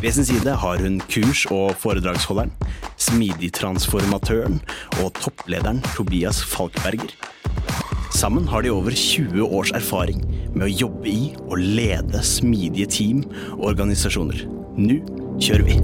Ved 0.00 0.14
sin 0.16 0.24
side 0.24 0.52
har 0.56 0.78
hun 0.80 0.94
kurs- 1.12 1.44
og 1.52 1.74
foredragsholderen, 1.76 2.52
smidigtransformatøren 2.96 4.56
og 5.02 5.12
topplederen 5.20 5.82
Tobias 5.92 6.40
Falkberger. 6.40 7.12
Sammen 8.16 8.48
har 8.48 8.64
de 8.64 8.72
over 8.72 8.96
20 8.96 9.44
års 9.44 9.74
erfaring 9.76 10.24
med 10.54 10.64
å 10.64 10.72
jobbe 10.72 11.12
i 11.12 11.34
og 11.50 11.60
lede 11.60 12.22
smidige 12.24 12.88
team 12.88 13.20
og 13.58 13.66
organisasjoner. 13.74 14.40
Nå 14.80 15.02
kjører 15.36 15.68
vi! 15.68 15.76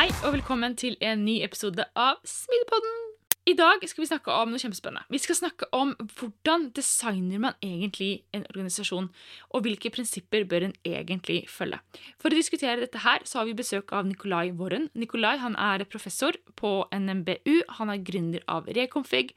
Hei 0.00 0.08
og 0.22 0.32
velkommen 0.38 0.80
til 0.80 0.96
en 1.04 1.28
ny 1.28 1.42
episode 1.44 1.84
av 1.92 2.24
Smidigpodden. 2.24 3.05
I 3.46 3.52
dag 3.54 3.84
skal 3.86 4.02
vi 4.02 4.08
snakke 4.08 4.34
om 4.34 4.50
noe 4.50 4.58
kjempespennende. 4.58 5.06
Vi 5.06 5.20
skal 5.22 5.36
snakke 5.38 5.68
om 5.76 5.92
hvordan 6.18 6.64
designer 6.74 7.38
man 7.44 7.54
egentlig 7.62 8.24
en 8.34 8.42
organisasjon, 8.48 9.06
og 9.54 9.62
hvilke 9.62 9.92
prinsipper 9.94 10.42
bør 10.50 10.66
en 10.66 10.74
egentlig 10.82 11.44
følge. 11.46 11.78
For 12.18 12.34
å 12.34 12.40
diskutere 12.40 12.82
dette 12.82 13.04
her 13.04 13.22
så 13.22 13.38
har 13.38 13.46
vi 13.46 13.54
besøk 13.54 13.94
av 13.94 14.08
Nikolai 14.08 14.50
Worren. 14.50 14.88
Nikolai 14.98 15.36
er 15.38 15.86
professor 15.86 16.34
på 16.58 16.72
NMBU, 16.90 17.62
han 17.78 17.94
er 17.94 18.02
gründer 18.02 18.42
av 18.50 18.66
Reconfig, 18.66 19.30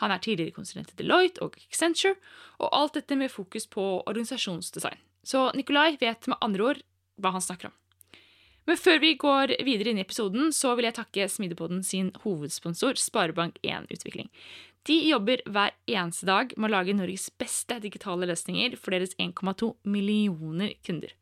han 0.00 0.16
er 0.16 0.24
tidligere 0.24 0.56
konsulent 0.56 0.96
i 0.96 0.96
Deloitte 1.02 1.44
og 1.44 1.60
Accenture, 1.68 2.16
og 2.56 2.72
alt 2.72 2.96
dette 2.96 3.20
med 3.20 3.28
fokus 3.28 3.68
på 3.68 3.84
organisasjonsdesign. 4.06 4.96
Så 5.28 5.50
Nikolai 5.52 5.98
vet 6.00 6.24
med 6.24 6.40
andre 6.40 6.70
ord 6.72 6.84
hva 7.20 7.36
han 7.36 7.44
snakker 7.44 7.68
om. 7.68 7.76
Men 8.68 8.78
før 8.78 9.00
vi 9.02 9.14
går 9.18 9.56
videre 9.66 9.90
inn 9.90 9.98
i 9.98 10.04
episoden, 10.04 10.52
så 10.54 10.76
vil 10.78 10.86
jeg 10.86 10.96
takke 11.00 11.28
Smidepodden 11.28 11.82
sin 11.86 12.12
hovedsponsor, 12.22 13.00
Sparebank1 13.00 13.88
Utvikling. 13.90 14.30
De 14.86 14.98
jobber 15.06 15.42
hver 15.46 15.74
eneste 15.90 16.26
dag 16.26 16.54
med 16.56 16.70
å 16.70 16.74
lage 16.76 16.94
Norges 16.98 17.28
beste 17.38 17.78
digitale 17.82 18.26
løsninger 18.30 18.74
for 18.78 18.94
deres 18.94 19.14
1,2 19.18 19.72
millioner 19.86 20.74
kunder. 20.86 21.14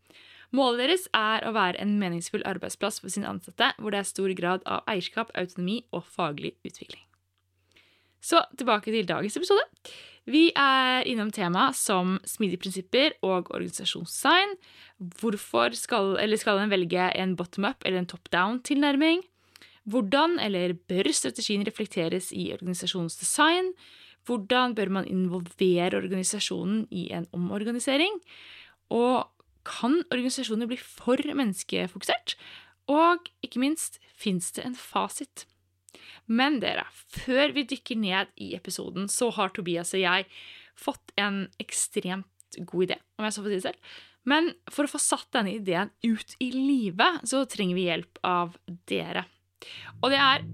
Målet 0.56 0.82
deres 0.82 1.05
er 1.14 1.44
å 1.47 1.52
være 1.55 1.78
en 1.82 1.98
meningsfull 2.00 2.44
arbeidsplass 2.48 2.98
for 3.02 3.12
sine 3.12 3.28
ansatte, 3.30 3.70
hvor 3.78 3.94
det 3.94 4.00
er 4.00 4.08
stor 4.08 4.32
grad 4.36 4.64
av 4.66 4.82
eierskap, 4.91 5.30
autonomi 5.38 5.82
og 5.94 6.09
faglig 6.09 6.56
utvikling. 6.66 7.04
Så 8.20 8.42
tilbake 8.58 8.92
til 8.92 9.08
dagens 9.08 9.36
episode. 9.41 9.64
Vi 10.28 10.50
er 10.53 11.06
innom 11.08 11.31
tema 11.32 11.70
som 11.75 12.19
smidige 12.28 12.60
prinsipper 12.60 13.16
og 13.25 13.48
organisasjonsdesign. 13.56 14.53
Hvorfor 15.20 15.75
skal, 15.75 16.12
skal 16.38 16.60
en 16.60 16.72
velge 16.72 17.08
en 17.16 17.34
bottom-up 17.38 17.86
eller 17.88 18.03
en 18.03 18.10
top-down-tilnærming? 18.10 19.25
Hvordan 19.88 20.36
eller 20.44 20.76
bør 20.76 21.08
strategien 21.16 21.64
reflekteres 21.66 22.31
i 22.36 22.50
organisasjonsdesign? 22.53 23.72
Hvordan 24.28 24.76
bør 24.76 24.92
man 24.92 25.08
involvere 25.08 25.97
organisasjonen 25.97 26.84
i 26.91 27.08
en 27.16 27.26
omorganisering? 27.32 28.20
Og 28.92 29.25
kan 29.64 30.02
organisasjoner 30.12 30.69
bli 30.69 30.76
for 30.76 31.16
menneskefokusert? 31.25 32.37
Og 32.91 33.25
ikke 33.42 33.62
minst, 33.62 33.98
fins 34.14 34.52
det 34.52 34.66
en 34.66 34.76
fasit? 34.76 35.47
Men 36.31 36.60
dere, 36.62 36.87
før 37.12 37.54
vi 37.56 37.66
dykker 37.71 37.98
ned 38.00 38.31
i 38.41 38.53
episoden, 38.59 39.09
så 39.10 39.31
har 39.37 39.53
Tobias 39.54 39.94
og 39.97 40.04
jeg 40.04 40.28
fått 40.78 41.12
en 41.21 41.44
ekstremt 41.62 42.60
god 42.66 42.88
idé, 42.88 42.97
om 43.19 43.26
jeg 43.26 43.37
så 43.37 43.44
får 43.44 43.53
si 43.53 43.59
det 43.59 43.66
selv. 43.69 43.98
Men 44.28 44.50
for 44.69 44.84
å 44.84 44.93
få 44.93 45.00
satt 45.00 45.31
denne 45.32 45.54
ideen 45.56 45.93
ut 46.04 46.34
i 46.43 46.50
livet, 46.53 47.22
så 47.28 47.44
trenger 47.49 47.78
vi 47.78 47.87
hjelp 47.88 48.20
av 48.26 48.56
dere. 48.91 49.25
Og 50.00 50.10
det 50.12 50.20
er 50.20 50.44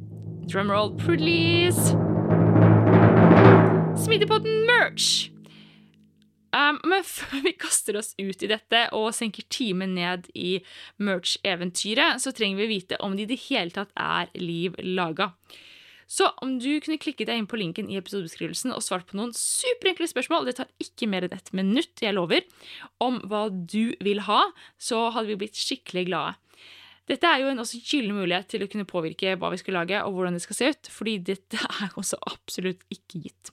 Drumroll, 0.47 0.93
please! 1.01 1.97
Smidigpodden 3.99 4.63
merch! 4.69 5.36
Um, 6.57 6.79
men 6.89 7.05
før 7.17 7.43
vi 7.45 7.53
kaster 7.59 7.99
oss 8.01 8.15
ut 8.17 8.43
i 8.43 8.51
dette 8.51 8.87
og 8.97 9.13
senker 9.17 9.45
timen 9.53 9.97
ned 9.99 10.31
i 10.35 10.59
merch-eventyret, 11.03 12.23
så 12.23 12.33
trenger 12.33 12.63
vi 12.63 12.73
vite 12.79 13.01
om 13.05 13.17
det 13.17 13.27
i 13.27 13.33
det 13.35 13.43
hele 13.51 13.75
tatt 13.75 13.93
er 14.01 14.33
liv 14.41 14.79
laga. 14.83 15.35
Så 16.07 16.29
om 16.45 16.55
du 16.63 16.71
kunne 16.79 17.01
klikket 17.03 17.27
deg 17.27 17.41
inn 17.41 17.49
på 17.51 17.59
linken 17.59 17.89
i 17.91 17.99
episodebeskrivelsen 17.99 18.71
og 18.71 18.85
svart 18.87 19.09
på 19.11 19.19
noen 19.19 19.33
superenkle 19.35 20.07
spørsmål, 20.07 20.47
det 20.47 20.61
tar 20.61 20.71
ikke 20.83 21.09
mer 21.11 21.27
enn 21.27 21.35
ett 21.35 21.51
minutt, 21.57 21.99
jeg 21.99 22.15
lover, 22.15 22.47
om 23.03 23.19
hva 23.27 23.49
du 23.51 23.97
vil 24.07 24.23
ha, 24.29 24.45
så 24.79 25.09
hadde 25.11 25.33
vi 25.33 25.41
blitt 25.43 25.59
skikkelig 25.59 26.07
glade. 26.07 26.37
Dette 27.07 27.29
er 27.31 27.45
jo 27.45 27.51
en 27.53 27.63
også 27.63 27.79
gyllen 27.87 28.17
mulighet 28.19 28.49
til 28.51 28.65
å 28.65 28.69
kunne 28.71 28.87
påvirke 28.89 29.37
hva 29.39 29.53
vi 29.53 29.61
skal 29.61 29.77
lage 29.79 29.99
og 30.03 30.17
hvordan 30.17 30.35
det 30.35 30.43
skal 30.43 30.59
se 30.59 30.71
ut, 30.75 30.89
fordi 30.91 31.15
dette 31.29 31.61
er 31.85 31.95
også 31.95 32.19
absolutt 32.27 32.83
ikke 32.91 33.23
gitt. 33.29 33.53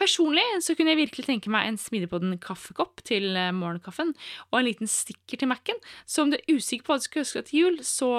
Personlig 0.00 0.42
så 0.64 0.74
kunne 0.74 0.94
jeg 0.94 1.02
virkelig 1.04 1.26
tenke 1.28 1.52
meg 1.52 1.68
en 1.68 1.78
smidepodden 1.78 2.34
kaffekopp 2.42 3.04
til 3.06 3.36
eh, 3.38 3.52
morgenkaffen 3.54 4.10
og 4.48 4.56
en 4.58 4.66
liten 4.66 4.90
stikker 4.90 5.38
til 5.38 5.50
Mac-en, 5.52 5.78
så 6.08 6.24
om 6.24 6.32
du 6.32 6.38
er 6.40 6.56
usikker 6.56 6.86
på 6.86 6.94
hva 6.94 6.98
du 6.98 7.06
skal 7.06 7.22
ønske 7.22 7.42
deg 7.42 7.50
til 7.50 7.60
jul, 7.60 7.76
så 7.86 8.10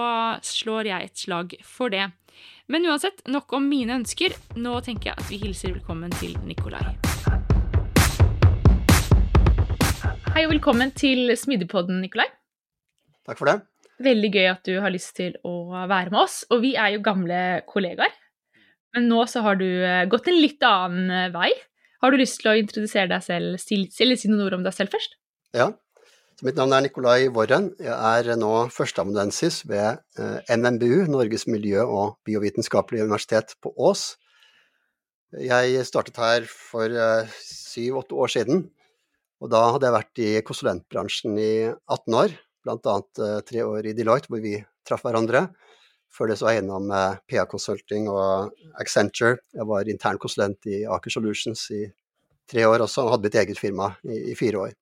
slår 0.47 0.91
jeg 0.93 1.09
et 1.09 1.25
slag 1.25 1.57
for 1.67 1.91
det. 1.91 2.07
Men 2.71 2.87
uansett, 2.87 3.19
nok 3.27 3.51
om 3.57 3.67
mine 3.67 3.97
ønsker. 3.99 4.31
Nå 4.55 4.77
tenker 4.85 5.11
jeg 5.11 5.19
at 5.19 5.27
vi 5.27 5.41
hilser 5.43 5.75
velkommen 5.75 6.13
til 6.21 6.37
Nikolai. 6.47 6.85
Hei 10.31 10.47
og 10.47 10.55
velkommen 10.55 10.95
til 10.95 11.35
smidepodden, 11.37 11.99
Nikolai. 12.05 12.31
Takk 13.27 13.43
for 13.43 13.51
det. 13.51 13.59
Veldig 14.01 14.31
gøy 14.33 14.47
at 14.49 14.63
du 14.65 14.73
har 14.81 14.93
lyst 14.93 15.13
til 15.19 15.35
å 15.45 15.69
være 15.69 16.09
med 16.09 16.19
oss. 16.23 16.41
Og 16.49 16.63
vi 16.63 16.73
er 16.79 16.95
jo 16.95 17.03
gamle 17.05 17.61
kollegaer. 17.69 18.13
Men 18.93 19.07
nå 19.09 19.23
så 19.29 19.41
har 19.45 19.57
du 19.57 19.67
eh, 19.67 20.05
gått 20.09 20.29
en 20.29 20.39
litt 20.39 20.61
annen 20.65 21.09
eh, 21.13 21.29
vei. 21.33 21.51
Har 22.03 22.13
du 22.13 22.19
lyst 22.19 22.41
til 22.41 22.51
å 22.51 22.57
introdusere 22.59 23.09
deg 23.09 23.23
selv, 23.25 23.55
eller 23.57 24.19
si 24.19 24.29
noen 24.29 24.43
ord 24.45 24.57
om 24.59 24.65
deg 24.65 24.75
selv 24.75 24.93
først? 24.93 25.17
Ja. 25.55 25.71
Så 26.33 26.47
mitt 26.47 26.57
navn 26.57 26.73
er 26.75 26.83
Nikolai 26.85 27.29
Worren. 27.33 27.71
Jeg 27.81 27.93
er 27.93 28.37
nå 28.37 28.51
førsteamanuensis 28.73 29.61
ved 29.69 30.01
eh, 30.19 30.53
NMBU, 30.57 31.07
Norges 31.13 31.47
miljø- 31.49 31.85
og 31.85 32.17
biovitenskapelige 32.27 33.05
universitet 33.07 33.55
på 33.63 33.73
Ås. 33.77 34.13
Jeg 35.41 35.85
startet 35.89 36.19
her 36.21 36.45
for 36.45 36.93
syv-åtte 37.41 38.17
år 38.21 38.29
siden. 38.29 38.67
Og 39.41 39.49
da 39.49 39.63
hadde 39.73 39.89
jeg 39.89 39.95
vært 39.95 40.21
i 40.21 40.33
konsulentbransjen 40.45 41.39
i 41.41 41.53
18 41.89 42.19
år 42.19 42.35
bl.a. 42.63 42.95
Eh, 43.19 43.39
tre 43.47 43.63
år 43.63 43.89
i 43.89 43.95
Deloitte, 43.97 44.31
hvor 44.31 44.41
vi 44.43 44.57
traff 44.87 45.03
hverandre. 45.05 45.47
Før 46.13 46.29
det 46.29 46.37
så 46.37 46.47
var 46.47 46.55
jeg 46.55 46.63
innom 46.63 46.91
eh, 46.93 47.19
PA 47.29 47.45
Consulting 47.49 48.07
og 48.11 48.53
Accenture. 48.81 49.41
Jeg 49.55 49.67
var 49.69 49.89
internkonsulent 49.89 50.69
i 50.71 50.83
Aker 50.85 51.13
Solutions 51.13 51.65
i 51.75 51.83
tre 52.49 52.67
år 52.67 52.85
også, 52.85 53.05
og 53.05 53.15
hadde 53.15 53.29
mitt 53.29 53.39
eget 53.39 53.59
firma 53.59 53.93
i, 54.03 54.33
i, 54.33 54.37
fire 54.39 54.67
år. 54.67 54.75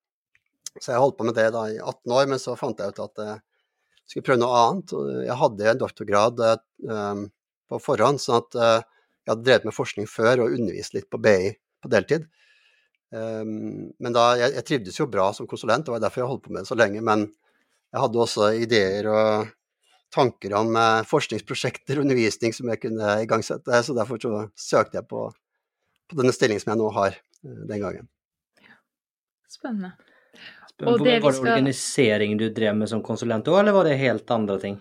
Så 0.77 0.93
jeg 0.93 1.03
holdt 1.03 1.17
på 1.19 1.27
med 1.27 1.37
det 1.37 1.49
da 1.53 1.67
i 1.69 1.79
18 1.79 2.17
år, 2.17 2.27
men 2.31 2.41
så 2.41 2.57
fant 2.59 2.79
jeg 2.79 2.93
ut 2.93 3.01
at 3.03 3.23
jeg 3.25 4.13
skulle 4.13 4.27
prøve 4.27 4.41
noe 4.41 4.59
annet. 4.59 4.93
Jeg 5.27 5.37
hadde 5.39 5.67
en 5.71 5.81
doktorgrad 5.81 6.39
på 7.69 7.79
forhånd, 7.83 8.21
sånn 8.23 8.39
at 8.39 8.55
jeg 8.57 9.29
hadde 9.29 9.45
drevet 9.45 9.67
med 9.67 9.75
forskning 9.75 10.07
før 10.09 10.45
og 10.45 10.55
undervist 10.55 10.95
litt 10.95 11.09
på 11.11 11.19
BI 11.21 11.51
på 11.83 11.91
deltid. 11.91 12.23
Men 13.11 14.15
da, 14.15 14.25
jeg, 14.39 14.55
jeg, 14.55 14.65
trivdes 14.69 14.99
jo 14.99 15.09
bra 15.11 15.27
som 15.35 15.47
konsulent, 15.51 15.85
det 15.85 15.93
var 15.93 16.03
derfor 16.03 16.23
jeg 16.23 16.31
holdt 16.31 16.45
på 16.47 16.55
med 16.55 16.63
det 16.63 16.71
så 16.71 16.79
lenge. 16.79 17.03
Men 17.03 17.27
jeg 17.91 18.03
hadde 18.05 18.21
også 18.23 18.51
ideer 18.63 19.09
og 19.11 19.49
tanker 20.11 20.55
om 20.59 20.75
eh, 20.75 21.01
forskningsprosjekter 21.07 21.99
og 21.99 22.03
undervisning 22.05 22.55
som 22.55 22.71
jeg 22.71 22.81
kunne 22.83 23.17
igangsette, 23.25 23.83
så 23.83 23.95
derfor 23.97 24.21
så 24.21 24.45
søkte 24.55 24.99
jeg 24.99 25.07
på, 25.11 25.27
på 26.11 26.19
denne 26.19 26.35
stillingen 26.35 26.63
som 26.63 26.73
jeg 26.73 26.81
nå 26.81 26.93
har 26.97 27.17
eh, 27.17 27.59
den 27.71 27.83
gangen. 27.83 28.07
Spennende. 29.51 29.95
Og 30.81 31.03
det 31.03 31.19
var 31.21 31.29
det 31.29 31.38
skal... 31.38 31.51
organisering 31.51 32.39
du 32.39 32.47
drev 32.49 32.77
med 32.79 32.89
som 32.89 33.03
konsulent 33.05 33.49
òg, 33.51 33.59
eller 33.61 33.75
var 33.75 33.85
det 33.85 33.99
helt 34.01 34.31
andre 34.33 34.57
ting? 34.61 34.79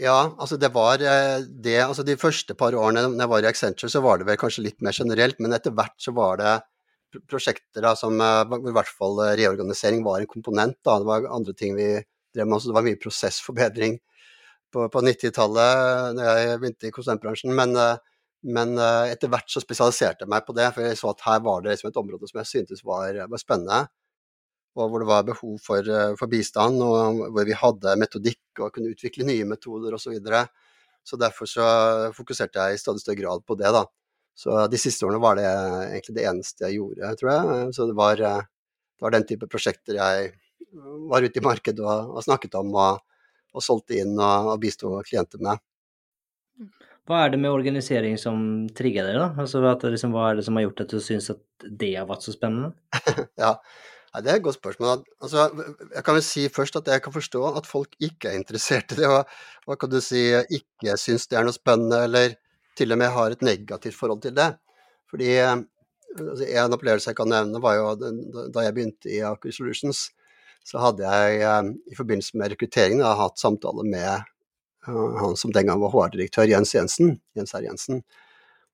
Ja, 0.00 0.32
altså 0.40 0.56
det 0.56 0.70
var 0.72 0.96
det 0.96 1.74
Altså 1.84 2.02
de 2.08 2.14
første 2.16 2.54
par 2.56 2.72
årene 2.72 3.02
når 3.04 3.20
jeg 3.20 3.30
var 3.34 3.44
i 3.44 3.48
Accenture, 3.50 3.92
så 3.92 4.00
var 4.00 4.18
det 4.18 4.26
vel 4.30 4.38
kanskje 4.40 4.64
litt 4.64 4.80
mer 4.80 4.96
generelt, 4.96 5.36
men 5.38 5.52
etter 5.52 5.74
hvert 5.76 5.94
så 6.00 6.14
var 6.16 6.40
det 6.40 6.54
prosjekter 7.30 7.84
da, 7.84 7.94
som 7.98 8.16
hvor 8.20 8.70
i 8.70 8.76
hvert 8.76 8.92
fall 8.94 9.18
reorganisering 9.38 10.04
var 10.06 10.20
en 10.20 10.30
komponent. 10.30 10.78
Da. 10.86 10.98
Det 11.00 11.08
var 11.08 11.26
andre 11.30 11.54
ting 11.56 11.74
vi 11.78 11.92
drev 12.34 12.46
med. 12.46 12.60
så 12.60 12.70
det 12.70 12.76
var 12.78 12.86
mye 12.86 13.00
prosessforbedring 13.00 13.98
på, 14.70 14.86
på 14.92 15.02
90-tallet 15.02 16.16
da 16.18 16.34
jeg 16.38 16.60
begynte 16.62 16.90
i 16.90 16.94
konsulentbransjen. 16.94 17.54
Men, 17.56 17.74
men, 18.46 18.76
etter 19.10 19.32
hvert 19.32 19.50
så 19.50 19.62
spesialiserte 19.64 20.26
jeg 20.26 20.30
meg 20.30 20.46
på 20.46 20.54
det, 20.56 20.68
for 20.74 20.86
jeg 20.86 21.00
så 21.00 21.10
at 21.10 21.26
her 21.26 21.42
var 21.46 21.64
det 21.64 21.74
liksom 21.74 21.90
et 21.90 22.02
område 22.04 22.30
som 22.30 22.42
jeg 22.42 22.52
syntes 22.52 22.86
var, 22.86 23.24
var 23.26 23.42
spennende 23.42 23.84
og 24.78 24.90
hvor 24.90 25.02
det 25.02 25.08
var 25.08 25.26
behov 25.26 25.58
for, 25.62 25.78
eh, 25.82 26.16
for, 26.18 26.30
bistand, 26.30 26.82
og 26.82 27.22
hvor 27.34 27.46
vi 27.46 27.56
hadde 27.56 27.96
metodikk 27.98 28.62
og 28.62 28.72
kunne 28.74 28.92
utvikle 28.94 29.26
nye 29.26 29.46
metoder 29.48 29.94
osv. 29.94 30.10
Så, 30.10 30.10
videre. 30.14 30.46
så 31.04 31.16
derfor 31.16 31.46
så 31.46 31.66
fokuserte 32.14 32.58
jeg 32.58 32.74
i 32.74 32.78
stadig 32.78 33.00
større 33.00 33.20
grad 33.22 33.42
på 33.46 33.56
det. 33.58 33.72
da. 33.72 33.84
Så 34.40 34.56
de 34.72 34.78
siste 34.80 35.04
årene 35.04 35.20
var 35.20 35.36
det 35.36 35.48
egentlig 35.48 36.16
det 36.16 36.26
eneste 36.30 36.64
jeg 36.66 36.78
gjorde, 36.78 37.12
tror 37.20 37.30
jeg. 37.32 37.64
Så 37.76 37.88
det 37.90 37.96
var, 37.98 38.22
eh, 38.24 38.46
det 38.96 39.04
var 39.04 39.12
den 39.12 39.26
type 39.28 39.48
prosjekter 39.52 39.98
jeg 40.00 40.30
var 41.10 41.24
ute 41.26 41.40
i 41.40 41.44
markedet 41.44 41.82
og, 41.84 42.14
og 42.14 42.24
snakket 42.24 42.56
om 42.60 42.70
og, 42.72 43.02
og, 43.52 43.64
solgte 43.64 43.98
inn 44.00 44.14
og, 44.16 44.54
og 44.54 44.62
bisto 44.62 44.94
klienter 45.06 45.42
med. 45.44 45.60
Hva 47.08 47.24
er 47.24 47.32
det 47.32 47.40
med 47.42 47.50
organisering 47.50 48.16
som 48.20 48.40
trigger 48.76 49.08
deg, 49.08 49.18
da? 49.18 49.30
Altså, 49.42 49.60
liksom, 49.90 50.12
hva 50.14 50.28
er 50.30 50.38
det 50.38 50.44
som 50.46 50.56
har 50.56 50.68
gjort 50.68 50.84
at 50.84 50.92
du 50.94 51.00
syns 51.02 51.30
at 51.32 51.70
det 51.82 51.94
har 51.96 52.06
vært 52.08 52.24
så 52.24 52.36
spennende? 52.36 52.70
ja, 53.44 53.56
Nei, 54.10 54.22
Det 54.24 54.30
er 54.30 54.38
et 54.40 54.42
godt 54.42 54.58
spørsmål. 54.58 55.02
Altså, 55.22 55.46
jeg 55.94 56.04
kan 56.06 56.16
vel 56.16 56.24
si 56.26 56.48
først 56.50 56.78
at 56.80 56.88
jeg 56.90 57.02
kan 57.02 57.14
forstå 57.14 57.42
at 57.60 57.66
folk 57.68 57.92
ikke 58.02 58.30
er 58.30 58.38
interessert 58.40 58.94
i 58.94 58.98
det, 58.98 59.06
og 59.06 59.68
hva 59.68 59.76
kan 59.78 59.92
du 59.92 60.00
si, 60.02 60.22
ikke 60.50 60.96
syns 60.98 61.28
det 61.30 61.38
er 61.38 61.46
noe 61.46 61.54
spennende, 61.54 62.00
eller 62.08 62.34
til 62.80 62.94
og 62.94 63.00
med 63.00 63.12
har 63.14 63.34
et 63.34 63.44
negativt 63.44 63.98
forhold 63.98 64.24
til 64.24 64.34
det. 64.36 64.50
Fordi 65.10 65.30
altså, 65.40 66.46
En 66.48 66.74
opplevelse 66.76 67.12
jeg 67.12 67.18
kan 67.18 67.30
nevne, 67.30 67.62
var 67.62 67.76
jo 67.78 67.94
da 68.50 68.64
jeg 68.66 68.74
begynte 68.76 69.12
i 69.12 69.22
Aker 69.26 69.54
Solutions, 69.54 70.08
så 70.66 70.80
hadde 70.82 71.06
jeg 71.06 71.40
eh, 71.40 71.70
i 71.92 71.96
forbindelse 71.96 72.36
med 72.38 72.52
rekrutteringen 72.52 73.04
hatt 73.04 73.40
samtale 73.40 73.84
med 73.86 74.10
eh, 74.10 75.16
han 75.22 75.36
som 75.38 75.54
den 75.54 75.70
gang 75.70 75.80
var 75.80 75.92
HR-direktør, 75.94 76.48
Jens 76.50 76.74
Jensen. 76.74 77.16
Jens 77.36 77.54
R. 77.56 77.64
Jensen. 77.64 78.02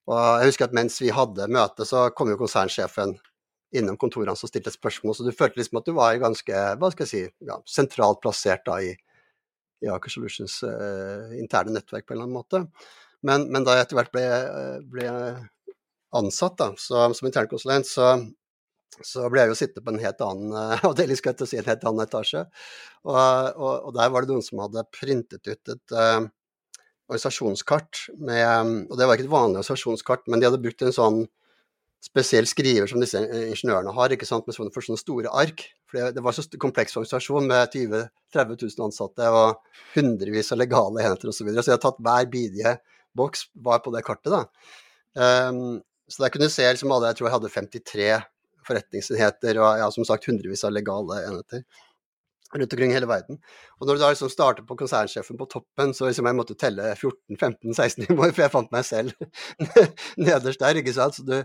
Og 0.07 0.19
jeg 0.41 0.53
husker 0.53 0.69
at 0.69 0.77
mens 0.77 0.99
vi 1.03 1.15
hadde 1.15 1.49
møte, 1.51 1.87
så 1.87 2.09
kom 2.15 2.31
jo 2.31 2.39
konsernsjefen 2.39 3.17
innom 3.77 3.99
kontoret 3.99 4.31
hans 4.31 4.45
og 4.47 4.51
stilte 4.51 4.71
spørsmål. 4.75 5.17
Så 5.19 5.27
du 5.27 5.35
følte 5.35 5.61
liksom 5.61 5.81
at 5.81 5.89
du 5.89 5.97
var 5.97 6.21
ganske 6.23 6.63
hva 6.79 6.91
skal 6.93 7.07
jeg 7.07 7.11
si, 7.11 7.23
ja, 7.49 7.59
sentralt 7.71 8.23
plassert 8.23 8.63
da 8.69 8.79
i, 8.83 8.93
i 9.83 9.91
Aker 9.93 10.13
Solutions 10.13 10.61
eh, 10.67 11.35
interne 11.41 11.75
nettverk 11.75 12.07
på 12.07 12.15
en 12.15 12.21
eller 12.21 12.29
annen 12.29 12.39
måte. 12.39 12.63
Men, 13.27 13.49
men 13.53 13.67
da 13.67 13.77
jeg 13.77 13.87
etter 13.87 13.99
hvert 13.99 14.15
ble, 14.15 14.25
ble 14.93 15.11
ansatt 16.17 16.59
da, 16.61 16.73
så, 16.79 17.07
som 17.15 17.29
internkonsulent, 17.29 17.89
så, 17.89 18.13
så, 19.03 19.27
ble 19.33 19.45
jeg 19.45 19.53
jo 19.53 19.59
sittende 19.59 19.85
på 19.87 19.95
en 19.95 20.03
helt 20.03 20.25
annen 20.25 20.57
uh, 20.57 20.87
avdeling, 20.89 21.19
skal 21.19 21.35
jeg 21.35 21.51
si, 21.51 21.61
en 21.61 21.71
helt 21.71 21.87
annen 21.87 22.07
etasje. 22.07 22.47
Og, 23.07 23.17
og, 23.17 23.73
og, 23.75 23.95
der 23.99 24.13
var 24.13 24.25
det 24.25 24.35
noen 24.35 24.47
som 24.47 24.63
hadde 24.65 24.87
printet 24.95 25.47
ut 25.47 25.75
et 25.75 25.97
uh, 25.97 26.27
organisasjonskart 27.07 28.09
med 28.19 28.87
Og 28.91 28.97
det 28.99 29.07
var 29.07 29.15
ikke 29.15 29.29
et 29.29 29.35
vanlig 29.35 29.61
organisasjonskart, 29.61 30.25
men 30.27 30.43
de 30.43 30.49
hadde 30.49 30.63
brukt 30.63 30.83
en 30.83 30.95
sånn 30.95 31.21
spesiell 32.03 32.47
skriver 32.47 32.87
som 32.91 33.01
disse 33.03 33.19
ingeniørene 33.19 33.95
har, 33.95 34.13
ikke 34.15 34.27
sant, 34.29 34.47
med 34.47 34.55
sånne, 34.55 34.73
for 34.75 34.85
sånne 34.85 35.01
store 35.01 35.31
ark. 35.35 35.65
For 35.89 35.99
det, 35.99 36.17
det 36.19 36.23
var 36.23 36.35
så 36.35 36.45
kompleks 36.61 36.95
organisasjon 36.99 37.49
med 37.51 37.73
20 37.73 38.05
30 38.35 38.59
000 38.67 38.85
ansatte 38.89 39.31
og 39.33 39.79
hundrevis 39.95 40.53
av 40.53 40.61
legale 40.61 41.03
enheter 41.03 41.31
osv. 41.31 41.41
Så, 41.41 41.47
videre. 41.47 41.65
så 41.65 41.73
jeg 41.73 41.79
har 41.79 41.85
tatt 41.87 42.03
hver 42.03 42.29
bidige 42.31 42.75
boks 43.17 43.49
var 43.67 43.83
på 43.85 43.93
det 43.95 44.05
kartet. 44.07 44.33
da. 44.33 44.45
Um, 45.49 45.81
så 46.09 46.23
der 46.23 46.33
kunne 46.33 46.47
du 46.47 46.55
se 46.55 46.67
liksom 46.69 46.93
alle, 46.95 47.11
jeg 47.11 47.19
tror 47.19 47.29
jeg 47.29 47.37
hadde 47.37 47.55
53 47.55 48.09
forretningsenheter 48.67 49.59
og 49.63 49.81
ja, 49.81 49.91
som 49.95 50.07
sagt 50.07 50.27
hundrevis 50.29 50.65
av 50.67 50.75
legale 50.75 51.23
enheter 51.27 51.65
rundt 52.55 52.73
omkring 52.73 52.93
hele 52.95 53.09
verden. 53.11 53.39
Og 53.81 53.87
når 53.87 53.97
du 53.97 54.03
da 54.03 54.11
liksom 54.13 54.31
starter 54.31 54.65
på 54.67 54.77
konsernsjefen 54.79 55.39
på 55.39 55.49
toppen, 55.51 55.93
så 55.95 56.09
liksom 56.09 56.29
jeg 56.29 56.39
måtte 56.39 56.57
telle 56.59 56.93
14-15-16 56.95 58.07
nivåer, 58.07 58.33
for 58.33 58.45
jeg 58.45 58.53
fant 58.55 58.73
meg 58.75 58.87
selv 58.87 59.13
nederst 60.29 60.63
der. 60.63 60.81
ikke 60.81 60.95
sant? 60.97 61.19
Så 61.19 61.27
du, 61.27 61.37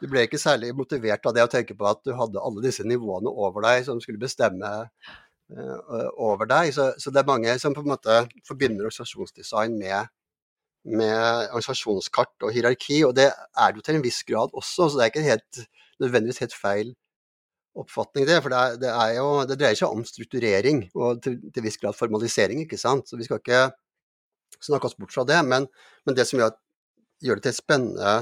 du, 0.00 0.08
ble 0.10 0.26
ikke 0.26 0.40
særlig 0.40 0.72
motivert 0.76 1.26
av 1.28 1.36
det 1.36 1.44
å 1.44 1.52
tenke 1.52 1.76
på 1.76 1.88
at 1.90 2.02
du 2.06 2.14
hadde 2.16 2.42
alle 2.42 2.64
disse 2.64 2.86
nivåene 2.88 3.32
over 3.32 3.66
deg 3.68 3.84
som 3.88 4.00
skulle 4.02 4.22
bestemme 4.22 4.72
uh, 4.88 6.08
over 6.16 6.48
deg. 6.50 6.72
Så, 6.76 6.92
så, 7.02 7.12
det 7.12 7.22
er 7.22 7.32
mange 7.32 7.58
som 7.62 7.76
på 7.76 7.84
en 7.84 7.92
måte 7.92 8.22
forbinder 8.48 8.88
organisasjonsdesign 8.88 9.76
med, 9.80 10.12
med 10.86 11.50
organisasjonskart 11.50 12.46
og 12.46 12.54
hierarki, 12.54 13.00
og 13.06 13.16
det 13.18 13.30
er 13.32 13.72
det 13.72 13.80
jo 13.80 13.86
til 13.86 13.98
en 13.98 14.04
viss 14.04 14.20
grad 14.28 14.54
også, 14.54 14.86
så 14.86 14.96
det 14.96 15.04
er 15.04 15.12
ikke 15.12 15.26
helt, 15.26 15.66
nødvendigvis 16.02 16.42
helt 16.44 16.54
feil 16.54 16.92
oppfatning, 17.76 18.26
det. 18.28 18.38
For 18.42 18.52
det, 18.52 18.60
er, 18.60 18.78
det, 18.80 18.92
er 18.92 19.16
jo, 19.18 19.26
det 19.48 19.58
dreier 19.60 19.78
seg 19.78 19.92
om 19.92 20.04
strukturering 20.06 20.86
og 20.96 21.20
til, 21.24 21.34
til 21.52 21.66
viss 21.66 21.80
grad 21.80 21.94
formalisering, 21.98 22.62
ikke 22.64 22.80
sant. 22.80 23.08
Så 23.08 23.18
vi 23.18 23.26
skal 23.26 23.42
ikke 23.42 23.66
snakke 24.64 24.88
oss 24.88 24.98
bort 24.98 25.14
fra 25.14 25.24
det. 25.28 25.40
Men, 25.48 25.62
men 26.06 26.16
det 26.16 26.26
som 26.28 26.40
gjør, 26.40 26.56
gjør, 27.24 27.40
det 27.40 27.50
til 27.50 27.58
spennende 27.58 28.14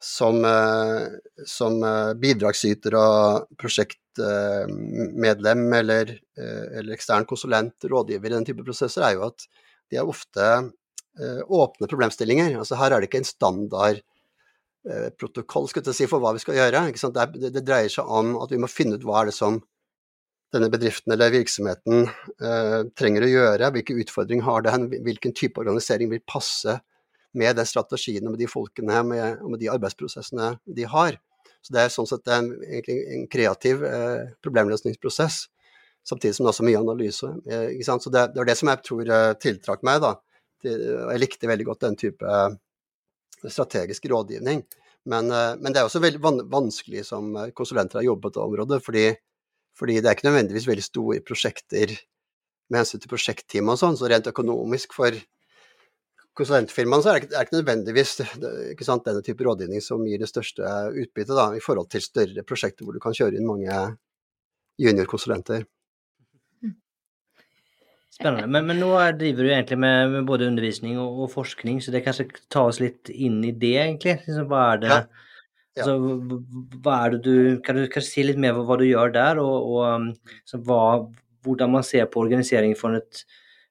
som, 0.00 0.36
eh, 0.48 1.02
som 1.48 1.72
eh, 1.84 2.12
bidragsyter 2.20 2.92
og 3.00 3.48
prosjektmedlem 3.60 5.64
eller, 5.80 6.04
eh, 6.40 6.66
eller 6.80 6.92
ekstern 6.96 7.28
konsulent, 7.28 7.76
rådgiver 7.84 8.30
i 8.30 8.36
den 8.38 8.46
type 8.48 8.66
prosesser, 8.66 9.02
er 9.04 9.12
jo 9.18 9.26
at 9.28 9.38
de 9.90 9.94
er 10.00 10.08
ofte 10.08 10.44
åpne 11.18 11.88
problemstillinger. 11.90 12.54
Altså 12.60 12.78
Her 12.78 12.94
er 12.94 13.02
det 13.02 13.08
ikke 13.10 13.18
en 13.20 13.28
standard 13.28 13.98
Eh, 14.88 15.10
protokoll 15.12 15.66
skal 15.68 15.84
jeg 15.84 15.96
si, 15.96 16.06
for 16.08 16.22
hva 16.22 16.32
vi 16.32 16.40
skal 16.40 16.56
gjøre. 16.56 16.86
Det, 16.88 17.50
det, 17.52 17.64
dreier 17.66 17.92
seg 17.92 18.08
om 18.08 18.32
at 18.40 18.52
vi 18.52 18.60
må 18.60 18.70
finne 18.70 18.96
ut 18.96 19.04
hva 19.04 19.22
er 19.22 19.30
det 19.30 19.36
som 19.36 19.60
denne 20.54 20.70
bedriften 20.72 21.12
eller 21.14 21.30
virksomheten 21.34 22.06
eh, 22.08 22.78
trenger 22.98 23.26
å 23.26 23.30
gjøre. 23.30 23.72
Hvilke 23.76 23.98
utfordringer 24.02 24.48
har 24.48 24.64
den, 24.66 24.88
hvilken 25.04 25.36
type 25.36 25.60
organisering 25.60 26.10
vil 26.14 26.24
passe 26.24 26.78
med 27.36 27.60
den 27.60 27.68
strategien 27.68 28.26
og 28.26 28.34
med 28.34 28.42
de 28.42 28.48
folkene 28.50 29.04
og 29.04 29.50
med 29.52 29.60
de 29.60 29.68
arbeidsprosessene 29.70 30.54
de 30.66 30.88
har. 30.88 31.20
Så 31.60 31.76
Det 31.76 31.84
er 31.84 31.92
sånn 31.92 32.08
sett 32.08 32.32
en, 32.32 32.48
en 32.80 33.28
kreativ 33.30 33.84
eh, 33.84 34.32
problemløsningsprosess, 34.40 35.42
samtidig 36.08 36.34
som 36.34 36.46
det 36.46 36.48
er 36.48 36.54
også 36.56 36.66
mye 36.66 36.80
analyse. 36.80 37.30
Eh, 37.52 37.76
så 37.84 38.00
det, 38.08 38.30
det, 38.32 38.40
var 38.40 38.48
det 38.48 38.58
som 38.58 38.72
jeg 38.72 38.84
tror 38.88 39.12
eh, 39.12 39.32
tiltrakk 39.44 39.84
meg. 39.86 40.00
da. 40.08 40.16
Jeg 40.66 41.20
likte 41.22 41.48
veldig 41.50 41.66
godt 41.70 41.86
den 41.86 41.98
type 42.00 42.36
strategisk 43.48 44.06
rådgivning. 44.10 44.62
Men, 45.04 45.30
eh, 45.30 45.56
men, 45.56 45.72
det 45.72 45.80
er 45.80 45.88
også 45.88 46.02
veldig 46.02 46.20
vanskelig 46.52 47.06
som 47.08 47.32
eh, 47.36 47.52
konsulenter 47.56 48.00
har 48.00 48.08
jobbet 48.10 48.36
på 48.36 48.44
området, 48.44 48.82
fordi, 48.84 49.06
fordi, 49.76 50.00
det 50.00 50.10
er 50.10 50.18
ikke 50.18 50.28
nødvendigvis 50.28 50.68
veldig 50.68 50.84
store 50.84 51.20
prosjekter 51.24 51.94
med 52.70 52.82
hensyn 52.82 53.02
til 53.02 53.10
prosjektteam 53.10 53.72
og 53.72 53.80
sånn, 53.80 53.96
så 53.98 54.10
rent 54.10 54.28
økonomisk 54.30 54.92
for 54.94 55.16
konsulentfirmaene 56.38 57.02
så 57.02 57.10
er 57.14 57.24
det 57.24 57.32
ikke, 57.32 57.56
nødvendigvis 57.56 58.12
ikke 58.70 58.86
sant, 58.86 59.02
denne 59.08 59.24
type 59.26 59.44
rådgivning 59.44 59.82
som 59.82 60.04
gir 60.06 60.20
det 60.20 60.28
største 60.30 60.68
utbyttet, 60.92 61.40
i 61.56 61.64
forhold 61.64 61.90
til 61.90 62.04
større 62.04 62.44
prosjekter 62.46 62.86
hvor 62.86 62.94
du 62.94 63.02
kan 63.02 63.16
kjøre 63.16 63.40
inn 63.40 63.48
mange 63.48 63.80
juniorkonsulenter. 64.80 65.66
Spennende. 68.20 68.50
Men, 68.52 68.68
men, 68.68 68.80
nå 68.82 68.92
driver 69.16 69.46
du 69.46 69.50
egentlig 69.50 69.80
med, 69.80 70.12
med 70.12 70.28
både 70.28 70.50
undervisning 70.50 70.98
og, 71.00 71.24
og, 71.24 71.32
forskning, 71.32 71.80
så 71.80 71.94
det 71.94 72.04
kanskje 72.04 72.28
ta 72.52 72.66
oss 72.68 72.80
litt 72.82 73.08
inn 73.08 73.40
i 73.48 73.52
det, 73.52 73.76
egentlig. 73.80 74.18
Liksom, 74.26 74.48
hva 74.50 74.66
er 74.74 74.82
det 74.82 74.92
ja. 74.92 75.00
Ja. 75.78 75.84
Altså, 75.84 76.46
hva 76.82 76.96
er 77.04 77.12
det 77.14 77.20
du 77.22 77.60
Kan 77.62 77.78
du 77.78 77.84
kanskje 77.86 78.08
si 78.08 78.24
litt 78.26 78.40
mer 78.42 78.56
om 78.58 78.66
hva 78.66 78.76
du 78.80 78.88
gjør 78.88 79.12
der, 79.14 79.38
og, 79.40 79.70
og 79.70 80.64
hva, 80.66 80.80
hvordan 81.46 81.76
man 81.76 81.86
ser 81.86 82.10
på 82.10 82.24
organisering 82.24 82.74
fra 82.76 82.96
et 82.98 83.22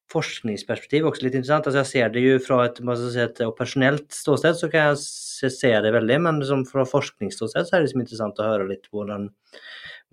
forskningsperspektiv, 0.09 1.05
også 1.05 1.27
litt 1.27 1.35
interessant. 1.37 1.67
Altså, 1.69 1.83
jeg 1.83 1.91
ser 1.91 2.13
det 2.15 2.23
jo 2.23 2.37
fra 2.41 2.63
et, 2.65 2.79
si, 2.81 3.19
et 3.21 3.41
operasjonelt 3.45 4.07
ståsted, 4.15 4.57
så 4.57 4.69
kan 4.71 4.87
jeg 4.87 5.01
se, 5.03 5.51
se 5.53 5.73
det 5.85 5.93
veldig, 5.93 6.17
men 6.25 6.41
liksom, 6.41 6.65
fra 6.71 6.87
forskningsståsted 6.89 7.67
så 7.67 7.75
er 7.75 7.83
det 7.83 7.89
liksom 7.89 8.03
interessant 8.05 8.41
å 8.41 8.47
høre 8.47 8.69
litt 8.71 8.89
hvordan 8.89 9.29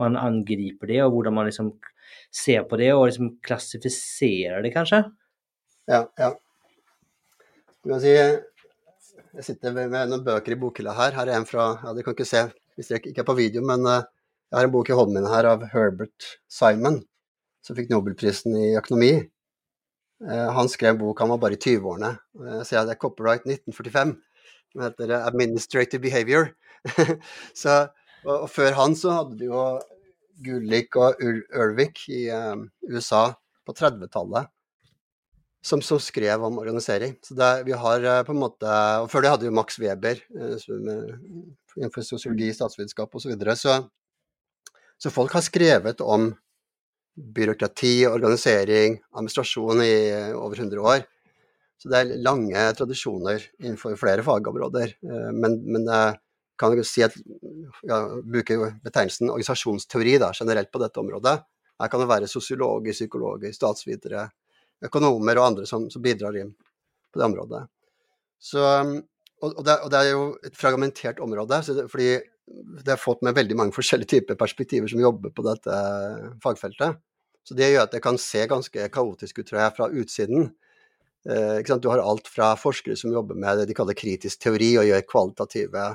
man 0.02 0.19
angriper 0.21 0.90
det, 0.90 1.00
og 1.07 1.14
hvordan 1.14 1.38
man 1.38 1.49
liksom 1.49 1.73
ser 2.35 2.66
på 2.68 2.78
det 2.80 2.90
og 2.95 3.06
liksom 3.09 3.35
klassifiserer 3.45 4.64
det, 4.64 4.73
kanskje? 4.75 5.02
Ja. 5.90 6.04
ja. 6.18 6.33
Du 7.87 7.95
si, 8.02 8.12
jeg 8.16 9.45
sitter 9.47 9.75
med 9.76 9.95
noen 9.95 10.25
bøker 10.26 10.54
i 10.54 10.61
bokhylla 10.61 10.95
her. 10.97 11.14
Her 11.18 11.30
er 11.30 11.38
en 11.38 11.49
fra 11.49 11.75
ja, 11.83 11.92
Dere 11.92 12.06
kan 12.06 12.16
ikke 12.16 12.28
se 12.28 12.47
hvis 12.76 12.90
dere 12.90 13.00
ikke 13.09 13.23
er 13.23 13.28
på 13.28 13.37
video, 13.38 13.62
men 13.64 13.87
uh, 13.88 14.04
jeg 14.50 14.59
har 14.59 14.68
en 14.68 14.75
bok 14.75 14.90
i 14.90 14.97
hånden 14.97 15.16
min 15.16 15.30
her 15.30 15.49
av 15.49 15.64
Herbert 15.73 16.26
Simon, 16.52 17.00
som 17.64 17.76
fikk 17.78 17.88
Nobelprisen 17.88 18.56
i 18.59 18.75
økonomi. 18.76 19.14
Uh, 20.21 20.49
han 20.56 20.68
skrev 20.73 20.95
en 20.95 21.00
bok, 21.00 21.23
han 21.23 21.33
var 21.33 21.40
bare 21.40 21.56
i 21.56 21.61
20-årene. 21.62 22.12
Uh, 22.37 22.61
så 22.61 22.85
det 22.85 22.97
er 22.97 23.00
Copyright 23.00 23.49
1945. 23.49 24.16
Den 24.76 24.85
heter 24.85 25.14
Administrative 25.23 26.02
Behavior. 26.04 26.50
så, 27.62 27.87
og, 28.26 28.35
og, 28.35 28.49
før 28.52 28.76
han 28.76 28.97
så 28.99 29.16
hadde 29.16 29.40
du 29.40 29.49
jo 29.49 29.62
Gulick 30.45 30.97
og 31.00 31.21
Ulvik 31.23 32.05
i 32.12 32.26
um, 32.33 32.66
USA 32.90 33.31
på 33.66 33.75
30-tallet. 33.75 34.52
som, 35.66 35.81
som, 35.83 35.99
skrev 35.99 36.45
om 36.47 36.59
organisering. 36.62 37.16
Så 37.23 37.35
det, 37.35 37.64
vi 37.66 37.73
har 37.75 38.05
eh, 38.05 38.23
på 38.23 38.31
en 38.31 38.38
måte, 38.38 38.71
og 39.02 39.09
Før 39.11 39.25
det 39.25 39.31
hadde 39.33 39.49
jo 39.49 39.55
Max 39.57 39.81
Weber 39.83 40.21
innenfor 40.31 42.05
sosiologi, 42.07 42.52
statsvitenskap 42.55 43.11
osv. 43.11 43.25
Så, 43.25 43.33
videre, 43.33 43.57
så 43.57 43.81
Så 44.99 45.11
folk 45.11 45.33
har 45.35 45.43
skrevet 45.43 46.00
om 46.00 46.31
byråkrati, 47.16 48.07
organisering, 48.07 49.00
administrasjon 49.12 49.83
i 49.83 49.97
over 50.37 50.57
100 50.57 50.81
år. 50.81 51.02
Så 51.83 51.90
det 51.90 51.99
er 51.99 52.23
lange 52.23 52.62
tradisjoner 52.78 53.43
innenfor 53.59 53.99
flere 54.00 54.23
fagområder. 54.23 54.95
Men, 55.35 55.59
men 55.66 55.90
kan 56.59 56.77
jo 56.77 56.85
si 56.87 57.05
at 57.05 57.15
ja, 57.87 58.01
bruker 58.25 58.79
betegnelsen 58.85 59.31
organisasjonsteori 59.31 60.17
da, 60.23 60.33
generelt 60.37 60.73
på 60.73 60.81
dette 60.83 61.01
området. 61.03 61.39
Her 61.77 61.93
kan 61.93 62.01
det 62.01 62.09
være 62.09 62.31
sosiologer, 62.31 62.97
psykologer, 62.97 63.53
statsvitere, 63.53 64.29
økonomer 64.87 65.41
og 65.41 65.51
andre 65.51 65.67
som, 65.69 65.91
som 65.93 66.05
bidrar 66.05 66.37
inn 66.41 66.55
på 67.13 67.21
det 67.21 67.27
området. 67.29 67.67
Så, 68.41 68.63
og, 68.63 69.51
og, 69.51 69.63
det, 69.65 69.77
og, 69.83 69.91
det, 69.93 70.01
er 70.01 70.11
jo 70.13 70.25
et 70.45 70.57
fragmentert 70.57 71.21
område, 71.25 71.61
det, 71.69 71.87
fordi 71.93 72.11
det 72.47 72.95
er 72.95 73.01
folk 73.01 73.25
med 73.27 73.37
veldig 73.37 73.57
mange 73.59 73.75
forskjellige 73.75 74.15
typer 74.15 74.39
perspektiver 74.39 74.91
som 74.91 75.03
jobber 75.03 75.33
på 75.35 75.45
dette 75.47 75.81
fagfeltet. 76.45 77.01
Så 77.47 77.55
det 77.59 77.71
gjør 77.73 77.87
at 77.87 77.95
det 77.95 78.03
kan 78.03 78.19
se 78.19 78.45
ganske 78.51 78.89
kaotisk 78.95 79.41
ut, 79.41 79.49
tror 79.49 79.61
jeg, 79.61 79.75
fra 79.77 79.89
utsiden. 79.91 80.49
Eh, 81.27 81.79
du 81.83 81.89
har 81.91 82.03
alt 82.03 82.29
fra 82.31 82.55
forskere 82.59 82.97
som 82.99 83.13
jobber 83.15 83.39
med 83.39 83.61
det 83.61 83.69
de 83.71 83.77
kaller 83.77 83.99
kritisk 83.99 84.43
teori, 84.43 84.73
og 84.79 84.87
gjør 84.87 85.07
kvalitative 85.11 85.87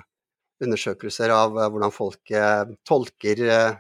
undersøkelser 0.66 1.34
av 1.34 1.56
uh, 1.58 1.68
hvordan 1.72 1.94
folk 1.94 2.34
uh, 2.36 2.70
tolker 2.88 3.42
uh, 3.48 3.80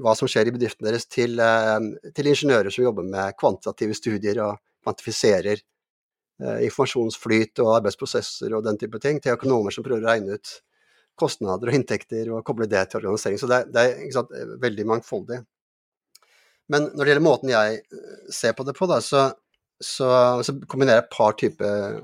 hva 0.00 0.14
som 0.16 0.28
skjer 0.30 0.48
i 0.48 0.54
bedriften 0.54 0.86
deres, 0.88 1.04
til, 1.04 1.36
til, 2.16 2.28
ingeniører 2.30 2.72
som 2.72 2.86
jobber 2.86 3.04
med 3.04 3.34
kvantitative 3.36 3.92
studier 3.92 4.38
og 4.40 4.54
kvantifiserer 4.80 5.60
informasjonsflyt 6.40 7.60
og 7.60 7.74
arbeidsprosesser 7.74 8.54
og 8.56 8.64
den 8.64 8.78
type 8.80 8.96
ting, 9.04 9.18
til 9.20 9.36
økonomer 9.36 9.74
som 9.76 9.84
prøver 9.84 10.00
å 10.00 10.08
regne 10.08 10.38
ut 10.38 10.54
kostnader 11.20 11.68
og 11.68 11.76
inntekter 11.76 12.30
og 12.32 12.40
koble 12.48 12.70
det 12.72 12.86
til 12.88 13.02
organisering. 13.02 13.36
Så 13.36 13.50
det, 13.52 13.58
det 13.76 13.84
er 13.84 14.14
sant, 14.16 14.32
veldig 14.64 14.86
mangfoldig. 14.94 15.42
Men 16.72 16.88
når 16.94 17.02
det 17.02 17.12
gjelder 17.12 17.26
måten 17.28 17.52
jeg 17.52 17.82
ser 18.32 18.56
på 18.56 18.64
det 18.64 18.78
på, 18.80 18.88
da, 18.88 19.02
så, 19.04 19.26
så, 19.76 20.08
så 20.40 20.56
kombinerer 20.64 21.02
jeg 21.02 21.10
et 21.10 21.12
par 21.18 21.36
typer 21.36 22.00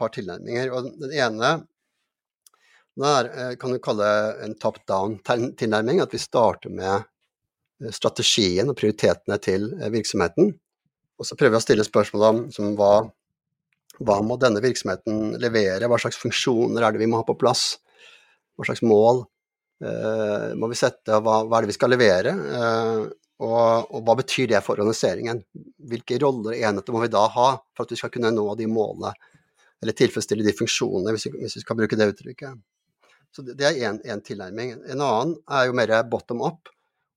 par 0.00 0.12
tilnærminger. 0.14 0.72
Og 0.74 0.90
den 1.00 1.14
ene 1.16 1.52
det 3.00 3.30
eh, 3.36 3.54
kan 3.60 3.72
du 3.72 3.80
kalle 3.82 4.08
en 4.44 4.56
top 4.60 4.80
down-tilnærming, 4.88 6.02
at 6.02 6.14
vi 6.14 6.20
starter 6.20 6.72
med 6.72 7.06
eh, 7.82 7.92
strategien 7.94 8.70
og 8.70 8.78
prioritetene 8.78 9.38
til 9.42 9.70
eh, 9.78 9.90
virksomheten. 9.92 10.52
Og 11.20 11.28
så 11.28 11.36
prøver 11.36 11.56
vi 11.56 11.60
å 11.60 11.64
stille 11.64 11.86
spørsmål 11.86 12.26
om 12.28 12.42
som 12.54 12.74
hva, 12.78 12.94
hva 14.00 14.20
må 14.24 14.38
denne 14.40 14.62
virksomheten 14.64 15.36
levere, 15.40 15.88
hva 15.90 16.00
slags 16.00 16.20
funksjoner 16.20 16.84
er 16.84 16.94
det 16.94 17.02
vi 17.02 17.10
må 17.10 17.20
ha 17.20 17.26
på 17.28 17.36
plass, 17.40 17.74
hva 18.56 18.68
slags 18.68 18.80
mål 18.84 19.26
uh, 19.84 20.56
må 20.56 20.70
vi 20.72 20.78
sette, 20.80 21.12
og 21.18 21.26
hva, 21.26 21.42
hva, 21.44 21.58
er 21.58 21.66
det 21.66 21.72
vi 21.74 21.76
skal 21.76 21.92
levere, 21.92 22.32
uh, 22.32 23.04
og, 23.40 23.92
og, 23.92 24.00
hva 24.04 24.16
betyr 24.20 24.48
det 24.54 24.62
for 24.64 24.80
organiseringen? 24.80 25.42
Hvilke 25.92 26.16
roller 26.24 26.56
og 26.56 26.64
enheter 26.70 26.96
må 26.96 27.04
vi 27.04 27.12
da 27.12 27.26
ha 27.36 27.50
for 27.76 27.84
at 27.84 27.92
vi 27.92 28.00
skal 28.00 28.12
kunne 28.16 28.32
nå 28.32 28.46
de 28.56 28.68
målene, 28.68 29.12
eller 29.80 29.96
tilfredsstille 29.96 30.44
de 30.44 30.56
funksjonene, 30.56 31.12
hvis 31.16 31.28
vi, 31.28 31.36
hvis 31.44 31.60
vi 31.60 31.64
skal 31.64 31.78
bruke 31.78 32.00
det 32.00 32.10
uttrykket. 32.14 32.60
Så 33.30 33.44
det, 33.46 33.62
er 33.62 33.78
én 33.94 34.22
tilnærming. 34.26 34.74
En 34.90 35.02
annen 35.04 35.36
er 35.46 35.68
jo 35.68 35.76
mer 35.78 35.92
bottom 36.10 36.42
up. 36.42 36.70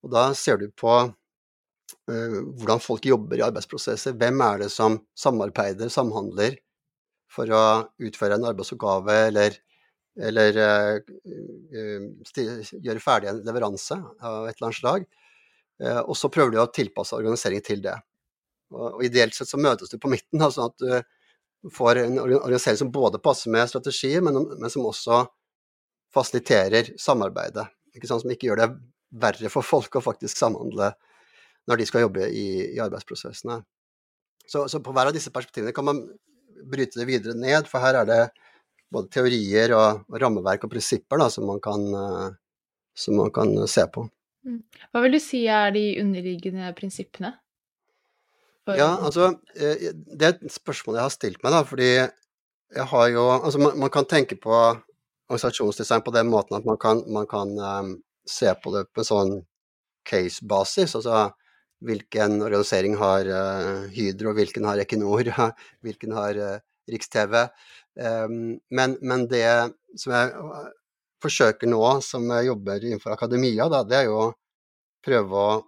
Og 0.03 0.12
da 0.13 0.27
ser 0.38 0.60
du 0.62 0.67
på 0.70 0.91
uh, 0.91 2.38
hvordan 2.60 2.84
folk 2.84 3.08
jobber 3.08 3.39
i 3.39 3.46
arbeidsprosesser. 3.48 4.15
Hvem 4.20 4.43
er 4.46 4.65
det 4.65 4.70
som 4.74 5.00
samarbeider, 5.17 5.89
samhandler, 5.93 6.60
for 7.34 7.50
å 7.50 7.63
utføre 8.05 8.38
en 8.38 8.46
arbeidsoppgave 8.51 9.15
eller, 9.32 9.58
eller 10.29 10.60
uh, 10.62 11.13
uh, 11.74 12.08
gjøre 12.77 13.01
ferdig 13.01 13.32
en 13.32 13.41
leveranse 13.48 13.98
av 13.98 14.46
et 14.46 14.58
eller 14.58 14.70
annet 14.70 14.82
slag. 14.82 15.12
og 15.84 16.13
så 16.15 16.29
prøver 16.29 16.51
du 16.53 16.60
å 16.62 16.70
tilpasse 16.70 17.15
organiseringen 17.17 17.65
til 17.65 17.82
det. 17.82 17.96
Og, 18.72 19.00
og 19.00 19.01
ideelt 19.03 19.34
sett 19.34 19.50
så 19.50 19.58
møtes 19.58 19.89
du 19.89 19.98
på 19.98 20.12
midten, 20.12 20.43
sånn 20.53 20.70
at 20.70 20.84
du 21.63 21.72
får 21.74 22.03
en 22.03 22.20
organisering 22.22 22.77
som 22.77 22.91
både 22.93 23.20
passer 23.24 23.51
med 23.51 23.72
strategier, 23.72 24.22
men, 24.22 24.38
men 24.60 24.72
som 24.72 24.86
også 24.86 25.24
fasiliterer 26.13 26.93
samarbeidet. 27.00 27.67
Ikke 27.93 28.10
sant? 28.10 28.24
Som 28.24 28.34
ikke 28.34 28.50
gjør 28.50 28.63
det 28.63 28.70
verre 29.24 29.51
for 29.53 29.65
folk 29.65 29.98
å 29.98 30.03
faktisk 30.03 30.39
samhandle 30.39 30.93
når 31.70 31.79
de 31.79 31.88
skal 31.88 32.05
jobbe 32.05 32.27
i, 32.27 32.48
i 32.75 32.79
arbeidsprosessene. 32.84 33.62
Så, 34.48 34.65
så, 34.67 34.82
på 34.84 34.91
hver 34.96 35.10
av 35.10 35.15
disse 35.15 35.32
perspektivene 35.32 35.75
kan 35.75 35.88
man 35.88 36.01
bryte 36.67 37.00
det 37.00 37.08
videre 37.08 37.36
ned, 37.39 37.70
for 37.72 37.84
her 37.84 38.01
er 38.01 38.10
det 38.10 38.22
både 38.93 39.10
teorier 39.13 39.74
og, 39.75 40.03
og 40.12 40.20
rammeverk 40.22 40.65
og 40.65 40.74
prinsipper 40.74 41.22
da, 41.22 41.29
som, 41.32 41.48
man 41.50 41.62
kan, 41.63 41.86
uh, 41.96 42.27
som, 42.98 43.17
man 43.22 43.32
kan, 43.34 43.55
se 43.70 43.86
på. 43.93 44.05
Mm. 44.43 44.60
Hva 44.91 45.03
vil 45.05 45.15
du 45.15 45.22
si 45.24 45.46
er 45.48 45.72
de 45.75 45.86
underliggende 46.01 46.74
prinsippene? 46.77 47.32
For... 48.67 48.79
Ja, 48.79 48.93
altså, 49.03 49.34
eh, 49.55 49.89
Det 49.91 50.27
er 50.27 50.36
et 50.36 50.51
spørsmål 50.51 51.00
jeg 51.00 51.08
har 51.08 51.15
stilt 51.15 51.41
meg, 51.43 51.55
da, 51.55 51.63
fordi 51.67 51.89
jeg 51.93 52.86
har 52.91 53.08
jo 53.12 53.25
Altså, 53.36 53.60
man, 53.60 53.79
man 53.82 53.91
kan 53.91 54.08
tenke 54.08 54.38
på 54.39 54.60
organisasjonsdesign 55.34 56.04
på 56.06 56.13
den 56.16 56.30
måten 56.32 56.58
at 56.58 56.68
man 56.68 56.78
kan, 56.82 57.04
man 57.12 57.28
kan 57.30 57.56
um, 57.60 57.96
se 58.30 58.54
på 58.63 58.74
det 58.75 58.86
på 58.94 59.04
en 59.04 59.10
sånn 59.10 59.34
case-basis. 60.08 60.96
Altså 61.00 61.32
hvilken 61.84 62.40
organisering 62.42 62.96
har 63.00 63.28
uh, 63.28 63.90
Hydro, 63.94 64.34
hvilken 64.38 64.68
har 64.70 64.82
Equinor, 64.84 65.32
hvilken 65.84 66.16
har 66.16 66.40
uh, 66.40 66.62
Riks-TV. 66.92 67.48
Um, 68.00 68.58
men, 68.72 68.98
men, 69.02 69.28
det 69.32 69.46
som 70.00 70.16
jeg 70.16 70.32
uh, 70.34 70.72
forsøker 71.24 71.70
nå, 71.70 71.84
som 72.04 72.25
jeg 72.38 72.50
jobber 72.50 72.84
innenfor 72.84 73.16
akademia, 73.16 73.70
da, 73.72 73.84
det 73.88 74.02
er 74.02 74.10
jo 74.10 74.18
å 74.25 74.32
prøve 75.04 75.40
å 75.40 75.62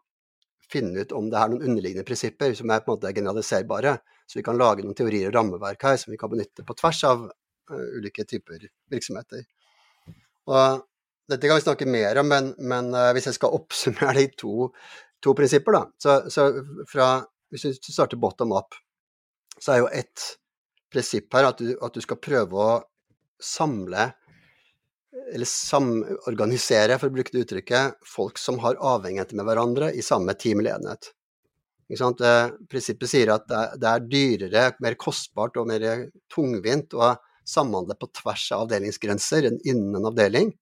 finne 0.72 1.03
ut 1.05 1.13
om 1.13 1.27
det 1.29 1.39
er 1.39 1.51
noen 1.51 1.67
underliggende 1.69 2.07
prinsipper 2.07 2.55
som 2.57 2.72
er 2.74 2.81
på 2.81 2.89
en 2.89 2.98
måte 2.98 3.13
generaliserbare. 3.13 3.98
Så 4.25 4.39
vi 4.39 4.45
kan 4.45 4.57
lage 4.57 4.84
noen 4.84 4.98
teorier 4.98 5.29
og 5.29 5.38
rammeverk 5.38 5.84
her 5.86 6.00
som 6.01 6.13
vi 6.13 6.19
kan 6.19 6.31
benytte 6.31 6.65
på 6.65 6.75
tvers 6.79 7.03
av 7.07 7.27
uh, 7.29 7.86
ulike 8.00 8.25
typer 8.27 8.65
virksomheter. 8.91 9.45
Og 10.51 10.83
dette 11.31 11.49
kan 11.49 11.57
vi 11.57 11.65
snakke 11.65 11.89
mer 11.89 12.21
om, 12.21 12.29
men, 12.29 12.51
men 12.61 12.91
uh, 12.93 13.11
hvis 13.17 13.29
jeg 13.31 13.39
skal 13.39 13.55
oppsummere 13.57 14.13
det 14.17 14.25
i 14.27 14.33
to, 14.37 14.69
to 15.23 15.33
prinsipper, 15.37 15.79
da, 15.79 15.85
så, 16.01 16.17
så 16.29 16.49
fra, 16.89 17.09
hvis 17.53 17.79
du 17.79 17.91
starter 17.91 18.21
bottom 18.21 18.53
up, 18.55 18.77
så 19.57 19.73
er 19.73 19.81
jo 19.81 19.93
ett 19.93 20.27
prinsipp 20.93 21.33
her 21.35 21.49
at 21.49 21.59
du, 21.59 21.73
at 21.81 21.95
du 21.95 22.03
skal 22.03 22.21
prøve 22.21 22.61
å 22.61 22.75
samle 23.41 24.11
eller 25.33 25.47
samorganisere, 25.47 26.97
for 26.99 27.09
å 27.09 27.15
bruke 27.15 27.33
det 27.33 27.45
uttrykket, 27.45 28.01
folk 28.05 28.39
som 28.39 28.59
har 28.61 28.77
avhengigheter 28.83 29.37
med 29.39 29.47
hverandre 29.47 29.91
i 29.95 30.03
samme 30.05 30.35
team 30.37 30.61
eller 30.61 30.75
enhet. 30.75 31.09
Prinsippet 32.69 33.09
sier 33.09 33.31
at 33.33 33.47
det 33.47 33.89
er 33.89 34.05
dyrere, 34.09 34.65
mer 34.83 34.97
kostbart 34.99 35.57
og 35.61 35.69
mer 35.71 36.07
tungvint 36.33 36.93
å 36.97 37.13
samhandle 37.45 37.95
på 37.99 38.09
tvers 38.21 38.45
av 38.55 38.65
avdelingsgrenser 38.65 39.49
innen 39.53 39.95
en 39.99 40.09
avdeling. 40.11 40.53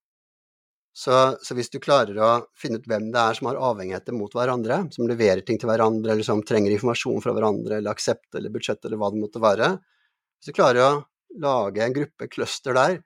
Så, 0.94 1.14
så, 1.42 1.56
hvis 1.58 1.72
du 1.74 1.80
klarer 1.82 2.18
å 2.22 2.32
finne 2.60 2.78
ut 2.78 2.86
hvem 2.86 3.08
det 3.14 3.18
er 3.18 3.38
som 3.38 3.48
har 3.50 3.58
avhengigheter 3.72 4.14
mot 4.14 4.34
hverandre, 4.36 4.84
som 4.94 5.08
leverer 5.10 5.42
ting 5.42 5.58
til 5.58 5.72
hverandre, 5.72 6.12
eller 6.14 6.28
som 6.28 6.44
trenger 6.46 6.76
informasjon 6.76 7.24
fra 7.24 7.34
hverandre, 7.34 7.80
eller 7.80 7.96
aksept 7.96 8.38
eller 8.38 8.54
budsjett 8.54 8.86
eller 8.86 9.02
hva 9.02 9.10
det 9.10 9.24
måtte 9.24 9.42
være 9.42 9.72
Hvis 9.74 10.52
du 10.52 10.54
klarer 10.60 10.84
å 10.86 10.92
lage 11.42 11.82
en 11.82 11.96
gruppe, 11.96 12.28
cluster 12.30 12.78
der, 12.78 13.00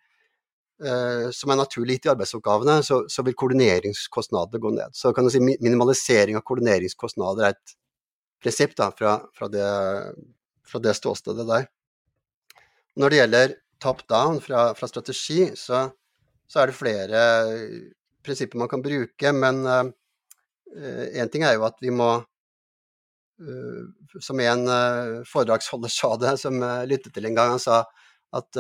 eh, 0.83 1.29
som 1.31 1.53
er 1.53 1.61
naturlig 1.61 1.95
gitt 1.95 2.09
i 2.09 2.11
arbeidsoppgavene, 2.11 2.81
så, 2.83 3.05
så, 3.07 3.23
vil 3.23 3.37
koordineringskostnadene 3.39 4.61
gå 4.65 4.71
ned. 4.75 4.97
Så 4.97 5.13
kan 5.15 5.23
du 5.23 5.31
si 5.31 5.39
minimalisering 5.39 6.35
av 6.35 6.43
koordineringskostnader 6.43 7.47
er 7.47 7.55
et 7.55 7.77
prinsipp 8.43 8.75
da, 8.75 8.89
fra, 8.91 9.15
fra, 9.37 9.47
det, 9.53 9.69
fra 10.67 10.83
det 10.83 10.97
ståstedet 10.97 11.47
der. 11.47 11.71
Når 12.99 13.13
det 13.13 13.21
gjelder 13.21 13.55
top 13.83 14.03
down 14.09 14.41
fra, 14.43 14.71
fra 14.77 14.89
strategi, 14.89 15.51
så, 15.55 15.87
så, 16.47 16.61
er 16.61 16.71
det 16.71 16.77
flere 16.77 17.21
prinsipper 18.25 18.59
man 18.59 18.71
kan 18.71 18.83
bruke. 18.83 19.33
Men 19.35 19.61
én 19.67 21.23
uh, 21.23 21.31
ting 21.31 21.45
er 21.47 21.55
jo 21.57 21.67
at 21.67 21.77
vi 21.81 21.93
må 21.93 22.09
uh, 22.19 23.83
Som 24.23 24.41
en 24.41 24.65
foredragsholder 25.29 25.91
sa 25.93 26.15
det, 26.19 26.33
som 26.41 26.57
uh, 26.63 26.83
lyttet 26.89 27.13
til 27.13 27.29
en 27.29 27.37
gang, 27.37 27.55
han 27.55 27.63
sa 27.63 27.83
at 28.35 28.59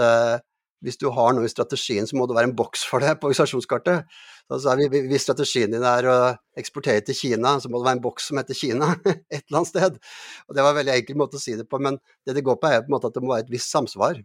hvis 0.85 0.99
du 1.01 1.07
har 1.13 1.33
noe 1.33 1.47
i 1.47 1.51
strategien, 1.51 2.05
så 2.05 2.17
må 2.17 2.27
det 2.29 2.35
være 2.37 2.51
en 2.51 2.55
boks 2.57 2.83
for 2.85 3.01
det 3.01 3.15
på 3.17 3.31
organisasjonskartet. 3.31 4.05
Altså, 4.53 4.75
hvis 4.93 5.25
strategien 5.25 5.73
din 5.73 5.85
er 5.85 6.07
å 6.07 6.17
eksportere 6.59 7.01
til 7.07 7.17
Kina, 7.17 7.55
så 7.61 7.71
må 7.71 7.81
det 7.81 7.87
være 7.87 7.97
en 7.97 8.03
boks 8.03 8.29
som 8.29 8.37
heter 8.39 8.57
Kina 8.57 8.91
et 9.07 9.41
eller 9.41 9.61
annet 9.61 9.71
sted. 9.71 9.97
Og 10.45 10.57
Det 10.57 10.65
var 10.65 10.75
en 10.75 10.79
veldig 10.81 10.93
enkel 10.99 11.17
måte 11.19 11.39
å 11.39 11.41
si 11.41 11.57
det 11.57 11.65
på, 11.69 11.81
men 11.81 11.97
det 12.27 12.37
det 12.37 12.45
går 12.45 12.59
på 12.61 12.69
er 12.69 12.83
på 12.83 12.91
en 12.91 12.97
måte 12.97 13.09
at 13.09 13.17
det 13.17 13.25
må 13.25 13.33
være 13.33 13.47
et 13.47 13.53
visst 13.55 13.73
samsvar 13.73 14.21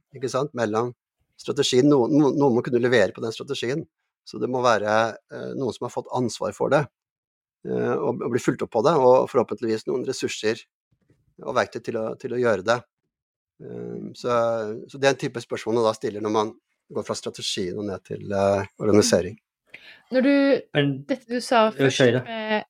mellom 0.58 0.92
strategien. 1.40 1.88
Noen, 1.88 2.12
noen 2.36 2.58
må 2.58 2.64
kunne 2.64 2.82
levere 2.82 3.16
på 3.16 3.24
den 3.24 3.34
strategien. 3.34 3.86
Så 4.28 4.38
det 4.38 4.50
må 4.52 4.60
være 4.62 4.92
eh, 5.32 5.50
noen 5.58 5.74
som 5.74 5.88
har 5.88 5.94
fått 5.94 6.12
ansvar 6.14 6.52
for 6.54 6.70
det, 6.70 6.84
eh, 7.66 7.96
og, 7.96 8.20
og 8.20 8.30
bli 8.30 8.42
fulgt 8.42 8.62
opp 8.62 8.70
på 8.76 8.84
det, 8.86 8.92
og 8.94 9.26
forhåpentligvis 9.32 9.88
noen 9.88 10.04
ressurser 10.06 10.62
og 11.42 11.56
verktøy 11.56 11.80
til 11.82 11.98
å, 11.98 12.04
til 12.20 12.36
å 12.36 12.38
gjøre 12.38 12.66
det. 12.66 12.78
Um, 13.62 14.10
så, 14.18 14.34
så, 14.88 14.98
det 14.98 15.08
er 15.08 15.14
en 15.14 15.22
type 15.22 15.42
spørsmål 15.44 15.78
man 15.78 15.86
da 15.86 15.94
stiller 15.96 16.24
når 16.24 16.34
man 16.34 16.52
går 16.92 17.06
fra 17.06 17.16
strategien 17.16 17.78
og 17.78 17.86
ned 17.88 18.02
til 18.08 18.34
uh, 18.34 18.66
organisering. 18.82 19.38
Når 20.12 20.26
du 20.26 20.34
Dette 21.08 21.24
du 21.30 21.40
sa 21.40 21.68
først 21.72 22.02
med 22.26 22.68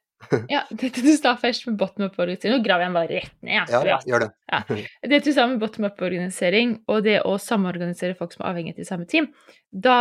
ja, 0.50 0.62
dette 0.82 1.02
du 1.02 1.10
sa 1.16 1.34
først 1.40 1.66
med 1.66 1.78
bottom 1.80 2.06
up-organisering 2.06 2.54
Nå 2.54 2.64
graver 2.64 2.86
jeg 2.86 2.94
bare 2.94 3.10
rett 3.10 3.32
ned. 3.42 3.72
Ja, 3.72 3.80
ja, 3.88 3.98
gjør 4.06 4.26
det. 4.26 4.28
Ja. 4.52 4.60
Dette 5.10 5.22
du 5.26 5.34
sa 5.34 5.46
med 5.50 5.62
bottom 5.62 5.86
up-organisering 5.88 6.76
og 6.92 7.02
det 7.06 7.18
å 7.28 7.34
samorganisere 7.42 8.16
folk 8.18 8.34
som 8.34 8.44
er 8.44 8.52
avhengig 8.52 8.76
av 8.76 8.88
samme 8.88 9.08
team, 9.10 9.30
da, 9.72 9.98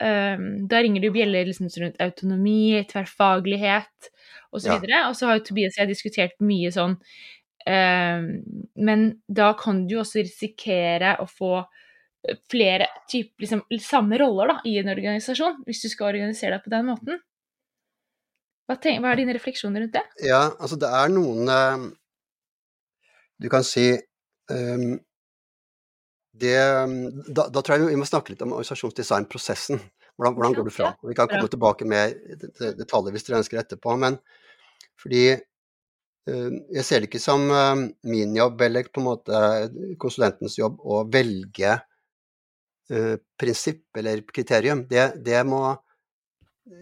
um, 0.00 0.46
da 0.70 0.82
ringer 0.84 1.02
det 1.02 1.10
jo 1.10 1.16
bjeller 1.16 1.50
liksom 1.50 1.70
rundt 1.82 2.02
autonomi, 2.02 2.84
tverrfaglighet 2.90 4.10
osv. 4.54 4.56
Og, 4.56 4.62
så 4.62 4.76
ja. 4.78 5.02
og 5.08 5.16
så 5.18 5.30
har 5.30 5.40
jo 5.40 5.48
Tobias 5.48 5.76
og 5.76 5.84
jeg 5.84 5.92
diskutert 5.94 6.38
mye 6.44 6.70
sånn 6.74 6.96
Men 7.66 9.00
da 9.26 9.48
kan 9.58 9.80
du 9.90 9.96
også 9.98 10.22
risikere 10.22 11.16
å 11.18 11.26
få 11.26 11.64
flere 12.50 12.86
typ, 13.10 13.32
liksom, 13.42 13.62
samme 13.82 14.18
roller 14.18 14.52
da, 14.52 14.56
i 14.66 14.76
en 14.80 14.90
organisasjon, 14.90 15.62
hvis 15.66 15.82
du 15.84 15.88
skal 15.90 16.12
organisere 16.12 16.56
deg 16.56 16.64
på 16.64 16.72
den 16.72 16.86
måten. 16.88 17.20
Hva, 18.66 18.78
tenk, 18.82 19.02
hva, 19.02 19.12
er 19.12 19.20
dine 19.20 19.36
refleksjoner 19.36 19.84
rundt 19.84 19.94
det? 19.94 20.04
Ja, 20.26 20.42
altså 20.58 20.78
det 20.80 20.90
er 20.90 21.10
noen 21.12 21.46
uh, 21.46 21.84
Du 23.38 23.46
kan 23.52 23.62
si 23.66 23.92
um, 24.50 24.96
det, 26.36 26.56
da, 27.30 27.46
da, 27.46 27.62
tror 27.62 27.76
jeg 27.76 27.92
vi 27.92 28.00
må 28.00 28.08
snakke 28.08 28.34
litt 28.34 28.42
om 28.44 28.56
organisasjonsdesignprosessen. 28.56 29.78
Hvordan, 30.16 30.34
hvordan 30.36 30.56
går 30.56 30.66
du 30.66 30.72
fra? 30.74 30.90
Vi 31.06 31.14
kan 31.16 31.30
komme 31.30 31.48
tilbake 31.52 31.86
med 31.88 32.16
detaljer 32.58 33.14
hvis 33.14 33.24
dere 33.28 33.40
ønsker 33.40 33.60
etterpå. 33.62 33.94
Men 34.00 34.18
fordi 35.00 35.30
jeg 36.26 36.82
ser 36.82 37.02
det 37.02 37.06
ikke 37.06 37.22
som 37.22 37.44
uh, 37.52 37.84
min 38.10 38.32
jobb 38.34 38.62
eller 38.66 38.88
på 38.90 38.98
en 39.02 39.06
måte 39.06 39.42
konsulentens 40.02 40.58
jobb 40.58 40.80
å 40.82 41.04
velge 41.10 41.78
prinsipp 43.34 43.98
eller 43.98 44.20
kriterium. 44.30 44.84
Det, 44.86 45.08
det 45.26 45.40
må 45.42 45.72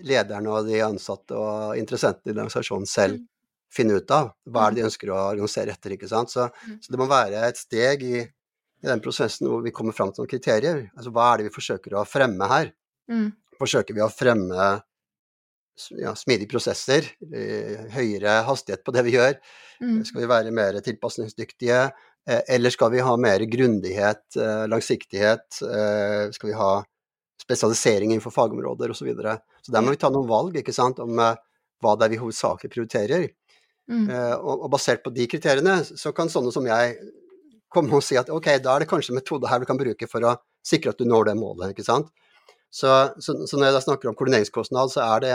lederne 0.04 0.52
og 0.52 0.68
de 0.68 0.80
ansatte 0.84 1.36
og 1.36 1.78
interessentene 1.78 2.32
i 2.32 2.34
organisasjonen 2.34 2.88
selv 2.88 3.18
mm. 3.18 3.26
finne 3.74 3.98
ut 4.00 4.14
av. 4.16 4.32
Hva 4.48 4.66
er 4.66 4.74
det 4.74 4.80
de 4.80 4.84
mm. 4.84 4.88
ønsker 4.90 5.12
å 5.12 5.20
organisere 5.32 5.74
etter. 5.74 5.96
ikke 5.96 6.10
sant? 6.10 6.32
Så, 6.32 6.48
mm. 6.48 6.78
så 6.84 6.94
det 6.94 7.00
må 7.00 7.08
være 7.10 7.44
et 7.48 7.60
steg 7.60 8.04
i, 8.06 8.22
i, 8.24 8.88
den 8.88 9.04
prosessen 9.04 9.50
hvor 9.50 9.64
vi 9.64 9.74
kommer 9.76 9.96
fram 9.96 10.12
til 10.12 10.24
noen 10.24 10.32
kriterier. 10.32 10.82
Altså 10.96 11.12
hva 11.14 11.30
er 11.30 11.42
det 11.42 11.50
vi 11.50 11.56
forsøker 11.58 11.98
å 11.98 12.06
fremme 12.08 12.50
her? 12.50 12.72
Mm. 13.12 13.28
Forsøker 13.60 13.96
vi 13.96 14.04
å 14.04 14.12
fremme 14.12 14.70
ja, 15.99 16.14
smidige 16.16 16.50
prosesser, 16.50 17.07
eh, 17.35 17.87
høyere 17.95 18.40
hastighet 18.47 18.85
på 18.87 18.95
det 18.95 19.04
vi 19.07 19.14
gjør? 19.16 19.37
Mm. 19.83 20.02
Skal 20.07 20.23
vi 20.23 20.31
være 20.31 20.54
mer 20.54 20.78
tilpasningsdyktige? 20.85 21.81
Eh, 22.28 22.43
eller 22.57 22.71
skal 22.71 22.93
vi 22.95 23.02
ha 23.04 23.16
mer 23.21 23.45
grundighet, 23.50 24.25
eh, 24.37 24.66
langsiktighet? 24.71 25.47
Skal 26.35 26.50
vi 26.50 26.59
ha 26.59 26.85
spesialisering 27.43 28.12
innenfor 28.12 28.33
fagområder 28.33 28.90
osv. 28.90 29.02
Så, 29.02 29.04
videre. 29.04 29.38
så 29.62 29.73
der 29.73 29.83
må 29.83 29.90
vi 29.93 30.00
ta 30.00 30.09
noen 30.09 30.28
valg 30.28 30.54
ikke 30.57 30.73
sant, 30.73 30.99
om 31.02 31.19
hva 31.19 31.97
det 31.99 32.07
er 32.07 32.14
vi 32.14 32.23
hovedsakelig 32.23 32.71
prioriterer. 32.73 33.28
Mm. 33.90 34.09
Og, 34.40 34.71
basert 34.73 35.02
på 35.04 35.12
de 35.12 35.26
kriteriene 35.28 35.83
så 35.85 36.14
kan 36.16 36.31
sånne 36.33 36.54
som 36.54 36.64
jeg 36.64 36.95
komme 37.69 37.93
og 37.93 38.04
si 38.07 38.16
at 38.16 38.31
ok, 38.33 38.47
da 38.64 38.76
er 38.76 38.85
det 38.85 38.88
kanskje 38.88 39.12
en 39.12 39.19
metode 39.19 39.50
her 39.50 39.61
du 39.61 39.66
kan 39.69 39.76
bruke 39.76 40.09
for 40.09 40.25
å 40.25 40.37
sikre 40.64 40.95
at 40.95 41.02
du 41.02 41.04
når 41.04 41.28
det 41.28 41.37
målet. 41.37 41.75
ikke 41.75 41.85
sant? 41.85 42.09
Så, 42.75 42.88
så, 43.21 43.37
så 43.47 43.59
når 43.59 43.69
jeg 43.69 43.85
snakker 43.85 44.09
om 44.09 44.16
koordineringskostnad, 44.19 44.95
så 44.95 45.04
er 45.04 45.21
det 45.23 45.35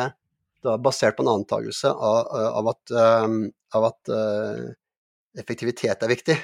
da 0.66 0.76
basert 0.82 1.18
på 1.18 1.26
en 1.26 1.34
antakelse 1.38 1.92
av, 1.92 2.30
av, 2.60 2.70
at, 2.74 2.94
um, 3.26 3.42
av 3.78 3.90
at 3.92 4.12
uh, 4.12 4.66
effektivitet 5.40 6.04
er 6.04 6.12
viktig. 6.12 6.36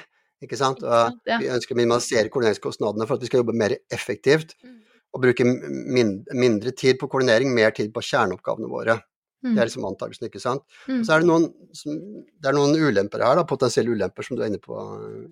Ikke 0.44 0.58
sant? 0.60 0.82
Og 0.84 1.20
vi 1.40 1.48
ønsker 1.52 1.72
å 1.72 1.78
minimalisere 1.78 2.32
koordineringskostnadene 2.32 3.06
for 3.08 3.16
at 3.16 3.24
vi 3.24 3.30
skal 3.30 3.40
jobbe 3.40 3.56
mer 3.56 3.76
effektivt. 3.92 4.56
Mm 4.64 4.82
og 5.16 5.22
bruke 5.24 5.46
mindre 5.46 6.72
tid 6.76 6.98
på 7.00 7.08
koordinering, 7.08 7.54
mer 7.56 7.72
tid 7.76 7.92
på 7.94 8.04
kjerneoppgavene 8.04 8.68
våre. 8.70 8.98
Mm. 9.44 9.54
Det 9.54 9.62
er 9.62 9.70
liksom 9.70 9.88
antakelsen, 9.88 10.28
ikke 10.28 10.42
sant. 10.42 10.64
Mm. 10.90 11.00
Så 11.06 11.14
er 11.14 11.22
det 11.22 11.30
noen, 11.30 11.48
det 11.72 12.50
er 12.50 12.56
noen 12.56 12.76
ulemper 12.76 13.24
her, 13.24 13.38
da, 13.38 13.46
potensielle 13.48 13.94
ulemper, 13.96 14.26
som 14.26 14.36
du 14.36 14.44
er 14.44 14.50
inne 14.50 14.60
på, 14.62 14.76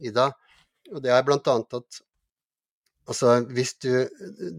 Ida. 0.05 0.31
Og 0.93 1.05
det 1.05 1.13
er 1.13 1.25
blant 1.27 1.49
annet 1.53 1.81
at 1.81 2.03
altså 3.05 3.35
hvis 3.53 3.75
du 3.85 3.91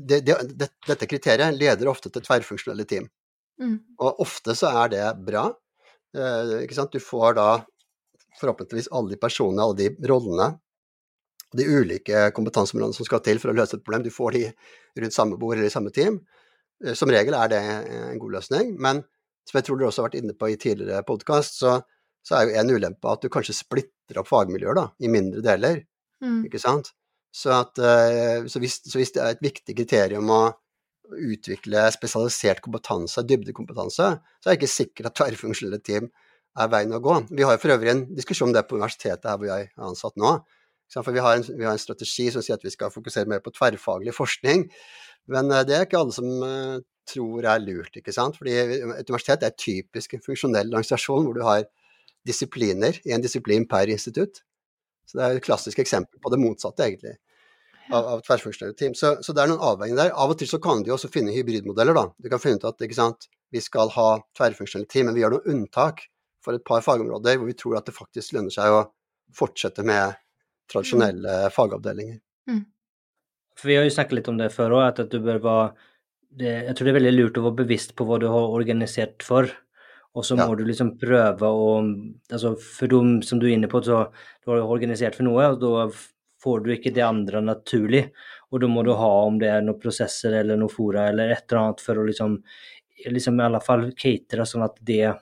det, 0.05 0.19
det, 0.21 0.35
det, 0.53 0.67
Dette 0.85 1.07
kriteriet 1.09 1.57
leder 1.57 1.89
ofte 1.89 2.11
til 2.13 2.21
tverrfunksjonelle 2.25 2.85
team. 2.89 3.07
Mm. 3.61 3.77
Og 4.01 4.21
ofte 4.25 4.55
så 4.57 4.71
er 4.83 4.91
det 4.93 5.05
bra. 5.25 5.47
Eh? 6.15 6.67
Du 6.91 6.99
får 6.99 7.37
da 7.39 7.49
forhåpentligvis 8.39 8.91
alle 8.91 9.15
de 9.15 9.19
personene, 9.21 9.63
alle 9.63 9.79
de 9.79 10.09
rollene 10.11 10.53
de 11.55 11.65
ulike 11.67 12.29
kompetanseområdene 12.35 12.97
som 12.97 13.07
skal 13.07 13.21
til 13.25 13.39
for 13.41 13.51
å 13.51 13.57
løse 13.57 13.77
et 13.77 13.83
problem. 13.85 14.05
Du 14.05 14.13
får 14.13 14.35
de 14.35 14.43
rundt 15.01 15.15
samme 15.15 15.39
bord 15.39 15.57
eller 15.57 15.69
i 15.69 15.73
samme 15.73 15.93
team. 15.95 16.19
Eh, 16.83 16.95
som 16.97 17.11
regel 17.11 17.37
er 17.37 17.51
det 17.51 17.61
en 17.61 18.21
god 18.21 18.39
løsning, 18.39 18.75
men 18.81 19.03
som 19.45 19.59
jeg 19.59 19.67
tror 19.67 19.79
dere 19.79 19.91
også 19.91 20.03
har 20.03 20.09
vært 20.09 20.19
inne 20.21 20.35
på 20.37 20.49
i 20.51 20.59
tidligere 20.59 21.05
podkast, 21.07 21.59
så, 21.61 21.77
så, 22.25 22.37
er 22.37 22.49
jo 22.49 22.59
en 22.61 22.75
ulempe 22.75 23.11
at 23.11 23.23
du 23.23 23.31
kanskje 23.31 23.57
splitter 23.57 24.21
opp 24.21 24.29
fagmiljøer 24.31 24.79
da, 24.79 24.87
i 24.99 25.11
mindre 25.11 25.43
deler. 25.45 25.83
Mm. 26.23 26.45
Ikke 26.49 26.61
sant? 26.61 26.91
Så, 27.35 27.51
at, 27.53 27.77
eh, 27.77 28.47
så, 28.49 28.61
hvis, 28.63 28.79
så, 28.87 28.97
hvis, 28.97 29.13
det 29.15 29.21
er 29.23 29.35
et 29.35 29.43
viktig 29.43 29.75
kriterium 29.77 30.31
å 30.33 30.41
utvikle 31.13 31.85
spesialisert 31.93 32.61
kompetanse, 32.65 33.23
dybdekompetanse, 33.27 34.11
så 34.17 34.49
er 34.49 34.55
jeg 34.55 34.61
ikke 34.61 34.71
sikker 34.73 35.09
at 35.09 35.17
tverrfunksjonelle 35.19 35.81
team 35.85 36.09
er 36.55 36.71
veien 36.71 36.95
å 36.95 37.01
gå. 37.03 37.17
Vi 37.35 37.45
har 37.47 37.59
for 37.61 37.75
øvrig 37.75 37.91
en 37.91 38.05
diskusjon 38.15 38.49
om 38.49 38.55
det 38.55 38.65
på 38.69 38.77
universitetet 38.79 39.27
her 39.29 39.39
hvor 39.39 39.51
jeg 39.51 39.67
er 39.67 39.87
ansatt 39.89 40.15
nå. 40.19 40.37
For 40.93 41.11
vi 41.11 41.23
har, 41.23 41.39
en, 41.39 41.45
vi 41.49 41.65
har, 41.65 41.73
en, 41.73 41.81
strategi 41.81 42.29
som 42.31 42.43
sier 42.45 42.59
at 42.59 42.63
vi 42.63 42.71
skal 42.71 42.93
fokusere 42.93 43.27
mer 43.29 43.41
på 43.43 43.51
tverrfaglig 43.55 44.13
forskning. 44.15 44.67
Men 45.33 45.49
eh, 45.51 45.63
det 45.67 45.75
er 45.75 45.87
ikke 45.87 45.97
alle 45.99 46.13
som 46.15 46.27
uh, 46.45 46.77
tror 47.09 47.47
er 47.49 47.63
lurt, 47.63 47.97
ikke 47.97 48.13
sant. 48.15 48.37
Fordi 48.39 48.53
et 48.53 49.09
universitet 49.09 49.43
er 49.43 49.57
typisk 49.57 50.15
en 50.15 50.23
funksjonell 50.25 50.69
organisasjon 50.69 51.25
hvor 51.25 51.37
du 51.37 51.43
har 51.45 51.65
disipliner, 52.25 53.01
én 53.05 53.23
disiplin 53.23 53.67
per 53.69 53.89
institutt. 53.91 54.43
Så 55.05 55.17
det 55.17 55.25
er 55.25 55.39
et 55.39 55.45
klassisk 55.45 55.81
eksempel 55.81 56.21
på 56.21 56.31
det 56.33 56.41
motsatte, 56.41 56.85
egentlig, 56.85 57.17
av, 57.91 58.07
av 58.15 58.21
tverrfunksjonelle 58.25 58.77
team. 58.77 58.95
Så, 58.97 59.15
så, 59.21 59.33
det 59.35 59.43
er 59.43 59.51
noen 59.51 59.63
avveininger 59.63 60.01
der. 60.01 60.13
Av 60.13 60.33
og 60.33 60.39
til 60.39 60.49
så 60.49 60.59
kan 60.63 60.83
du 60.83 60.91
også 60.95 61.11
finne 61.13 61.33
hybridmodeller, 61.35 61.97
da. 61.97 62.07
Du 62.17 62.29
kan 62.31 62.41
finne 62.41 62.61
ut 62.61 62.67
at 62.69 62.85
ikke 62.85 62.97
sant, 62.97 63.29
vi 63.53 63.61
skal 63.63 63.91
ha 63.95 64.09
tverrfunksjonelle 64.37 64.89
team, 64.91 65.09
men 65.09 65.17
vi 65.17 65.23
gjør 65.23 65.37
noen 65.37 65.55
unntak 65.55 66.05
for 66.45 66.57
et 66.57 66.65
par 66.65 66.83
fagområder 66.85 67.39
hvor 67.39 67.49
vi 67.49 67.57
tror 67.57 67.79
at 67.79 67.89
det 67.89 67.95
faktisk 67.95 68.35
lønner 68.35 68.53
seg 68.53 68.73
å 68.73 68.85
fortsette 69.35 69.85
med 69.85 70.17
tradisjonelle 70.71 71.41
mm. 71.45 71.53
fagavdelinger. 71.55 72.21
Mm. 72.49 72.63
For 73.55 73.71
vi 73.71 73.77
har 73.79 73.85
jo 73.87 73.93
snakket 73.95 74.19
litt 74.19 74.31
om 74.31 74.39
det 74.39 74.53
før 74.53 74.79
òg, 74.79 74.87
at 74.89 75.11
du 75.11 75.19
bør 75.23 75.41
være 75.43 75.67
det, 76.35 76.51
Jeg 76.67 76.75
tror 76.75 76.85
det 76.85 76.91
er 76.91 76.99
veldig 76.99 77.13
lurt 77.15 77.37
å 77.39 77.45
være 77.45 77.61
bevisst 77.61 77.95
på 77.95 78.07
hva 78.07 78.19
du 78.19 78.27
har 78.27 78.55
organisert 78.57 79.23
for. 79.23 79.47
Og 80.15 80.23
så 80.23 80.35
må 80.39 80.47
ja. 80.47 80.57
du 80.57 80.65
liksom 80.67 80.93
prøve 80.99 81.47
å 81.47 81.69
altså 82.31 82.53
For 82.59 82.91
dem 82.91 83.21
som 83.23 83.39
du 83.39 83.47
er 83.47 83.55
inne 83.55 83.69
på, 83.71 83.81
så 83.83 84.05
du 84.43 84.51
har 84.51 84.63
organisert 84.63 85.17
for 85.17 85.27
noe, 85.27 85.47
og 85.53 85.61
da 85.63 85.87
får 86.45 86.63
du 86.63 86.71
ikke 86.75 86.93
det 86.93 87.03
andre 87.05 87.41
naturlig. 87.41 88.05
Og 88.53 88.61
da 88.61 88.69
må 88.71 88.85
du 88.85 88.93
ha 88.95 89.11
om 89.25 89.39
det 89.41 89.49
er 89.51 89.65
noen 89.65 89.81
prosesser 89.81 90.37
eller 90.39 90.59
noen 90.61 90.71
fora 90.71 91.09
eller 91.09 91.33
et 91.33 91.45
eller 91.49 91.63
annet 91.63 91.81
for 91.83 91.99
å 91.99 92.05
liksom, 92.07 92.37
liksom 93.09 93.39
i 93.41 93.47
alle 93.49 93.61
fall 93.65 93.89
catere 93.97 94.45
sånn 94.47 94.67
at 94.67 94.77
det 94.85 95.15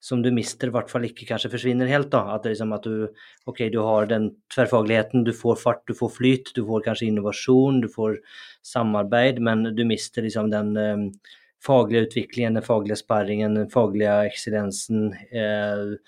som 0.00 0.20
du 0.22 0.30
mister, 0.30 0.70
i 0.70 0.74
hvert 0.74 0.90
fall 0.92 1.08
ikke 1.08 1.26
kanskje 1.26 1.50
forsvinner 1.50 1.88
helt. 1.90 2.10
da, 2.12 2.20
At, 2.36 2.46
liksom 2.46 2.72
at 2.76 2.84
du 2.86 3.08
ok, 3.50 3.64
du 3.72 3.80
har 3.82 4.06
den 4.06 4.30
tverrfagligheten, 4.54 5.24
du 5.26 5.32
får 5.34 5.58
fart, 5.58 5.82
du 5.90 5.94
får 5.98 6.12
flyt, 6.14 6.52
du 6.54 6.62
får 6.68 6.84
kanskje 6.86 7.08
innovasjon, 7.08 7.80
du 7.82 7.88
får 7.90 8.20
samarbeid, 8.62 9.42
men 9.42 9.74
du 9.74 9.84
mister 9.88 10.22
liksom 10.22 10.52
den 10.54 10.76
eh, 10.76 11.02
faglige 11.64 12.06
utviklingen, 12.06 12.60
den 12.60 12.66
faglige 12.66 13.00
sparringen, 13.00 13.58
den 13.58 13.70
faglige 13.74 14.14
eksistensen. 14.30 15.10
Eh, 15.32 15.98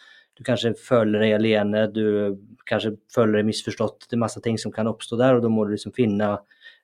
du 0.40 0.46
kanskje 0.48 0.72
føler 0.80 1.20
deg 1.20 1.34
alene, 1.36 1.82
du 1.92 2.38
kanskje 2.68 2.94
føler 3.12 3.40
deg 3.40 3.50
misforstått. 3.50 4.06
Det 4.08 4.16
er 4.16 4.22
masse 4.22 4.40
ting 4.40 4.56
som 4.60 4.72
kan 4.72 4.88
oppstå 4.88 5.18
der, 5.20 5.36
og 5.36 5.44
da 5.44 5.50
må 5.52 5.66
du 5.66 5.74
liksom 5.74 5.92
finne 5.92 6.30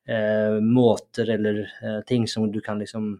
eh, 0.04 0.58
måter 0.60 1.30
eller 1.38 1.62
eh, 1.64 2.02
ting 2.08 2.26
som 2.28 2.50
du 2.52 2.60
kan 2.60 2.82
liksom 2.82 3.14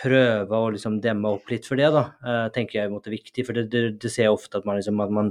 prøve 0.00 0.56
å 0.56 0.68
liksom 0.74 0.98
demme 1.00 1.32
opp 1.38 1.48
litt 1.52 1.64
for 1.68 1.80
det, 1.80 1.88
da, 1.94 2.04
eh, 2.20 2.46
tenker 2.52 2.82
jeg 2.82 2.90
er 2.92 3.14
viktig. 3.16 3.46
For 3.46 3.56
det, 3.56 3.70
det, 3.72 3.82
det, 4.02 4.12
ser 4.12 4.28
jeg 4.28 4.36
ofte 4.36 4.60
at 4.60 4.68
man, 4.68 4.76
liksom, 4.76 5.00
at 5.00 5.14
man, 5.16 5.30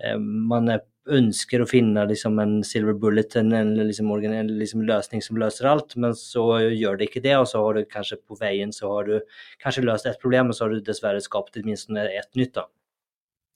eh, 0.00 0.16
man 0.18 0.72
ønsker 1.04 1.60
å 1.60 1.68
finne 1.68 2.06
liksom, 2.08 2.40
en 2.40 2.54
silver 2.64 2.96
bullet, 2.96 3.36
en, 3.36 3.52
en, 3.52 3.74
liksom, 3.76 4.08
en 4.24 4.54
liksom, 4.56 4.86
løsning 4.88 5.24
som 5.24 5.36
løser 5.40 5.68
alt, 5.68 5.96
men 6.00 6.16
så 6.16 6.46
gjør 6.64 6.96
det 6.96 7.10
ikke 7.10 7.24
det. 7.28 7.36
Og 7.42 7.50
så 7.52 7.60
har 7.60 7.76
du 7.76 7.84
kanskje 7.92 8.22
på 8.24 8.40
veien 8.40 8.72
så 8.72 8.88
har 8.94 9.10
du 9.10 9.36
kanskje 9.60 9.84
løst 9.84 10.08
et 10.08 10.20
problem, 10.22 10.48
og 10.48 10.56
så 10.56 10.64
har 10.64 10.72
du 10.72 10.80
dessverre 10.80 11.20
skapt 11.24 11.60
minst 11.68 11.92
ett 11.92 12.32
nytt. 12.40 12.54
da. 12.56 12.68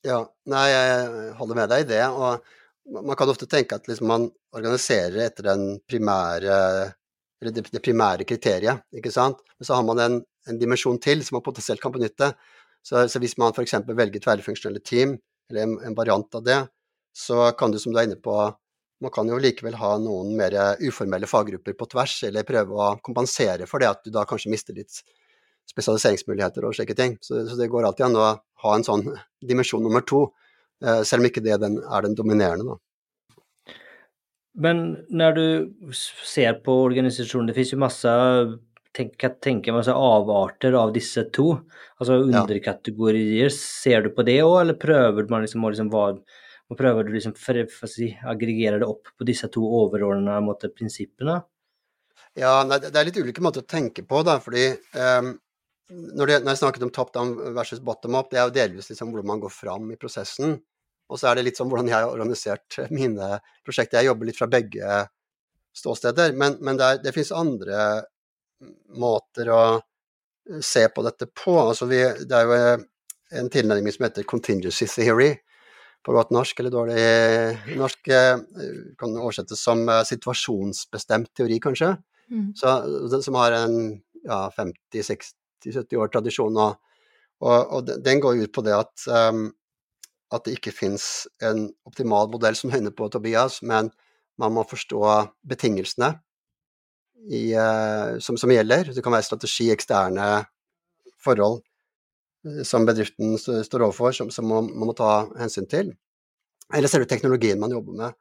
Ja, 0.06 0.22
nei, 0.46 0.66
jeg 0.70 1.32
holder 1.40 1.58
med 1.58 1.72
deg 1.72 1.84
i 1.84 1.90
det. 1.90 2.04
og 2.06 2.44
man 2.88 3.16
kan 3.16 3.28
ofte 3.28 3.46
tenke 3.50 3.76
at 3.76 3.88
liksom 3.88 4.08
man 4.08 4.28
organiserer 4.56 5.26
etter 5.26 5.50
primære 5.88 6.54
det, 7.44 7.82
primære 7.84 8.24
kriteriet. 8.26 8.84
ikke 8.94 9.12
sant? 9.12 9.42
Men 9.58 9.66
så 9.66 9.74
har 9.74 9.84
man 9.86 10.00
en, 10.02 10.22
en 10.48 10.58
dimensjon 10.58 10.98
til 10.98 11.22
som 11.24 11.36
man 11.38 11.44
potensielt 11.44 11.82
kan 11.82 11.92
benytte. 11.94 12.32
Så, 12.82 13.04
så 13.08 13.20
hvis 13.22 13.36
man 13.38 13.52
f.eks. 13.52 13.74
velger 13.86 14.22
tverrfunksjonelle 14.22 14.82
team, 14.82 15.18
eller 15.50 15.66
en, 15.66 15.76
en, 15.90 15.94
variant 15.94 16.34
av 16.34 16.44
det, 16.44 16.58
så 17.16 17.50
kan 17.58 17.72
du, 17.72 17.78
som 17.78 17.92
du 17.92 18.00
er 18.00 18.08
inne 18.08 18.18
på, 18.22 18.34
man 19.02 19.14
kan 19.14 19.28
jo 19.30 19.38
likevel 19.38 19.76
ha 19.78 19.92
noen 20.02 20.34
mer 20.38 20.54
uformelle 20.82 21.28
faggrupper 21.30 21.76
på 21.78 21.86
tvers, 21.92 22.16
eller 22.26 22.46
prøve 22.46 22.74
å 22.74 22.90
kompensere 23.04 23.68
for 23.70 23.82
det 23.82 23.90
at 23.90 24.02
du 24.04 24.10
da 24.14 24.24
kanskje 24.26 24.50
mister 24.50 24.74
litt 24.74 25.02
spesialiseringsmuligheter 25.68 26.66
og 26.66 26.76
slike 26.76 26.96
ting. 26.98 27.16
Så, 27.22 27.44
så 27.48 27.56
det 27.58 27.70
går 27.72 27.86
alltid 27.88 28.08
an 28.08 28.20
å 28.20 28.28
ha 28.64 28.74
en 28.74 28.86
sånn 28.86 29.06
dimensjon 29.44 29.84
nummer 29.84 30.04
to, 30.06 30.28
eh, 30.84 31.02
selv 31.06 31.22
om 31.22 31.30
ikke 31.30 31.44
det 31.44 31.60
den, 31.62 31.78
er 31.84 32.06
den 32.06 32.16
dominerende. 32.18 32.74
da. 32.74 32.78
Men 34.58 34.82
når 35.14 35.36
du 35.36 35.44
ser 36.26 36.58
på 36.64 36.74
organisasjonen, 36.88 37.50
det 37.50 37.54
finnes 37.54 37.76
jo 37.76 37.78
masse 37.78 38.14
tenk, 38.96 39.14
tenker 39.44 39.76
masse 39.76 39.94
avarter 39.94 40.74
av 40.78 40.92
disse 40.96 41.28
to, 41.34 41.52
altså 42.00 42.18
underkategorier. 42.24 43.46
Ja. 43.46 43.54
Ser 43.54 44.06
du 44.06 44.10
på 44.16 44.26
det 44.26 44.40
òg, 44.42 44.56
eller 44.64 44.78
prøver 44.80 45.28
man 45.30 45.44
liksom, 45.46 45.66
liksom 45.70 45.92
hva, 45.92 46.08
prøver 46.78 47.06
du 47.06 47.14
liksom 47.14 47.36
for 47.38 47.90
si, 47.90 48.10
aggregere 48.26 48.82
det 48.82 48.88
opp 48.88 49.12
på 49.14 49.28
disse 49.28 49.50
to 49.54 49.62
overordnede 49.62 50.72
prinsippene? 50.74 51.38
Ja, 52.38 52.60
det 52.66 52.90
er 52.92 53.06
litt 53.08 53.18
ulike 53.18 53.42
måter 53.42 53.64
å 53.64 53.68
tenke 53.68 54.04
på, 54.06 54.22
da, 54.26 54.36
fordi 54.42 54.70
um, 54.94 55.36
når, 55.88 56.26
det, 56.26 56.36
når, 56.42 56.52
jeg 56.52 56.60
snakket 56.60 56.84
om 56.84 56.92
top 56.92 57.12
down 57.14 57.30
versus 57.56 57.80
bottom 57.80 58.16
up, 58.18 58.28
det 58.30 58.40
er 58.40 58.48
jo 58.48 58.56
delvis 58.58 58.90
liksom 58.90 59.12
hvordan 59.12 59.30
man 59.30 59.40
går 59.40 59.52
fram 59.54 59.88
i 59.92 59.96
prosessen. 60.00 60.58
Og 61.08 61.20
så 61.20 61.30
er 61.30 61.38
det 61.38 61.46
litt 61.46 61.60
sånn 61.60 61.70
hvordan 61.70 61.88
jeg 61.88 61.96
har 61.96 62.10
organisert 62.12 62.80
mine 62.98 63.38
prosjekter. 63.66 64.00
Jeg 64.00 64.10
jobber 64.10 64.28
litt 64.28 64.38
fra 64.40 64.50
begge 64.52 65.00
ståsteder. 65.76 66.34
Men, 66.36 66.58
men 66.64 66.80
det, 66.80 66.90
er, 66.90 67.02
det 67.06 67.14
finnes 67.16 67.32
andre 67.32 67.82
måter 68.98 69.52
å 69.54 69.62
se 70.64 70.84
på 70.92 71.04
dette 71.06 71.28
på. 71.32 71.56
Altså 71.62 71.88
vi, 71.88 72.02
det 72.28 72.36
er 72.36 72.48
jo 72.48 72.60
en 73.38 73.52
tilnærming 73.52 73.94
som 73.94 74.08
heter 74.08 74.28
contingency 74.28 74.88
theory 74.90 75.34
på 76.04 76.14
godt 76.14 76.30
norsk, 76.32 76.60
eller 76.60 76.72
dårlig 76.72 77.76
norsk. 77.80 78.12
Kan 79.00 79.16
oversettes 79.16 79.64
som 79.64 79.82
situasjonsbestemt 80.08 81.32
teori, 81.36 81.58
kanskje. 81.64 81.94
Mm. 82.28 82.52
Så, 82.56 82.76
som 83.24 83.36
har 83.40 83.56
en 83.56 83.74
ja, 84.24 84.42
50-60-70 85.64 86.02
år 86.02 86.12
tradisjon. 86.12 86.58
Og, 86.62 86.98
og, 87.44 87.58
og, 87.78 87.94
den 88.04 88.22
går 88.22 88.44
ut 88.44 88.54
på 88.54 88.64
det 88.66 88.76
at 88.76 89.08
um, 89.12 89.48
at 90.34 90.44
det 90.44 90.58
ikke 90.58 90.74
fins 90.76 91.26
en 91.44 91.68
optimal 91.88 92.28
modell 92.32 92.56
som 92.58 92.72
høyner 92.72 92.92
på 92.92 93.08
Tobias, 93.12 93.62
men 93.64 93.88
man 94.38 94.54
må 94.54 94.64
forstå 94.68 95.00
betingelsene 95.48 96.12
i, 97.32 97.54
uh, 97.56 98.18
som, 98.22 98.36
som, 98.40 98.52
gjelder. 98.52 98.92
Det 98.94 99.04
kan 99.04 99.14
være 99.14 99.26
strategi, 99.26 99.70
eksterne 99.72 100.28
forhold 101.24 101.62
uh, 102.46 102.60
som 102.66 102.86
bedriften 102.88 103.38
står 103.40 103.86
overfor, 103.88 104.12
som, 104.16 104.32
som 104.34 104.48
man, 104.50 104.68
man, 104.74 104.90
må 104.90 104.96
ta 104.96 105.26
hensyn 105.40 105.68
til. 105.70 105.94
Eller 106.74 106.92
selve 106.92 107.08
teknologien 107.08 107.60
man 107.60 107.72
jobber 107.72 107.96
med. 107.96 108.20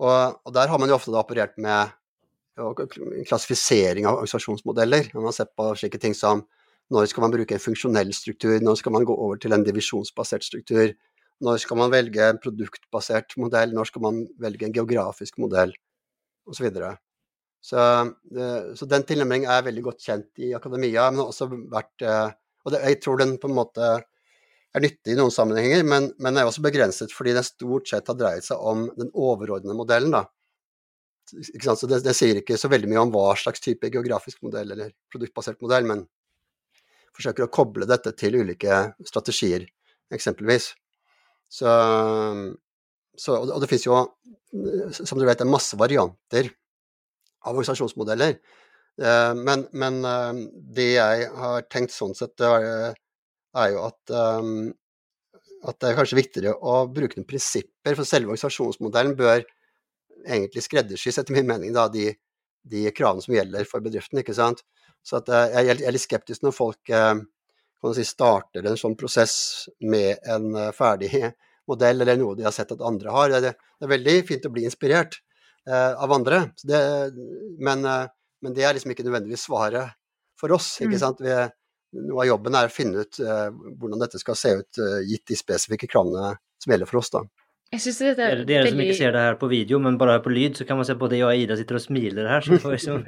Og, 0.00 0.36
og 0.44 0.52
der 0.56 0.68
har 0.68 0.80
man 0.80 0.92
jo 0.92 0.96
ofte 0.96 1.16
operert 1.16 1.56
med 1.60 1.96
klassifisering 3.28 4.04
av 4.04 4.18
organisasjonsmodeller. 4.18 5.08
Man 5.14 5.28
har 5.30 5.36
sett 5.36 5.52
på 5.56 5.70
slike 5.80 6.00
ting 6.00 6.16
som 6.16 6.42
når 6.90 7.06
skal 7.10 7.24
man 7.24 7.34
bruke 7.34 7.54
en 7.54 7.62
funksjonell 7.62 8.10
struktur, 8.16 8.56
når 8.62 8.80
skal 8.80 8.94
man 8.94 9.06
gå 9.06 9.14
over 9.14 9.38
til 9.40 9.54
en 9.54 9.64
divisjonsbasert 9.66 10.46
struktur, 10.46 10.90
når 11.40 11.62
skal 11.62 11.78
man 11.80 11.92
velge 11.92 12.24
en 12.26 12.40
produktbasert 12.42 13.36
modell, 13.40 13.72
når 13.76 13.88
skal 13.88 14.04
man 14.04 14.24
velge 14.42 14.66
en 14.66 14.74
geografisk 14.74 15.38
modell, 15.40 15.72
osv. 16.50 16.66
Så, 16.66 16.90
så 17.70 17.86
eh, 18.36 18.74
Så 18.76 18.88
den 18.90 19.06
tilnærmingen 19.08 19.50
er 19.50 19.64
veldig 19.64 19.84
godt 19.86 20.04
kjent 20.04 20.42
i 20.42 20.52
akademia, 20.56 21.08
men 21.12 21.24
også 21.26 21.48
vært 21.50 22.04
eh, 22.04 22.32
Og 22.66 22.76
jeg 22.76 23.00
tror 23.00 23.20
den 23.20 23.38
på 23.40 23.48
en 23.48 23.56
måte 23.56 23.86
er 24.74 24.84
nyttig 24.84 25.14
i 25.14 25.18
noen 25.18 25.32
sammenhenger, 25.34 25.82
men, 25.86 26.10
men 26.22 26.36
er 26.36 26.46
også 26.46 26.62
begrenset 26.62 27.14
fordi 27.14 27.32
den 27.34 27.46
stort 27.46 27.88
sett 27.90 28.06
har 28.10 28.18
dreid 28.18 28.44
seg 28.46 28.60
om 28.60 28.84
den 28.98 29.08
overordnede 29.14 29.74
modellen. 29.78 30.12
da. 30.14 30.26
Så 31.30 31.88
det, 31.88 32.02
det, 32.04 32.14
sier 32.18 32.40
ikke 32.40 32.58
så 32.58 32.70
veldig 32.70 32.90
mye 32.90 33.02
om 33.04 33.12
hva 33.14 33.32
slags 33.38 33.62
type 33.62 33.90
geografisk 33.90 34.42
modell 34.46 34.74
eller 34.74 34.92
produktbasert 35.12 35.60
modell, 35.64 35.86
men 35.88 36.04
forsøker 37.16 37.46
å 37.46 37.52
koble 37.52 37.88
dette 37.88 38.12
til 38.18 38.38
ulike 38.40 38.82
strategier, 39.06 39.66
eksempelvis. 40.14 40.72
Så, 41.50 41.70
så, 43.18 43.36
og 43.40 43.58
det 43.62 43.68
finnes 43.70 43.86
jo, 43.88 44.00
som 44.94 45.18
du 45.18 45.26
vet, 45.26 45.42
en 45.42 45.50
masse 45.50 45.78
varianter 45.78 46.52
av 47.40 47.54
organisasjonsmodeller. 47.56 48.36
Eh, 49.00 49.34
men, 49.38 49.64
men 49.72 50.02
eh, 50.04 50.42
det 50.76 50.90
jeg 50.92 51.30
har 51.40 51.66
tenkt 51.72 51.94
sånn 51.94 52.14
sett, 52.16 52.36
er 52.44 53.72
jo 53.72 53.84
at, 53.86 54.14
eh, 54.14 54.50
at 55.70 55.80
det 55.80 55.90
er 55.90 55.98
kanskje 55.98 56.20
viktigere 56.20 56.56
å 56.56 56.82
bruke 56.90 57.18
noen 57.18 57.28
prinsipper, 57.28 57.96
for 57.96 58.06
selve 58.08 58.30
organisasjonsmodellen 58.30 59.16
bør 59.18 59.42
egentlig 60.26 60.66
skreddersys, 60.66 61.18
etter 61.20 61.36
min 61.36 61.48
mening, 61.48 61.72
da, 61.76 61.86
de, 61.92 62.10
de, 62.68 62.84
kravene 62.96 63.24
som 63.24 63.34
gjelder 63.34 63.68
for 63.68 63.84
bedriften. 63.84 64.20
ikke 64.20 64.36
sant? 64.36 64.62
Så 65.02 65.20
jeg 65.26 65.70
er 65.70 65.92
litt 65.94 66.04
skeptisk 66.04 66.44
når 66.44 66.54
folk 66.54 66.90
kan 67.80 67.94
si, 67.96 68.04
starter 68.04 68.66
en 68.68 68.78
sånn 68.78 68.96
prosess 68.98 69.68
med 69.80 70.20
en 70.28 70.52
uh, 70.56 70.68
ferdig 70.76 71.10
modell 71.70 72.04
eller 72.04 72.18
noe 72.20 72.36
de 72.36 72.44
har 72.46 72.54
sett 72.54 72.72
at 72.74 72.84
andre 72.84 73.14
har. 73.14 73.34
Det, 73.40 73.54
er 73.80 73.92
veldig 73.94 74.16
fint 74.28 74.46
å 74.46 74.52
bli 74.52 74.66
inspirert 74.68 75.20
av 75.70 76.10
andre, 76.10 76.38
det, 76.66 76.78
men, 77.62 77.84
men, 77.84 78.54
det 78.56 78.64
er 78.64 78.72
liksom 78.74 78.90
ikke 78.90 79.04
nødvendigvis 79.04 79.44
svaret 79.44 79.92
for 80.40 80.50
oss. 80.56 80.70
ikke 80.80 80.96
mm. 80.96 81.02
sant? 81.02 81.20
Vi, 81.22 81.34
noe 82.08 82.24
av 82.24 82.30
jobben 82.30 82.56
er 82.56 82.66
å 82.66 82.72
finne 82.72 83.04
ut 83.04 83.20
hvordan 83.20 84.00
dette 84.00 84.18
skal 84.18 84.38
se 84.40 84.54
ut 84.56 84.80
gitt 85.06 85.28
de 85.30 85.36
spesifikke 85.38 85.86
kravene 85.92 86.32
som 86.64 86.72
gjelder 86.72 86.90
for 86.90 87.02
oss. 87.02 87.12
da. 87.12 87.22
Jeg 87.70 87.84
synes 87.84 87.98
det 88.02 88.06
er 88.18 88.40
Dere 88.42 88.64
veldig... 88.64 88.70
som 88.72 88.80
ikke 88.82 88.94
ser 88.98 89.12
det 89.14 89.20
her 89.22 89.36
på 89.38 89.46
video, 89.46 89.78
men 89.78 89.94
bare 89.98 90.16
på 90.24 90.32
lyd, 90.32 90.56
så 90.58 90.64
kan 90.66 90.80
man 90.80 90.86
se 90.88 90.96
både 90.98 91.20
jeg 91.20 91.26
og 91.28 91.38
Ida 91.38 91.54
sitter 91.54 91.76
og 91.78 91.82
smiler 91.84 92.26
her. 92.26 92.42
Så 92.42 92.72
liksom... 92.72 93.04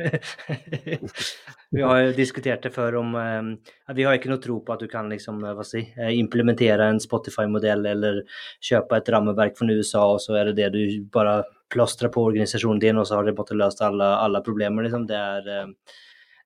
vi 1.75 1.83
har 1.83 2.03
jo 2.05 2.13
diskutert 2.15 2.63
det 2.63 2.71
før 2.71 3.01
om 3.01 3.17
um, 3.19 3.49
at 3.91 3.99
vi 3.99 4.07
har 4.07 4.15
ikke 4.15 4.31
noe 4.31 4.39
tro 4.45 4.61
på 4.63 4.77
at 4.77 4.85
du 4.85 4.87
kan 4.93 5.11
liksom, 5.11 5.41
hva 5.43 5.67
si, 5.67 5.83
eh, 5.99 6.13
implementere 6.15 6.87
en 6.93 7.03
Spotify-modell 7.03 7.91
eller 7.91 8.23
kjøpe 8.63 9.03
et 9.03 9.13
rammeverk 9.17 9.59
fra 9.59 9.67
USA, 9.67 10.05
og 10.15 10.23
så 10.23 10.39
er 10.39 10.53
det 10.53 10.61
det 10.61 10.71
du 10.77 11.11
bare 11.11 11.41
plastrer 11.73 12.15
på 12.15 12.23
organisasjonen 12.31 12.87
din, 12.87 13.03
og 13.03 13.11
så 13.11 13.19
har 13.19 13.27
det 13.27 13.35
måttet 13.35 13.59
løst 13.59 13.83
alle, 13.83 14.15
alle 14.23 14.47
problemer. 14.47 14.87
Liksom. 14.87 15.11
Det 15.11 15.19
er 15.19 15.53
um, 15.67 15.77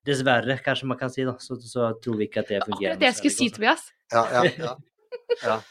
Dessverre, 0.09 0.57
kanskje 0.65 0.89
man 0.89 1.05
kan 1.05 1.13
si, 1.13 1.29
da, 1.29 1.37
så, 1.43 1.61
så 1.61 1.93
tror 2.01 2.17
vi 2.17 2.31
ikke 2.31 2.47
at 2.47 2.49
det 2.49 2.65
fungerer. 2.65 2.95
Akkurat 2.95 3.05
det 3.05 3.13
jeg 3.13 3.21
skulle 3.21 3.37
si, 3.37 3.53
Tobias. 3.53 3.91
Ja, 4.15 4.29
ja, 4.39 4.51
ja. 4.57 4.77
ja. 5.51 5.63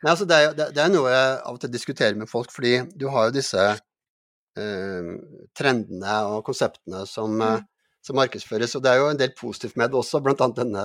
Nei, 0.00 0.14
altså 0.14 0.24
det, 0.24 0.36
er, 0.36 0.54
det, 0.56 0.66
det, 0.76 0.80
er 0.80 0.92
noe 0.94 1.10
jeg 1.12 1.32
av 1.36 1.56
og 1.56 1.60
til 1.60 1.72
diskuterer 1.74 2.16
med 2.16 2.28
folk, 2.30 2.52
fordi 2.54 2.78
du 2.96 3.06
har 3.12 3.28
jo 3.28 3.34
disse 3.36 3.64
eh, 3.68 5.10
trendene 5.56 6.14
og 6.30 6.40
konseptene 6.46 7.04
som, 7.08 7.34
mm. 7.36 7.42
Eh, 7.48 7.60
som, 8.06 8.16
markedsføres. 8.16 8.76
Og 8.78 8.84
det 8.84 8.90
er 8.92 9.00
jo 9.02 9.10
en 9.12 9.20
del 9.20 9.32
positivt 9.36 9.76
med 9.76 9.92
det 9.92 9.98
også, 10.00 10.22
bl.a. 10.24 10.48
denne 10.56 10.84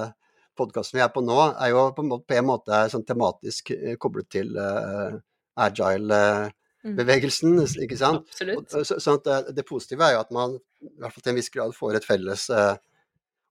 podkasten 0.60 1.00
vi 1.00 1.04
er 1.04 1.12
på 1.16 1.24
nå, 1.24 1.38
er 1.54 1.72
jo 1.72 1.86
på 1.96 2.04
en 2.04 2.12
måte, 2.12 2.28
på 2.28 2.36
en 2.36 2.50
måte 2.50 2.82
sånn 2.92 3.08
tematisk 3.08 3.72
eh, 3.76 3.96
koblet 4.02 4.28
til 4.36 4.52
eh, 4.60 5.16
agile-bevegelsen, 5.64 7.56
mm. 7.62 7.78
ikke 7.88 8.00
sant? 8.00 8.28
Absolutt. 8.28 8.68
Og, 8.68 8.84
så, 8.84 9.00
sånn 9.04 9.22
det, 9.24 9.38
det, 9.56 9.64
positive 9.68 10.04
er 10.04 10.18
jo 10.18 10.26
at 10.26 10.36
man 10.36 10.58
i 10.60 10.92
hvert 11.00 11.16
fall 11.16 11.24
til 11.24 11.32
en 11.32 11.40
viss 11.40 11.54
grad 11.54 11.72
får 11.76 12.02
et 12.02 12.08
felles 12.08 12.50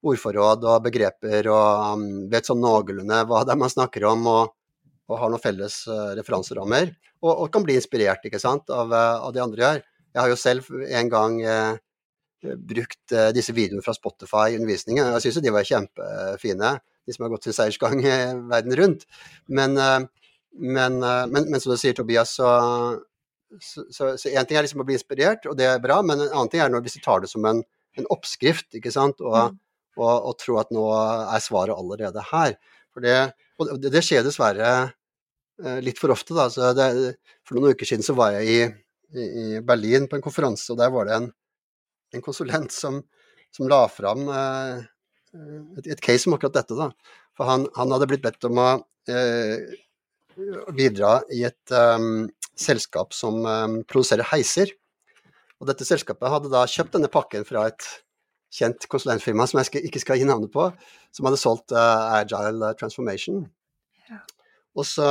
ordforråd 0.05 0.69
og 0.69 0.85
begreper 0.85 1.49
og 1.49 1.97
um, 1.97 2.05
vet 2.29 2.45
sånn 2.45 2.61
noenlunde 2.61 3.23
hva 3.29 3.41
det 3.49 3.55
er 3.55 3.61
man 3.63 3.73
snakker 3.73 4.05
om. 4.11 4.29
og 4.29 4.53
og 5.11 5.19
har 5.21 5.33
noen 5.33 5.43
felles 5.43 5.83
uh, 5.91 6.13
referanserammer. 6.19 6.93
Og, 7.25 7.33
og, 7.33 7.49
kan 7.53 7.65
bli 7.65 7.77
inspirert 7.79 8.25
ikke 8.25 8.41
sant, 8.43 8.71
av, 8.73 8.93
uh, 8.93 9.25
av 9.27 9.35
det 9.35 9.43
andre 9.45 9.65
gjør. 9.65 9.83
Jeg 10.15 10.23
har 10.23 10.31
jo 10.31 10.39
selv 10.39 10.69
en 10.95 11.09
gang 11.11 11.41
eh, 11.43 11.73
brukt 12.71 13.15
disse 13.35 13.51
videoene 13.51 13.83
fra 13.83 13.97
Spotify 13.97 14.53
i 14.53 14.59
undervisningen. 14.61 15.09
Jeg 15.17 15.25
syns 15.25 15.41
de 15.43 15.51
var 15.51 15.67
kjempefine, 15.67 16.71
de 16.79 17.17
som 17.17 17.25
har 17.25 17.33
gått 17.33 17.49
sin 17.49 17.57
seiersgang 17.57 17.99
verden 18.53 18.77
rundt. 18.79 19.03
Men, 19.51 19.75
men, 19.75 21.01
men, 21.03 21.33
men, 21.41 21.59
som 21.59 21.75
du 21.75 21.83
sier, 21.83 21.97
Tobias, 21.99 22.37
så 22.39 22.53
en 24.07 24.47
ting 24.47 24.55
er 24.55 24.69
liksom 24.69 24.85
å 24.85 24.87
bli 24.87 24.95
inspirert, 24.95 25.51
og 25.51 25.59
det 25.59 25.67
er 25.73 25.83
bra, 25.83 25.99
men 26.07 26.21
en 26.21 26.31
annen 26.31 26.53
ting 26.53 26.63
er 26.63 26.71
når 26.71 26.87
hvis 26.87 27.01
du 27.01 27.03
tar 27.03 27.27
det 27.27 27.33
som 27.35 27.51
en, 27.51 27.65
en 27.99 28.11
oppskrift, 28.15 28.71
ikke 28.79 28.95
sant, 28.95 29.19
og, 29.19 29.35
mm. 29.35 29.59
og, 29.99 30.07
og, 30.07 30.31
og 30.31 30.39
tror 30.47 30.63
at 30.63 30.71
nå 30.79 30.87
er 30.95 31.43
svaret 31.43 31.75
allerede 31.75 32.23
her. 32.31 32.55
For 32.95 33.03
det, 33.03 33.19
og 33.61 33.81
det, 33.81 33.93
det 33.95 34.03
skjer 34.05 34.25
dessverre 34.27 34.71
eh, 35.63 35.79
litt 35.85 36.01
for 36.01 36.15
ofte. 36.15 36.35
Da. 36.37 36.49
Det, 36.77 37.15
for 37.47 37.59
noen 37.59 37.75
uker 37.75 37.89
siden 37.89 38.07
så 38.07 38.17
var 38.19 38.35
jeg 38.39 38.51
i, 38.51 38.59
i, 39.21 39.45
Berlin 39.67 40.09
på 40.11 40.19
en 40.19 40.25
konferanse, 40.25 40.73
og 40.73 40.81
der 40.81 40.93
var 40.95 41.09
det 41.09 41.19
en, 41.19 41.29
en 42.15 42.25
konsulent 42.25 42.75
som, 42.75 43.01
som 43.55 43.71
la 43.71 43.85
fram 43.93 44.27
eh, 44.29 44.85
et, 45.79 45.87
et, 45.87 46.03
case 46.03 46.29
om 46.29 46.37
akkurat 46.37 46.61
dette. 46.61 46.79
Da. 46.79 46.91
For 47.39 47.51
han, 47.51 47.69
han, 47.79 47.95
hadde 47.95 48.11
blitt 48.11 48.25
bedt 48.25 48.47
om 48.49 48.61
å 48.63 48.71
eh, 49.11 49.75
bidra 50.75 51.21
i 51.35 51.45
et 51.47 51.75
um, 51.75 52.27
selskap 52.59 53.15
som 53.15 53.43
um, 53.47 53.77
produserer 53.87 54.27
heiser. 54.33 54.73
Og 55.63 55.69
dette 55.71 55.87
selskapet 55.87 56.31
hadde 56.31 56.51
da 56.53 56.65
kjøpt 56.71 56.97
denne 56.97 57.11
pakken 57.13 57.47
fra 57.47 57.69
et 57.71 57.87
kjent 58.55 58.87
konsulentfirma 58.91 59.47
som 59.51 59.61
jeg 59.61 59.71
skal, 59.71 59.85
ikke 59.89 60.03
skal 60.03 60.21
gi 60.21 60.29
navnet 60.29 60.53
på, 60.55 60.69
som 61.15 61.29
hadde 61.29 61.41
solgt 61.41 61.75
uh, 61.75 62.21
Agile 62.21 62.73
Transformation. 62.79 63.45
Ja. 64.11 64.21
Og 64.79 64.87
så, 64.89 65.07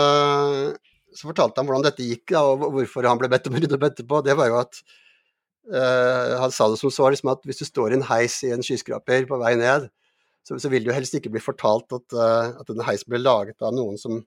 så 1.15 1.29
fortalte 1.29 1.59
han 1.59 1.69
hvordan 1.69 1.87
dette 1.87 2.07
gikk, 2.07 2.27
da, 2.33 2.43
og 2.43 2.67
hvorfor 2.77 3.07
han 3.09 3.19
ble 3.21 3.31
bedt 3.31 3.49
om 3.49 3.57
å 3.57 3.63
rydde 3.63 3.79
opp 3.79 3.87
etterpå. 3.89 4.21
Det 4.25 4.37
var 4.39 4.51
jo 4.51 4.59
at 4.61 4.79
uh, 5.71 6.39
Han 6.43 6.55
sa 6.55 6.69
det 6.71 6.79
som 6.81 6.93
så, 6.93 7.09
liksom 7.11 7.33
at 7.33 7.43
hvis 7.47 7.63
du 7.63 7.67
står 7.67 7.93
i 7.93 7.99
en 7.99 8.07
heis 8.11 8.39
i 8.47 8.53
en 8.55 8.63
skyskraper 8.65 9.27
på 9.29 9.39
vei 9.43 9.55
ned, 9.59 9.89
så, 10.43 10.59
så 10.59 10.71
vil 10.71 10.87
jo 10.87 10.95
helst 10.95 11.15
ikke 11.15 11.31
bli 11.33 11.43
fortalt 11.43 11.95
at, 11.95 12.07
uh, 12.15 12.55
at 12.59 12.69
denne 12.69 12.87
heisen 12.87 13.11
ble 13.11 13.23
laget 13.23 13.63
av 13.63 13.75
noen 13.75 13.99
som 13.99 14.23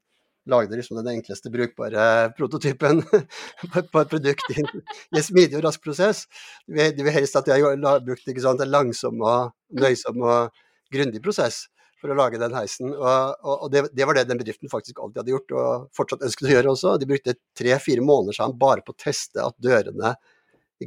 lagde 0.51 0.79
liksom 0.79 0.99
den 1.01 1.13
enkleste 1.17 1.51
brukbare 1.53 2.33
prototypen 2.37 3.03
på, 3.73 3.81
et 3.83 4.11
produkt 4.11 4.51
i 4.55 4.61
en 4.63 5.25
smidig 5.25 5.59
og 5.59 5.67
rask 5.67 5.83
prosess. 5.83 6.27
Du 6.67 6.77
vil, 6.79 6.95
vil 6.97 7.17
helst 7.17 7.39
at 7.39 7.49
jeg 7.51 7.65
har 7.65 8.05
brukt 8.05 8.31
sant, 8.43 8.63
en 8.63 8.73
langsom 8.73 9.23
og 9.23 9.55
nøysom 9.75 10.23
og 10.23 10.63
grundig 10.95 11.23
prosess 11.25 11.67
for 12.01 12.13
å 12.13 12.17
lage 12.19 12.41
den 12.41 12.55
heisen. 12.55 12.93
Og, 12.93 13.37
og, 13.43 13.67
og 13.67 13.73
det, 13.73 13.87
det, 13.97 14.07
var 14.07 14.19
det 14.19 14.27
den 14.31 14.41
bedriften 14.41 14.71
faktisk 14.73 15.01
alltid 15.01 15.23
hadde 15.23 15.35
gjort, 15.35 15.57
og 15.57 15.87
fortsatt 15.97 16.25
ønsket 16.29 16.49
å 16.49 16.55
gjøre 16.55 16.73
også. 16.73 16.97
De 17.01 17.09
brukte 17.11 17.39
tre-fire 17.59 18.05
måneder 18.05 18.39
sammen 18.39 18.59
bare 18.61 18.85
på 18.85 18.95
å 18.95 19.01
teste 19.01 19.43
at 19.43 19.57
dørene 19.63 20.15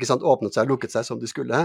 sant, 0.06 0.24
åpnet 0.24 0.54
seg 0.54 0.67
og 0.67 0.76
lukket 0.76 0.93
seg 0.93 1.08
som 1.08 1.22
de 1.22 1.30
skulle. 1.30 1.63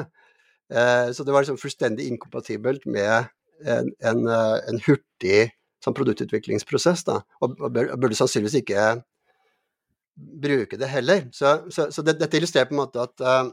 Eh, 0.73 1.11
så 1.13 1.27
det 1.27 1.35
var 1.35 1.45
liksom 1.45 1.61
fullstendig 1.61 2.09
inkompatibelt 2.09 2.87
med 2.89 3.29
en, 3.69 3.91
en, 4.01 4.25
eh, 4.27 4.57
en 4.71 4.81
hurtig 4.87 5.53
sånn 5.85 5.97
produktutviklingsprosess. 5.97 7.05
Da, 7.09 7.21
og, 7.45 7.57
burde 7.61 8.17
sannsynligvis 8.19 8.61
ikke 8.63 8.89
bruke 10.17 10.79
det 10.81 10.91
heller. 10.91 11.29
Så, 11.35 11.57
så, 11.75 11.89
så 11.95 12.05
det, 12.07 12.19
dette 12.21 12.39
illustrerer 12.39 12.71
på 12.71 12.77
en 12.77 12.83
måte 12.85 13.05
at 13.05 13.25
uh, 13.25 13.49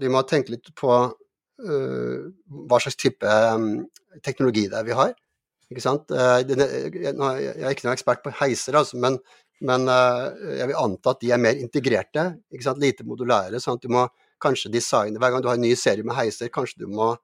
vi 0.00 0.12
må 0.12 0.22
tenke 0.28 0.54
litt 0.54 0.72
på 0.78 0.92
uh, 0.92 2.18
hva 2.70 2.82
slags 2.82 2.98
type 3.00 3.38
um, 3.56 3.86
teknologi 4.24 4.66
det 4.70 4.80
er 4.80 4.88
vi 4.88 4.98
har. 4.98 5.16
Ikke 5.66 5.82
sant? 5.82 6.12
Jeg, 6.14 6.54
er 6.54 7.72
ikke 7.72 7.88
noen 7.88 7.96
ekspert 7.96 8.22
på 8.22 8.30
heiser, 8.38 8.76
altså, 8.78 9.00
men, 9.02 9.16
men 9.66 9.88
jeg 9.90 10.68
vil 10.70 10.76
anta 10.78 11.10
at 11.10 11.24
de 11.24 11.32
er 11.34 11.40
mer 11.42 11.58
integrerte, 11.58 12.22
ikke 12.54 12.68
sant? 12.68 12.78
lite 12.78 13.02
modulære. 13.02 13.58
sånn 13.58 13.80
at 13.80 13.82
du 13.82 13.90
må 13.90 14.04
kanskje 14.38 14.70
designe 14.70 15.18
Hver 15.18 15.32
gang 15.32 15.42
du 15.42 15.48
har 15.50 15.58
en 15.58 15.64
ny 15.66 15.72
serie 15.74 16.06
med 16.06 16.14
heiser, 16.14 16.52
kanskje 16.54 16.84
du 16.84 16.92
må 16.92 17.16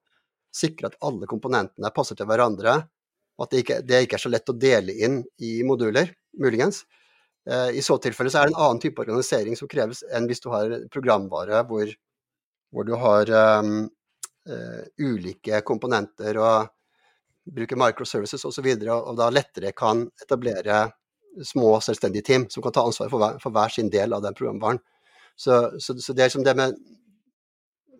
sikre 0.52 0.90
at 0.90 0.98
alle 1.06 1.28
komponentene 1.30 1.92
passer 1.94 2.18
til 2.18 2.26
hverandre 2.26 2.80
at 3.42 3.52
det 3.52 3.62
ikke, 3.64 3.78
det 3.86 4.04
ikke, 4.04 4.18
er 4.18 4.24
så 4.24 4.32
lett 4.32 4.52
å 4.52 4.58
dele 4.58 4.94
inn 5.04 5.22
i 5.42 5.54
moduler, 5.66 6.12
muligens. 6.38 6.82
Eh, 7.48 7.78
I 7.78 7.82
så 7.82 7.98
tilfelle 8.02 8.30
så 8.30 8.42
er 8.42 8.50
det 8.50 8.54
en 8.54 8.62
annen 8.68 8.82
type 8.82 9.02
organisering 9.02 9.58
som 9.58 9.70
kreves 9.70 10.04
enn 10.14 10.28
hvis 10.30 10.42
du 10.44 10.50
har 10.52 10.76
programvare 10.92 11.64
hvor, 11.68 11.90
hvor 12.70 12.86
du 12.86 12.94
har 12.98 13.32
um, 13.58 13.74
uh, 14.48 14.82
ulike 15.02 15.58
komponenter 15.66 16.38
og 16.38 16.70
bruker 17.52 17.80
microservices 17.80 18.44
osv., 18.44 18.48
og, 18.48 18.54
så 18.54 18.64
videre, 18.64 18.94
og 18.94 19.18
da 19.18 19.26
lettere 19.34 19.74
kan 19.74 20.06
etablere 20.22 20.84
små 21.42 21.74
selvstendige 21.82 22.28
team 22.28 22.46
som 22.52 22.62
kan 22.62 22.74
ta 22.76 22.84
ansvar 22.86 23.10
for 23.10 23.22
hver, 23.22 23.38
for 23.42 23.54
hver 23.54 23.72
sin 23.74 23.90
del 23.90 24.14
av 24.14 24.22
den 24.22 24.36
programvaren. 24.38 24.78
Så, 25.34 25.80
så, 25.80 25.96
så 25.98 26.14
det 26.14 26.26
er 26.26 26.34
som 26.34 26.44
det 26.46 26.54
med 26.54 26.76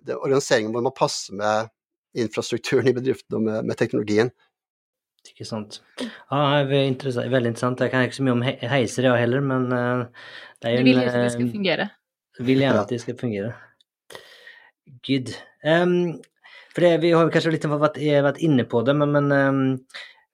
det 0.06 0.18
organiseringen 0.18 0.72
hvor 0.74 0.84
man 0.84 0.94
passer 0.94 1.34
med 1.38 1.70
infrastrukturen 2.18 2.90
i 2.90 2.94
bedriften 2.94 3.38
og 3.38 3.44
med, 3.46 3.66
med 3.66 3.78
teknologien. 3.78 4.30
Ikke 5.30 5.46
sant. 5.46 5.78
Ja, 6.00 6.62
det 6.66 6.76
er 6.76 6.88
interessant, 6.90 7.30
veldig 7.30 7.52
interessant. 7.52 7.80
Jeg 7.80 7.92
kan 7.92 8.06
ikke 8.06 8.18
så 8.18 8.24
mye 8.26 8.36
om 8.36 8.42
heiser 8.44 9.06
jeg 9.06 9.22
heller, 9.22 9.44
men 9.44 9.68
uh, 9.70 10.30
det 10.60 10.70
er 10.70 10.74
jo 10.74 10.82
Du 10.82 10.88
vil 10.88 10.98
gjerne 10.98 11.12
at 11.12 11.22
det 11.22 11.34
skal 11.34 11.52
fungere? 11.54 11.88
Vil 12.38 12.64
gjerne 12.64 12.82
at 12.82 12.92
det 12.92 13.00
skal 13.02 13.18
fungere. 13.20 13.52
Good. 15.06 15.34
Um, 15.64 15.96
for 16.74 16.84
det, 16.84 16.94
vi 17.04 17.12
har 17.14 17.30
kanskje 17.32 17.52
litt 17.54 17.68
vært, 17.68 18.00
vært 18.26 18.40
inne 18.42 18.64
på 18.68 18.82
det, 18.86 18.94
men, 18.98 19.12
men 19.14 19.32
um, 19.32 19.60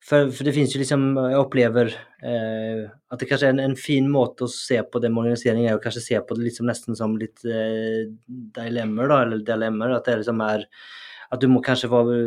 for, 0.08 0.30
for, 0.32 0.46
det 0.46 0.54
finnes 0.56 0.72
jo 0.72 0.80
liksom 0.80 1.02
Jeg 1.18 1.36
opplever 1.36 1.90
uh, 1.92 2.86
at 2.88 3.20
det 3.20 3.28
kanskje 3.28 3.50
er 3.50 3.56
en, 3.56 3.64
en, 3.64 3.76
fin 3.76 4.06
måte 4.08 4.46
å 4.46 4.52
se 4.52 4.78
på 4.84 5.02
det 5.02 5.10
med 5.12 5.24
organisering, 5.24 5.66
er 5.66 5.76
å 5.76 5.82
kanskje 5.82 6.04
se 6.06 6.22
på 6.24 6.38
det 6.38 6.46
liksom 6.46 6.68
nesten 6.70 6.96
som 6.98 7.16
litt 7.20 7.44
uh, 7.44 8.08
dilemmaer, 8.56 9.12
da, 9.12 9.20
eller 9.26 9.44
dilemmaer. 9.44 9.98
At 9.98 10.08
det 10.08 10.20
liksom 10.22 10.42
er 10.46 10.66
At 11.28 11.42
du 11.42 11.48
må 11.52 11.60
kanskje 11.60 11.90
være 11.92 12.18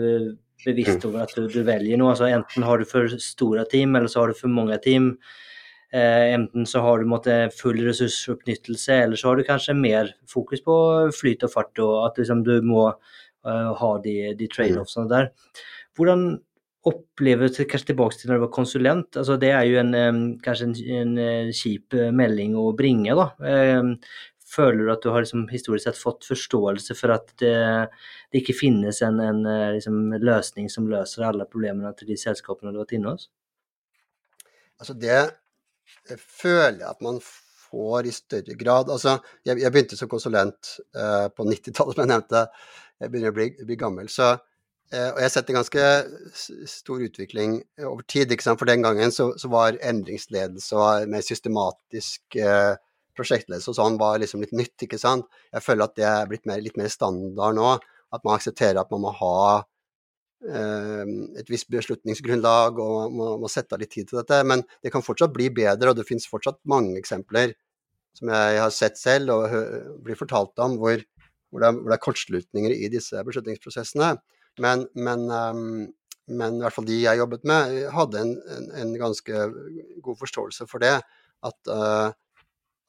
bevisst 0.65 1.05
over 1.07 1.25
at 1.25 1.33
du, 1.37 1.45
du, 1.51 1.61
velger 1.67 1.99
noe. 1.99 2.13
Altså, 2.13 2.29
enten 2.31 2.65
har 2.67 2.81
du 2.81 2.87
for 2.87 3.11
store 3.21 3.65
team, 3.71 3.95
eller 3.97 4.11
så 4.11 4.23
har 4.23 4.31
du 4.31 4.37
for 4.37 4.51
mange 4.53 4.77
team. 4.83 5.15
Eh, 5.91 6.27
enten 6.35 6.67
så 6.69 6.83
har 6.85 7.01
du 7.01 7.09
måtte, 7.11 7.35
full 7.57 7.81
ressursutnyttelse, 7.83 9.01
eller 9.05 9.19
så 9.19 9.31
har 9.31 9.39
du 9.39 9.47
kanskje 9.47 9.75
mer 9.77 10.13
fokus 10.29 10.63
på 10.63 10.77
flyt 11.17 11.43
og 11.47 11.53
fart, 11.55 11.73
og 11.83 11.97
at 12.05 12.21
liksom, 12.21 12.45
du 12.47 12.55
må 12.63 12.87
uh, 12.91 13.73
ha 13.81 13.91
de, 14.05 14.15
de 14.39 14.47
trade-offsene 14.51 15.11
der. 15.11 15.31
Hvordan 15.99 16.39
opplever 16.87 17.51
du 17.51 17.65
kanskje 17.69 17.91
tilbake 17.91 18.17
til 18.17 18.31
når 18.31 18.39
du 18.39 18.45
var 18.45 18.53
konsulent? 18.55 19.19
Altså, 19.19 19.35
det 19.41 19.51
er 19.53 19.67
jo 19.67 19.81
en, 19.83 20.21
kanskje 20.41 20.69
en, 20.69 20.77
en, 21.01 21.17
en, 21.21 21.51
kjip 21.53 21.97
melding 22.15 22.55
å 22.57 22.71
bringe. 22.77 23.17
da. 23.19 23.27
Føler 24.51 24.83
du 24.83 24.91
at 24.91 25.03
du 25.03 25.11
har 25.13 25.23
liksom, 25.23 25.45
historisk 25.51 25.87
sett 25.87 25.99
fått 25.99 26.25
forståelse 26.27 26.95
for 26.99 27.13
at 27.15 27.29
det, 27.39 27.55
det 28.31 28.41
ikke 28.41 28.57
finnes 28.57 28.99
en, 29.05 29.21
en 29.23 29.45
eh, 29.47 29.69
liksom, 29.77 30.01
løsning 30.19 30.67
som 30.71 30.89
løser 30.91 31.23
alle 31.27 31.47
problemene 31.47 31.93
til 31.95 32.11
de 32.11 32.17
selskapene 32.19 32.73
du 32.73 32.81
har 32.81 32.83
vært 32.83 32.97
inne 32.97 33.13
hos? 33.13 33.29
Altså 34.81 34.97
det 34.97 35.21
føler 36.17 36.81
jeg 36.81 36.89
at 36.89 37.01
man 37.05 37.21
får 37.71 38.07
i 38.07 38.13
større 38.15 38.55
grad. 38.59 38.91
Altså, 38.91 39.17
jeg, 39.47 39.61
jeg 39.61 39.71
begynte 39.71 39.97
som 39.99 40.09
konsulent 40.11 40.75
uh, 40.97 41.27
på 41.31 41.45
90-tallet, 41.47 41.95
som 41.95 42.03
jeg 42.03 42.11
nevnte. 42.11 42.45
Jeg 43.01 43.11
begynner 43.11 43.33
å 43.33 43.37
bli, 43.37 43.47
bli 43.67 43.77
gammel. 43.79 44.09
Så, 44.11 44.33
uh, 44.35 45.09
og 45.13 45.21
jeg 45.21 45.27
har 45.27 45.33
sett 45.33 45.51
en 45.51 45.59
ganske 45.61 45.85
stor 46.71 47.05
utvikling 47.07 47.59
over 47.79 48.03
tid. 48.11 48.33
For 48.49 48.67
den 48.67 48.83
gangen 48.87 49.15
så, 49.15 49.31
så 49.39 49.51
var 49.53 49.79
endringsledelse 49.79 50.79
og 50.79 51.11
mer 51.11 51.23
systematisk 51.25 52.39
uh, 52.41 52.75
prosjektledelse 53.17 53.71
og 53.71 53.77
sånn 53.77 53.97
var 54.01 54.19
liksom 54.21 54.43
litt 54.43 54.55
nytt, 54.55 54.75
ikke 54.85 54.99
sant. 55.01 55.27
Jeg 55.51 55.65
føler 55.65 55.87
at 55.87 55.97
det 55.99 56.07
er 56.07 56.29
blitt 56.29 56.47
mer, 56.49 56.61
litt 56.63 56.79
mer 56.79 56.91
standard 56.91 57.57
nå. 57.57 57.75
At 58.11 58.25
man 58.27 58.35
aksepterer 58.35 58.81
at 58.81 58.91
man 58.91 59.05
må 59.05 59.13
ha 59.15 59.35
eh, 60.47 61.11
et 61.39 61.51
visst 61.51 61.69
beslutningsgrunnlag 61.71 62.79
og 62.83 63.15
må, 63.15 63.33
må 63.39 63.51
sette 63.51 63.77
av 63.77 63.83
litt 63.83 63.93
tid 63.95 64.09
til 64.09 64.19
dette. 64.19 64.41
Men 64.47 64.65
det 64.83 64.91
kan 64.93 65.05
fortsatt 65.05 65.33
bli 65.35 65.49
bedre, 65.61 65.91
og 65.91 65.99
det 65.99 66.07
finnes 66.09 66.27
fortsatt 66.29 66.59
mange 66.69 66.97
eksempler 66.99 67.55
som 68.17 68.31
jeg 68.33 68.59
har 68.59 68.73
sett 68.75 68.99
selv 68.99 69.31
og 69.35 69.55
blir 70.03 70.19
fortalt 70.19 70.59
om, 70.63 70.77
hvor, 70.81 70.99
hvor, 71.49 71.63
det, 71.63 71.69
er, 71.69 71.77
hvor 71.79 71.93
det 71.93 71.97
er 71.97 72.05
kortslutninger 72.05 72.75
i 72.75 72.89
disse 72.91 73.23
beslutningsprosessene. 73.27 74.13
Men, 74.59 74.85
men, 74.99 75.27
um, 75.31 75.85
men, 76.27 76.57
i 76.57 76.65
hvert 76.65 76.75
fall 76.75 76.87
de 76.89 76.99
jeg 76.99 77.21
jobbet 77.21 77.47
med, 77.47 77.77
hadde 77.95 78.23
en, 78.25 78.33
en, 78.57 78.67
en 78.83 78.91
ganske 78.99 79.45
god 80.03 80.19
forståelse 80.19 80.67
for 80.67 80.83
det. 80.83 80.97
At 81.47 81.71
uh, 81.71 82.11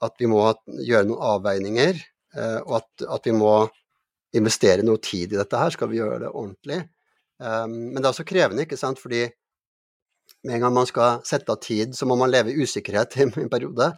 at 0.02 0.18
vi 0.20 0.28
må 0.30 0.42
gjøre 0.82 1.06
noen 1.08 1.22
avveininger, 1.34 2.00
eh, 2.36 2.58
og 2.64 2.80
at, 2.80 3.06
at, 3.06 3.28
vi 3.28 3.34
må 3.36 3.54
investere 4.36 4.84
noe 4.86 5.00
tid 5.02 5.34
i 5.34 5.38
dette 5.38 5.60
her, 5.60 5.74
skal 5.74 5.90
vi 5.90 6.00
gjøre 6.00 6.24
det 6.24 6.30
ordentlig. 6.32 6.80
Um, 7.42 7.74
men 7.92 7.98
det 7.98 8.06
er 8.06 8.12
også 8.12 8.26
krevende, 8.26 8.64
ikke 8.64 8.80
sant, 8.80 9.00
fordi 9.02 9.26
med 10.46 10.56
en 10.56 10.64
gang 10.64 10.74
man 10.74 10.88
skal 10.88 11.20
sette 11.26 11.52
av 11.52 11.60
tid, 11.62 11.92
så 11.98 12.06
må 12.08 12.16
man 12.18 12.30
leve 12.32 12.52
i 12.52 12.64
usikkerhet 12.64 13.16
i 13.18 13.26
en 13.28 13.52
periode. 13.52 13.92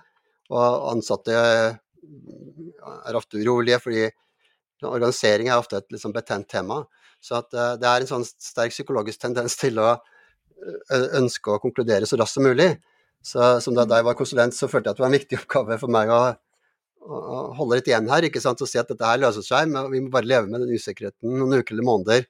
Og 0.52 0.90
ansatte 0.90 1.34
er 1.34 3.16
ofte 3.16 3.40
urolige, 3.40 3.80
fordi 3.80 4.08
organisering 4.84 5.48
er 5.48 5.60
ofte 5.60 5.78
et 5.80 5.94
liksom 5.94 6.12
betent 6.12 6.50
tema. 6.50 6.82
Så 7.24 7.40
det 7.48 7.88
er 7.88 8.02
en 8.02 8.10
sånn 8.10 8.26
sterk 8.26 8.74
psykologisk 8.74 9.22
tendens 9.22 9.56
til 9.56 9.78
å 9.80 9.94
ønske 11.16 11.54
å 11.54 11.62
konkludere 11.62 12.08
så 12.08 12.18
raskt 12.20 12.36
som 12.36 12.44
mulig. 12.44 12.74
Så 13.24 13.54
som 13.64 13.76
da, 13.76 13.86
da, 13.88 14.00
jeg 14.00 14.08
var 14.08 14.16
konsulent, 14.18 14.56
så 14.56 14.68
følte 14.68 14.90
jeg 14.90 14.94
at 14.94 14.98
det 14.98 15.04
var 15.04 15.10
en 15.10 15.16
viktig 15.16 15.38
oppgave 15.40 15.78
for 15.80 15.92
meg 15.92 16.10
å, 16.12 16.20
å 17.08 17.40
holde 17.56 17.78
litt 17.80 17.88
igjen 17.88 18.10
her. 18.12 18.26
ikke 18.28 18.42
sant, 18.44 18.60
Og 18.60 18.68
si 18.68 18.80
at 18.80 18.90
dette 18.90 19.08
her 19.08 19.22
løser 19.22 19.46
seg, 19.46 19.70
men 19.72 19.88
vi 19.92 20.02
må 20.04 20.12
bare 20.12 20.28
leve 20.28 20.50
med 20.50 20.64
den 20.64 20.74
usikkerheten 20.76 21.38
noen 21.40 21.60
uker 21.60 21.76
eller 21.76 21.88
måneder. 21.88 22.26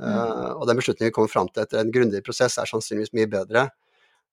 Mm. 0.00 0.08
Uh, 0.08 0.50
og 0.56 0.64
den 0.70 0.78
beslutningen 0.80 1.10
vi 1.10 1.14
kommer 1.14 1.30
fram 1.30 1.50
til 1.52 1.66
etter 1.66 1.82
en 1.82 1.92
grundig 1.92 2.22
prosess, 2.24 2.56
er 2.58 2.70
sannsynligvis 2.70 3.12
mye 3.16 3.28
bedre 3.30 3.68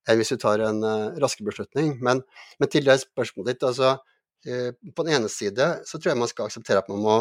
enn 0.09 0.17
hvis 0.17 0.31
vi 0.31 0.39
tar 0.41 0.63
en 0.65 0.79
uh, 0.85 1.17
raskere 1.21 1.49
beslutning. 1.49 1.97
Men, 2.05 2.23
men, 2.61 2.71
til 2.71 2.87
det 2.87 3.01
spørsmålet 3.03 3.57
ditt, 3.57 3.67
altså 3.67 3.97
uh, 3.99 4.71
På 4.95 5.05
den 5.05 5.19
ene 5.19 5.29
side 5.31 5.67
så 5.85 5.99
tror 5.99 6.13
jeg 6.13 6.21
man 6.21 6.31
skal 6.31 6.47
akseptere 6.47 6.81
at 6.81 6.89
man 6.89 7.03
må, 7.03 7.19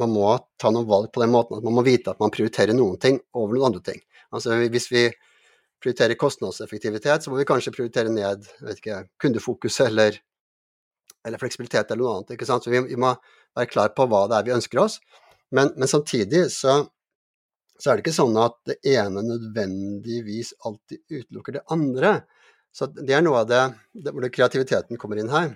man 0.00 0.16
må 0.16 0.32
ta 0.58 0.72
noen 0.72 0.88
valg 0.88 1.12
på 1.12 1.22
den 1.22 1.34
måten 1.34 1.60
at 1.60 1.66
man 1.66 1.76
må 1.76 1.84
vite 1.86 2.16
at 2.16 2.24
man 2.24 2.32
prioriterer 2.34 2.74
noen 2.74 2.96
ting 2.98 3.20
over 3.36 3.52
noen 3.52 3.68
andre 3.68 3.84
ting. 3.92 4.00
Altså 4.34 4.56
Hvis 4.64 4.88
vi 4.90 5.06
prioritere 5.84 6.16
kostnadseffektivitet, 6.16 7.24
så 7.24 7.32
må 7.32 7.38
vi 7.38 7.48
kanskje 7.48 7.72
prioritere 7.74 8.12
ned 8.12 8.46
ikke, 8.72 9.02
kundefokus 9.20 9.76
eller, 9.84 10.16
eller, 11.26 11.40
fleksibilitet 11.40 11.90
eller 11.90 12.00
noe 12.00 12.14
annet. 12.16 12.34
ikke 12.36 12.48
sant? 12.48 12.64
Så 12.64 12.72
vi, 12.72 12.80
vi, 12.88 12.96
må 13.00 13.12
være 13.56 13.70
klar 13.70 13.92
på 13.96 14.08
hva 14.08 14.24
det 14.30 14.38
er 14.38 14.48
vi 14.48 14.56
ønsker 14.56 14.80
oss. 14.80 14.98
Men, 15.54 15.74
men 15.76 15.90
samtidig 15.90 16.46
så, 16.54 16.80
så, 17.76 17.90
er 17.90 17.98
det 17.98 18.06
ikke 18.06 18.16
sånn 18.16 18.40
at 18.40 18.56
det 18.70 18.78
ene 18.94 19.26
nødvendigvis 19.26 20.54
alltid 20.64 21.04
utelukker 21.12 21.58
det 21.58 21.66
andre. 21.74 22.16
Så 22.74 22.88
det 22.96 23.14
er 23.14 23.22
noe 23.22 23.44
av 23.44 23.52
det, 23.52 23.62
det 23.92 24.14
hvor 24.14 24.24
det 24.24 24.32
kreativiteten 24.34 24.98
kommer 25.00 25.20
inn 25.20 25.30
her. 25.30 25.52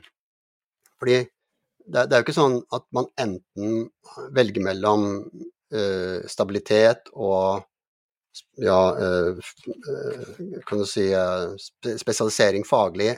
Fordi 1.01 1.23
det, 1.89 2.05
det, 2.05 2.13
er 2.13 2.21
jo 2.21 2.27
ikke 2.27 2.37
sånn 2.37 2.61
at 2.77 2.85
man 2.95 3.09
enten 3.19 3.89
velger 4.37 4.65
mellom 4.67 5.09
uh, 5.25 6.21
stabilitet 6.29 7.09
og 7.17 7.65
ja, 8.63 8.81
eh, 8.99 9.41
eh, 9.93 10.61
kan 10.67 10.83
du 10.83 10.87
si, 10.87 11.07
eh, 11.13 11.97
spesialisering 11.99 12.67
faglig 12.69 13.17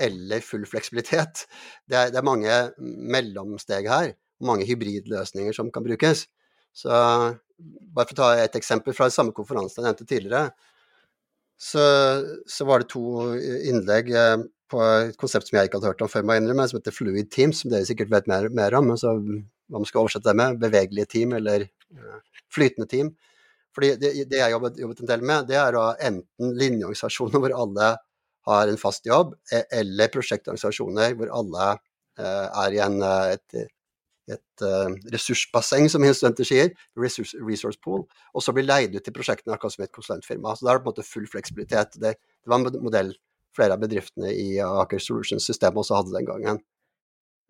eller 0.00 0.40
full 0.40 0.64
fleksibilitet. 0.66 1.44
Det 1.88 1.96
er, 1.96 2.12
det 2.12 2.20
er 2.20 2.24
mange 2.24 2.58
mellomsteg 2.80 3.88
her, 3.90 4.14
mange 4.40 4.64
hybridløsninger 4.68 5.52
som 5.56 5.68
kan 5.74 5.84
brukes. 5.84 6.24
Så 6.72 6.88
bare 6.90 8.08
for 8.08 8.14
å 8.14 8.20
ta 8.20 8.30
et 8.40 8.56
eksempel 8.56 8.96
fra 8.96 9.10
samme 9.12 9.34
konferanse 9.36 9.76
jeg 9.76 9.84
nevnte 9.84 10.06
tidligere, 10.08 10.50
så, 11.60 11.82
så, 12.48 12.64
var 12.64 12.80
det 12.80 12.88
to 12.94 13.34
innlegg 13.68 14.08
eh, 14.16 14.36
på 14.70 14.80
et 14.80 15.16
konsept 15.20 15.50
som 15.50 15.58
jeg 15.58 15.68
ikke 15.68 15.80
hadde 15.80 15.90
hørt 15.90 16.04
om 16.06 16.08
før, 16.08 16.24
innrømme, 16.32 16.64
som 16.70 16.78
heter 16.78 16.94
Fluid 16.94 17.28
Teams, 17.34 17.60
som 17.60 17.72
dere 17.72 17.88
sikkert 17.88 18.12
vet 18.14 18.30
mer, 18.30 18.48
mer 18.54 18.76
om. 18.78 18.88
Altså, 18.94 19.12
hva 19.68 19.82
man 19.82 19.88
skal 19.88 20.04
oversette 20.04 20.30
det 20.30 20.38
med, 20.40 20.60
bevegelige 20.62 21.10
team 21.10 21.34
eller 21.36 21.66
eh, 21.66 22.46
flytende 22.54 22.88
team. 22.88 23.12
Fordi 23.76 23.94
det, 24.00 24.12
det 24.30 24.40
jeg 24.40 24.54
jobbet, 24.54 24.78
jobbet, 24.82 25.02
en 25.02 25.10
del 25.10 25.26
med, 25.26 25.48
det 25.50 25.58
er 25.60 25.74
da 25.76 25.84
enten 26.10 26.54
linjeorganisasjoner 26.58 27.42
hvor 27.42 27.56
alle 27.64 27.90
har 28.48 28.70
en 28.70 28.80
fast 28.80 29.06
jobb, 29.06 29.34
e, 29.52 29.62
eller 29.80 30.10
prosjektorganisasjoner 30.12 31.14
hvor 31.18 31.30
alle 31.36 31.66
eh, 32.18 32.46
er 32.64 32.76
i 32.76 32.80
en, 32.82 32.96
et, 33.04 33.60
et 34.30 34.64
uh, 34.64 34.88
ressursbasseng, 35.12 35.88
som 35.92 36.02
mine 36.02 36.16
studenter 36.16 36.46
sier, 36.48 36.72
resource, 36.98 37.38
resource, 37.46 37.78
pool, 37.82 38.04
og 38.34 38.44
så 38.44 38.54
blir 38.56 38.66
leid 38.66 38.94
ut 38.96 39.04
til 39.06 39.14
prosjektene 39.16 39.56
akkurat 39.56 39.76
som 39.76 39.84
et 39.86 39.94
konsulentfirma. 39.94 40.54
Så 40.56 40.66
da 40.66 40.72
er 40.72 40.80
det 40.80 40.84
på 40.84 40.90
en 40.90 40.94
måte 40.94 41.06
full 41.06 41.26
fleksibilitet. 41.30 41.98
Det, 42.00 42.14
det 42.16 42.52
var 42.52 42.62
en 42.62 42.82
modell 42.84 43.14
flere 43.56 43.74
av 43.74 43.82
bedriftene 43.82 44.30
i 44.30 44.60
Aker 44.62 45.02
Solutions-systemet 45.02 45.82
også 45.82 45.98
hadde 45.98 46.14
den 46.16 46.28
gangen. 46.28 46.62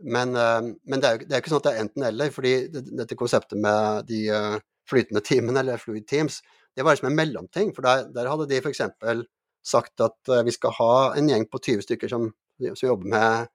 Men, 0.00 0.32
uh, 0.32 0.72
men 0.88 1.02
det 1.02 1.08
er 1.08 1.16
jo 1.16 1.28
det 1.28 1.36
er 1.36 1.44
ikke 1.44 1.52
sånn 1.52 1.62
at 1.62 1.68
det 1.68 1.74
er 1.74 1.84
enten-eller, 1.84 2.34
fordi 2.34 2.54
dette 2.72 3.18
konseptet 3.20 3.60
med 3.60 4.08
de 4.08 4.24
uh, 4.32 4.56
flytende 4.90 5.22
timen, 5.24 5.56
eller 5.56 5.80
fluid 5.80 6.06
teams, 6.10 6.40
det 6.76 6.84
var 6.86 6.94
liksom 6.96 7.10
en 7.10 7.18
mellomting. 7.18 7.74
For 7.76 7.86
der, 7.86 8.08
der 8.14 8.30
hadde 8.30 8.48
de 8.50 8.60
f.eks. 8.60 8.82
sagt 9.66 10.02
at 10.04 10.30
vi 10.46 10.54
skal 10.54 10.74
ha 10.78 10.92
en 11.18 11.28
gjeng 11.30 11.46
på 11.50 11.60
20 11.62 11.86
stykker 11.86 12.10
som, 12.12 12.30
som 12.74 12.86
jobber 12.86 13.10
med, 13.12 13.50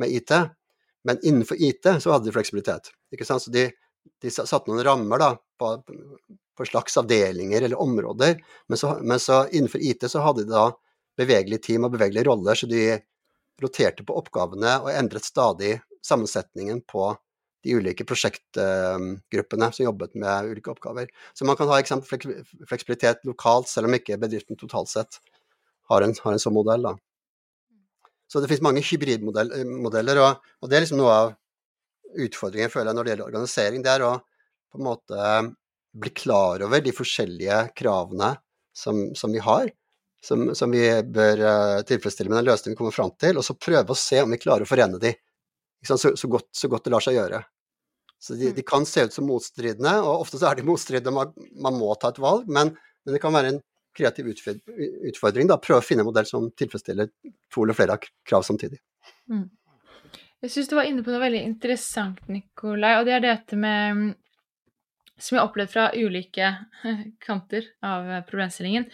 med 0.00 0.14
IT. 0.16 0.32
Men 1.04 1.18
innenfor 1.22 1.56
IT 1.60 1.86
så 2.00 2.12
hadde 2.12 2.28
de 2.28 2.34
fleksibilitet. 2.34 2.92
ikke 3.12 3.26
sant? 3.28 3.42
Så 3.44 3.52
de, 3.54 3.68
de 4.22 4.32
satte 4.32 4.68
noen 4.68 4.84
rammer 4.84 5.20
da, 5.20 5.30
på, 5.60 5.72
på, 6.56 6.68
slags 6.68 6.98
avdelinger 7.00 7.62
eller 7.62 7.80
områder. 7.80 8.40
Men 8.68 8.80
så, 8.80 8.96
men 9.02 9.20
så, 9.22 9.46
innenfor 9.48 9.80
IT 9.80 10.06
så 10.10 10.24
hadde 10.24 10.44
de 10.44 10.54
da 10.54 10.68
bevegelige 11.20 11.64
team 11.70 11.86
og 11.88 11.94
bevegelige 11.96 12.28
roller, 12.28 12.56
så 12.56 12.68
de 12.70 12.84
roterte 13.60 14.04
på 14.06 14.16
oppgavene 14.16 14.78
og 14.84 14.92
endret 14.92 15.26
stadig 15.26 15.74
sammensetningen 16.06 16.80
på 16.88 17.10
de 17.64 17.76
ulike 17.76 18.06
prosjektgruppene 18.08 19.68
som 19.74 19.84
jobbet 19.84 20.16
med 20.18 20.48
ulike 20.52 20.72
oppgaver. 20.72 21.10
Så 21.36 21.44
man 21.48 21.58
kan 21.58 21.68
ha 21.68 21.80
eksempel, 21.80 22.40
fleksibilitet 22.68 23.24
lokalt, 23.28 23.68
selv 23.68 23.90
om 23.90 23.96
ikke 23.98 24.18
bedriften 24.20 24.58
totalt 24.60 24.92
sett 24.92 25.20
har 25.90 26.06
en, 26.06 26.14
har 26.24 26.36
en 26.36 26.42
sånn 26.42 26.56
modell. 26.56 26.86
da. 26.88 26.94
Så 28.30 28.40
det 28.40 28.50
finnes 28.50 28.64
mange 28.64 28.84
hybridmodeller, 28.86 30.22
og, 30.22 30.50
og, 30.60 30.70
det 30.70 30.78
er 30.78 30.84
liksom 30.84 31.00
noe 31.02 31.16
av 31.16 31.32
utfordringen 32.10 32.70
føler 32.70 32.90
jeg 32.90 32.98
når 32.98 33.06
det 33.06 33.12
gjelder 33.12 33.30
organisering. 33.30 33.82
Det 33.84 33.92
er 33.92 34.06
å 34.06 34.14
på 34.70 34.78
en 34.78 34.86
måte 34.86 35.30
bli 36.00 36.12
klar 36.14 36.62
over 36.62 36.82
de 36.84 36.94
forskjellige 36.94 37.58
kravene 37.78 38.36
som, 38.76 39.08
som 39.18 39.34
vi 39.34 39.42
har, 39.42 39.70
som, 40.22 40.50
som, 40.54 40.70
vi 40.70 40.84
bør 41.02 41.42
uh, 41.42 41.80
tilfredsstille 41.88 42.30
med 42.30 42.38
den 42.38 42.50
løsningen 42.52 42.76
vi 42.76 42.78
kommer 42.78 42.94
fram 42.94 43.10
til, 43.18 43.40
og 43.40 43.46
så 43.46 43.56
prøve 43.58 43.94
å 43.94 43.98
se 43.98 44.20
om 44.22 44.30
vi 44.30 44.38
klarer 44.38 44.66
å 44.66 44.70
forene 44.70 45.00
de 45.02 45.14
så, 45.86 45.96
så, 45.96 46.28
godt, 46.28 46.48
så, 46.56 46.68
godt, 46.68 46.84
det 46.86 46.92
lar 46.94 47.04
seg 47.04 47.16
gjøre. 47.16 47.42
Så 48.20 48.36
de, 48.36 48.50
de, 48.52 48.64
kan 48.66 48.84
se 48.86 49.06
ut 49.08 49.14
som 49.16 49.26
motstridende, 49.28 49.94
og 50.04 50.26
ofte 50.26 50.40
så 50.40 50.50
er 50.50 50.58
de 50.58 50.66
motstridende, 50.68 51.12
man, 51.16 51.32
man 51.56 51.78
må 51.80 51.94
ta 51.96 52.12
et 52.12 52.20
valg, 52.20 52.48
men, 52.52 52.74
men 53.04 53.16
det 53.16 53.22
kan 53.22 53.32
være 53.32 53.54
en 53.54 53.62
kreativ 53.96 54.28
utfordring. 54.30 55.48
da, 55.48 55.56
Prøve 55.62 55.80
å 55.80 55.84
finne 55.84 56.04
en 56.04 56.10
modell 56.10 56.28
som 56.28 56.50
tilfredsstiller 56.58 57.10
to 57.52 57.64
eller 57.64 57.76
flere 57.76 57.96
krav 58.28 58.44
samtidig. 58.46 58.80
Mm. 59.32 59.48
Jeg 60.40 60.52
syns 60.54 60.70
du 60.70 60.76
var 60.78 60.88
inne 60.88 61.04
på 61.04 61.12
noe 61.12 61.20
veldig 61.20 61.40
interessant, 61.44 62.20
Nikolai, 62.32 62.94
og 63.00 63.08
det 63.08 63.16
er 63.18 63.24
dette 63.26 63.58
med 63.60 64.14
Som 65.20 65.36
jeg 65.36 65.42
har 65.42 65.50
opplevd 65.50 65.68
fra 65.68 65.90
ulike 65.92 66.46
kanter 67.26 67.66
av 67.84 68.06
problemstillingen. 68.28 68.86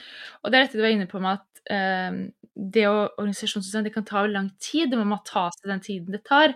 Og 0.42 0.50
det 0.50 0.58
er 0.58 0.64
dette 0.64 0.80
du 0.80 0.82
var 0.82 0.90
inne 0.90 1.06
på 1.06 1.20
med 1.22 1.38
at 1.38 1.55
eh, 1.72 2.18
det 2.56 2.86
å 2.88 2.96
organisasjonsdesign 3.18 3.84
det 3.84 3.92
kan 3.92 4.06
ta 4.08 4.22
lang 4.30 4.48
tid, 4.62 4.94
man 4.96 5.10
må 5.10 5.20
ta 5.28 5.48
seg 5.52 5.68
den 5.68 5.84
tiden 5.84 6.16
det 6.16 6.22
tar. 6.24 6.54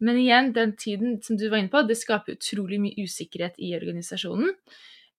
Men 0.00 0.18
igjen, 0.20 0.52
den 0.56 0.72
tiden 0.80 1.18
som 1.24 1.38
du 1.40 1.46
var 1.50 1.60
inne 1.60 1.72
på, 1.72 1.84
det 1.84 1.98
skaper 2.00 2.38
utrolig 2.38 2.80
mye 2.80 3.04
usikkerhet 3.04 3.60
i 3.60 3.74
organisasjonen. 3.76 4.54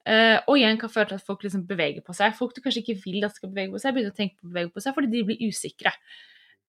Uh, 0.05 0.37
og 0.45 0.59
igjen 0.59 0.77
kan 0.77 0.91
føre 0.93 1.09
til 1.09 1.17
at 1.17 1.25
folk 1.25 1.41
liksom 1.45 1.63
beveger 1.65 2.03
på 2.05 2.13
seg. 2.13 2.33
Folk 2.37 2.53
du 2.53 2.61
kanskje 2.61 2.83
ikke 2.83 2.99
vil 3.07 3.25
at 3.25 3.37
skal 3.37 3.49
bevege 3.49 3.73
på 3.73 3.81
seg, 3.81 3.95
begynner 3.95 4.13
å 4.13 4.17
tenke 4.17 4.37
på 4.37 4.45
å 4.45 4.51
bevege 4.51 4.73
på 4.73 4.83
seg 4.83 4.93
fordi 4.97 5.09
de 5.13 5.23
blir 5.29 5.45
usikre. 5.49 5.93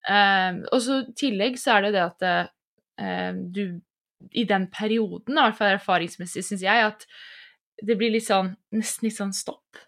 Uh, 0.08 0.62
og 0.70 0.80
så 0.84 1.02
i 1.02 1.16
tillegg 1.20 1.58
så 1.60 1.74
er 1.74 1.86
det 1.86 1.96
det 1.96 2.04
at 2.04 2.26
uh, 2.30 3.42
du 3.52 3.78
i 4.32 4.46
den 4.48 4.70
perioden, 4.72 5.36
i 5.36 5.42
hvert 5.42 5.58
fall 5.58 5.74
erfaringsmessig, 5.74 6.44
syns 6.46 6.64
jeg, 6.64 6.88
at 6.88 7.04
det 7.84 7.98
blir 8.00 8.14
litt 8.14 8.24
sånn 8.24 8.54
nesten 8.72 9.08
litt 9.08 9.18
sånn 9.18 9.34
stopp. 9.36 9.84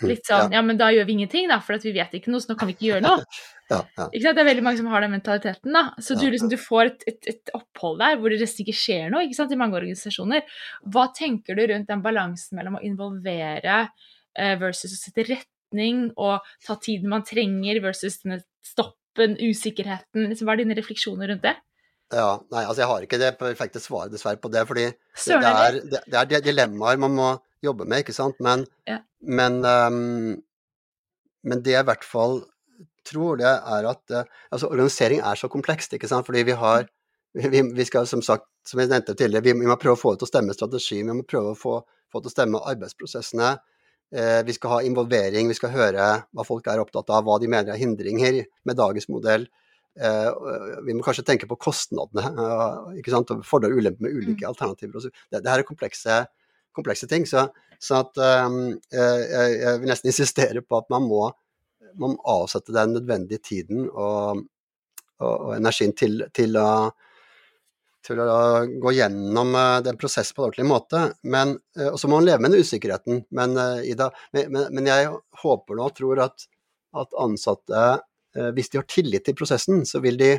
Mm, 0.00 0.08
litt 0.08 0.28
sånn 0.28 0.54
ja. 0.54 0.62
men 0.64 0.78
da 0.80 0.88
gjør 0.94 1.06
vi 1.08 1.16
ingenting, 1.18 1.48
da, 1.50 1.58
for 1.64 1.80
vi 1.82 1.92
vet 1.92 2.14
ikke 2.16 2.32
noe, 2.32 2.40
så 2.40 2.52
nå 2.52 2.56
kan 2.60 2.70
vi 2.70 2.76
ikke 2.76 2.86
gjøre 2.86 3.04
noe. 3.04 3.24
ja, 3.72 3.80
ja. 3.84 4.06
Ikke? 4.08 4.32
Det 4.36 4.42
er 4.42 4.48
veldig 4.48 4.64
mange 4.64 4.80
som 4.80 4.90
har 4.92 5.04
den 5.04 5.12
mentaliteten, 5.14 5.76
da. 5.76 5.82
Så 6.02 6.16
du, 6.18 6.24
liksom, 6.32 6.50
du 6.52 6.56
får 6.60 6.92
et, 6.92 7.04
et, 7.10 7.30
et, 7.34 7.52
opphold 7.56 8.00
der 8.02 8.16
hvor 8.20 8.32
det 8.32 8.40
nesten 8.42 8.64
ikke 8.64 8.78
skjer 8.80 9.12
noe, 9.12 9.26
ikke 9.26 9.38
sant, 9.38 9.52
i 9.52 9.60
mange 9.60 9.78
organisasjoner. 9.80 10.46
Hva 10.94 11.08
tenker 11.16 11.58
du 11.58 11.66
rundt 11.70 11.90
den 11.90 12.04
balansen 12.04 12.60
mellom 12.60 12.78
å 12.80 12.84
involvere 12.86 13.82
uh, 13.90 14.54
versus 14.62 14.96
å 14.96 15.00
sette 15.00 15.26
retning 15.28 16.08
og 16.16 16.46
ta 16.66 16.78
tiden 16.80 17.12
man 17.12 17.26
trenger, 17.26 17.82
versus 17.84 18.22
denne 18.24 18.40
stoppen, 18.64 19.36
usikkerheten? 19.36 20.30
Liksom, 20.30 20.48
hva 20.48 20.56
er 20.56 20.64
dine 20.64 20.78
refleksjoner 20.80 21.34
rundt 21.34 21.44
det? 21.44 21.58
Ja, 22.10 22.40
nei, 22.50 22.64
altså 22.64 22.82
Jeg 22.82 22.90
har 22.90 23.04
ikke 23.06 23.18
det 23.22 23.34
perfekte 23.38 23.78
svaret 23.82 24.10
dessverre 24.10 24.40
på 24.42 24.50
det, 24.50 24.64
fordi 24.66 24.88
det, 24.88 25.36
det, 25.36 25.50
er, 25.50 25.76
det, 25.92 26.00
det 26.10 26.38
er 26.40 26.46
dilemmaer 26.48 26.98
man 26.98 27.14
må 27.14 27.28
jobbe 27.64 27.86
med, 27.88 28.04
ikke 28.04 28.16
sant. 28.16 28.38
Men, 28.44 28.64
ja. 28.88 29.00
men, 29.20 29.60
um, 29.64 30.38
men 31.46 31.62
det 31.64 31.76
jeg 31.76 31.84
i 31.84 31.90
hvert 31.90 32.06
fall 32.06 32.40
tror, 33.08 33.40
det 33.40 33.48
er 33.48 33.88
at 33.90 34.14
uh, 34.14 34.40
altså 34.52 34.70
organisering 34.70 35.22
er 35.24 35.40
så 35.40 35.50
komplekst, 35.52 35.94
ikke 35.96 36.10
sant. 36.10 36.26
Fordi 36.28 36.44
vi 36.48 36.56
har 36.58 36.88
vi, 37.32 37.62
vi, 37.62 37.84
skal 37.86 38.08
som 38.10 38.22
sagt, 38.26 38.48
som 38.66 38.82
jeg 38.82 38.90
nevnte 38.90 39.14
tidligere, 39.14 39.44
vi, 39.46 39.54
vi, 39.62 39.68
må 39.70 39.78
prøve 39.80 39.98
å 39.98 40.00
få 40.00 40.14
det 40.14 40.22
til 40.22 40.28
å 40.28 40.32
stemme 40.32 40.56
strategi, 40.56 41.00
vi 41.02 41.14
må 41.14 41.26
prøve 41.28 41.54
å 41.54 41.58
få, 41.58 41.76
få 42.10 42.22
til 42.22 42.32
å 42.32 42.34
stemme 42.34 42.62
arbeidsprosessene. 42.72 43.54
Uh, 44.10 44.40
vi 44.46 44.56
skal 44.56 44.74
ha 44.74 44.82
involvering, 44.86 45.50
vi 45.50 45.58
skal 45.58 45.74
høre 45.74 46.10
hva 46.26 46.46
folk 46.46 46.66
er 46.66 46.82
opptatt 46.82 47.12
av, 47.14 47.24
hva 47.26 47.38
de 47.42 47.50
mener 47.50 47.74
er 47.74 47.80
hindringer 47.80 48.42
med 48.66 48.78
dagens 48.80 49.06
modell. 49.12 49.46
Uh, 50.00 50.80
vi 50.86 50.94
må 50.94 51.04
kanskje 51.04 51.26
tenke 51.26 51.48
på 51.50 51.58
kostnadene, 51.60 52.32
uh, 52.34 52.90
ikke 52.98 53.14
sant? 53.14 53.30
fordeler 53.46 53.76
og 53.76 53.84
ulemper 53.84 54.06
med 54.06 54.18
ulike 54.18 54.42
mm. 54.42 54.50
alternativer. 54.50 55.10
Det, 55.30 55.38
det 55.38 55.50
her 55.50 55.62
er 55.62 55.68
komplekse 55.68 56.20
komplekse 56.76 57.08
ting. 57.10 57.26
Så, 57.26 57.46
så 57.80 58.00
at 58.04 58.18
um, 58.46 58.62
jeg, 58.92 59.28
jeg, 59.30 59.82
vil 59.82 59.92
nesten 59.92 60.10
insistere 60.12 60.64
på 60.64 60.80
at 60.80 60.90
man 60.92 61.06
må, 61.08 61.26
man 62.00 62.16
må 62.16 62.32
avsette 62.32 62.74
den 62.74 62.96
nødvendige 62.96 63.42
tiden 63.50 63.86
og, 63.90 64.42
og, 65.20 65.32
og 65.34 65.54
energien 65.56 65.94
til, 65.96 66.24
til, 66.36 66.58
å, 66.60 66.90
til, 68.06 68.22
å, 68.22 68.38
gå 68.82 68.94
gjennom 68.98 69.56
uh, 69.56 69.80
den 69.86 69.98
prosessen 70.00 70.36
på 70.36 70.44
en 70.44 70.50
ordentlig 70.50 70.68
måte. 70.70 71.04
Men, 71.22 71.56
uh, 71.78 71.90
og 71.92 71.98
så 72.02 72.10
må 72.10 72.20
man 72.20 72.28
leve 72.28 72.44
med 72.44 72.54
den 72.54 72.66
usikkerheten. 72.66 73.24
Men, 73.36 73.58
Ida, 73.86 74.10
men, 74.36 74.62
men, 74.68 74.92
jeg 74.92 75.10
håper 75.44 75.78
nå 75.80 75.90
og 75.90 75.98
tror 75.98 76.24
at, 76.28 76.48
at 77.00 77.20
ansatte, 77.22 77.90
hvis 78.54 78.68
de 78.70 78.78
har 78.78 78.84
tillit 78.86 79.24
til 79.26 79.34
prosessen, 79.34 79.80
så 79.82 79.98
vil 80.04 80.14
de 80.18 80.36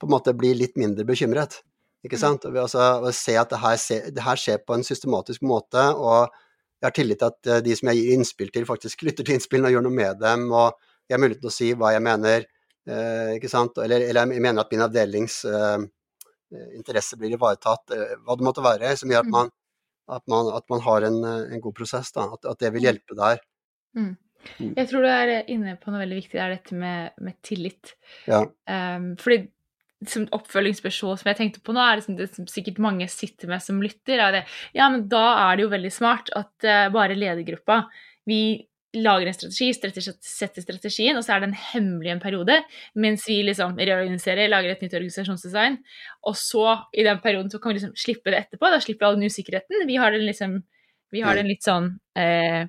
på 0.00 0.08
en 0.08 0.10
måte 0.16 0.32
bli 0.34 0.50
litt 0.56 0.74
mindre 0.80 1.04
bekymret. 1.06 1.60
Ikke 2.06 2.16
mm. 2.16 2.22
sant? 2.22 2.46
Og 2.48 2.54
vi 2.54 2.62
også 2.62 3.12
se 3.16 3.34
at 3.36 3.50
det 3.52 3.60
her, 3.60 3.80
det 4.16 4.24
her, 4.24 4.40
skjer 4.40 4.62
på 4.64 4.76
en 4.76 4.86
systematisk 4.86 5.44
måte, 5.46 5.82
og 5.92 6.30
jeg 6.80 6.88
har 6.88 6.96
tillit 6.96 7.20
til 7.20 7.28
at 7.28 7.50
eh, 7.50 7.62
de 7.66 7.76
som 7.76 7.90
jeg 7.90 8.00
gir 8.00 8.14
innspill 8.16 8.52
til, 8.54 8.66
faktisk 8.68 9.02
lytter 9.08 9.26
til 9.26 9.36
innspillene 9.36 9.70
og 9.70 9.76
gjør 9.76 9.86
noe 9.88 9.98
med 9.98 10.22
dem, 10.22 10.48
og 10.48 10.80
jeg 11.08 11.16
har 11.16 11.22
mulighet 11.22 11.44
til 11.44 11.52
å 11.52 11.56
si 11.56 11.70
hva 11.76 11.92
jeg 11.94 12.04
mener, 12.06 12.46
eh, 12.88 13.32
ikke 13.36 13.52
sant? 13.52 13.80
Eller, 13.84 14.06
eller, 14.08 14.32
jeg 14.32 14.44
mener 14.46 14.64
at 14.64 14.72
min 14.72 14.86
avdelings 14.86 15.42
eh, 15.50 15.78
interesse 16.78 17.18
blir 17.18 17.36
ivaretatt, 17.36 17.92
hva 18.24 18.34
det 18.38 18.46
måtte 18.46 18.64
være, 18.64 18.94
som 18.98 19.12
gjør 19.12 19.26
at 19.26 19.28
mm. 19.28 19.36
man, 19.36 19.52
at 20.10 20.24
man, 20.30 20.48
at 20.56 20.66
man 20.72 20.80
har 20.82 21.06
en, 21.06 21.20
en, 21.28 21.60
god 21.62 21.76
prosess, 21.76 22.10
da, 22.16 22.24
at, 22.34 22.48
at, 22.48 22.58
det 22.58 22.72
vil 22.74 22.82
mm. 22.82 22.86
hjelpe 22.88 23.18
der. 23.18 23.44
Mm. 23.94 24.10
Jeg 24.58 24.88
tror 24.88 25.04
du 25.04 25.10
er 25.12 25.30
inne 25.52 25.76
på 25.78 25.92
noe 25.92 26.00
veldig 26.00 26.16
viktig, 26.16 26.34
det 26.38 26.42
er 26.42 26.54
dette 26.56 26.78
med, 26.80 27.12
med 27.22 27.36
tillit. 27.46 27.92
Ja. 28.24 28.40
Um, 28.66 29.12
fordi 29.20 29.44
som 30.08 30.24
oppfølgingsspørsmål 30.32 31.18
som 31.20 31.28
jeg 31.28 31.38
tenkte 31.38 31.62
på 31.64 31.74
nå, 31.76 31.82
er 31.84 32.00
liksom 32.00 32.16
det 32.16 32.30
som 32.32 32.48
sikkert 32.48 32.80
mange 32.80 33.08
sitter 33.12 33.50
med 33.50 33.60
som 33.64 33.82
lytter, 33.84 34.22
er 34.22 34.38
det 34.38 34.42
Ja, 34.76 34.88
men 34.88 35.06
da 35.12 35.24
er 35.50 35.58
det 35.58 35.66
jo 35.66 35.74
veldig 35.74 35.92
smart 35.92 36.32
at 36.36 36.52
uh, 36.64 36.88
bare 36.94 37.18
ledergruppa 37.18 37.82
Vi 38.28 38.40
lager 38.96 39.28
en 39.28 39.36
strategi, 39.36 39.68
setter 39.76 40.64
strategien, 40.64 41.14
og 41.14 41.22
så 41.22 41.36
er 41.36 41.44
den 41.44 41.52
hemmelig 41.54 42.10
en 42.10 42.22
periode, 42.22 42.56
mens 42.98 43.22
vi 43.28 43.36
liksom 43.46 43.76
reorganiserer, 43.78 44.50
lager 44.50 44.72
et 44.72 44.82
nytt 44.82 44.96
organisasjonsdesign, 44.98 45.76
og 46.26 46.34
så, 46.34 46.64
i 46.90 47.04
den 47.06 47.20
perioden, 47.22 47.52
så 47.52 47.60
kan 47.62 47.70
vi 47.70 47.78
liksom 47.78 47.92
slippe 47.94 48.32
det 48.34 48.40
etterpå. 48.40 48.66
Da 48.66 48.80
slipper 48.82 49.04
vi 49.04 49.08
all 49.10 49.20
den 49.20 49.30
usikkerheten. 49.30 49.86
Vi 49.86 50.00
har 50.00 50.10
den 50.16 50.26
liksom 50.26 50.62
Vi 51.10 51.22
har 51.26 51.34
den 51.34 51.48
litt 51.50 51.64
sånn 51.66 51.88
eh, 52.18 52.68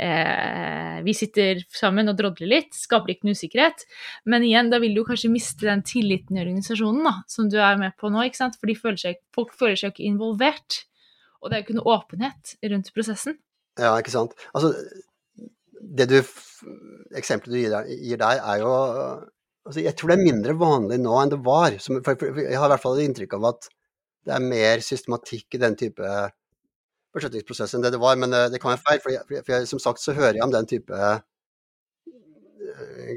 eh, 0.00 1.00
vi 1.04 1.14
sitter 1.16 1.60
sammen 1.74 2.08
og 2.10 2.16
drodler 2.18 2.48
litt, 2.48 2.72
skaper 2.76 3.14
ikke 3.14 3.28
noe 3.28 3.36
usikkerhet. 3.38 3.84
Men 4.30 4.46
igjen, 4.46 4.70
da 4.72 4.80
vil 4.82 4.96
du 4.96 5.02
kanskje 5.06 5.32
miste 5.32 5.68
den 5.68 5.84
tilliten 5.86 6.38
i 6.38 6.44
organisasjonen 6.44 7.06
da, 7.06 7.14
som 7.30 7.50
du 7.52 7.58
er 7.60 7.80
med 7.80 7.96
på 8.00 8.12
nå. 8.12 8.24
ikke 8.26 8.40
sant? 8.40 8.58
For 8.60 8.72
føler 8.80 9.00
seg, 9.00 9.20
folk 9.36 9.52
føler 9.56 9.78
seg 9.80 9.94
ikke 9.94 10.08
involvert. 10.08 10.82
Og 11.40 11.48
det 11.48 11.56
er 11.56 11.62
jo 11.62 11.68
ikke 11.68 11.78
noe 11.78 11.96
åpenhet 11.96 12.56
rundt 12.72 12.92
prosessen. 12.96 13.38
Ja, 13.80 13.94
ikke 13.96 14.12
sant. 14.12 14.34
Altså, 14.52 14.74
det 15.80 16.08
du 16.10 16.18
Eksempelet 17.16 17.54
du 17.54 17.60
gir 17.62 17.72
der, 17.72 17.86
gir 17.88 18.18
der 18.20 18.42
er 18.44 18.58
jo 18.60 18.72
altså, 19.64 19.80
Jeg 19.80 19.94
tror 19.96 20.12
det 20.12 20.18
er 20.18 20.26
mindre 20.26 20.56
vanlig 20.60 20.98
nå 21.00 21.14
enn 21.16 21.32
det 21.32 21.40
var. 21.46 21.78
Som, 21.82 22.02
for, 22.04 22.18
for, 22.20 22.42
jeg 22.42 22.58
har 22.60 22.68
i 22.68 22.74
hvert 22.74 22.84
fall 22.84 23.00
inntrykk 23.02 23.38
av 23.38 23.48
at 23.54 23.70
det 24.28 24.34
er 24.36 24.44
mer 24.44 24.82
systematikk 24.84 25.56
i 25.56 25.62
den 25.62 25.78
type 25.80 26.04
beslutningsprosess 27.16 27.74
enn 27.74 27.84
det 27.84 27.94
det 27.94 28.02
var. 28.02 28.18
Men 28.20 28.34
eh, 28.36 28.48
det 28.52 28.60
kan 28.62 28.74
være 28.74 28.84
feil, 28.86 29.02
for, 29.02 29.14
jeg, 29.14 29.44
for 29.44 29.54
jeg, 29.54 29.68
som 29.70 29.82
sagt 29.82 30.02
så 30.02 30.16
hører 30.16 30.38
jeg 30.38 30.46
om 30.46 30.54
den 30.54 30.68
type 30.70 31.00
eh, 31.00 31.22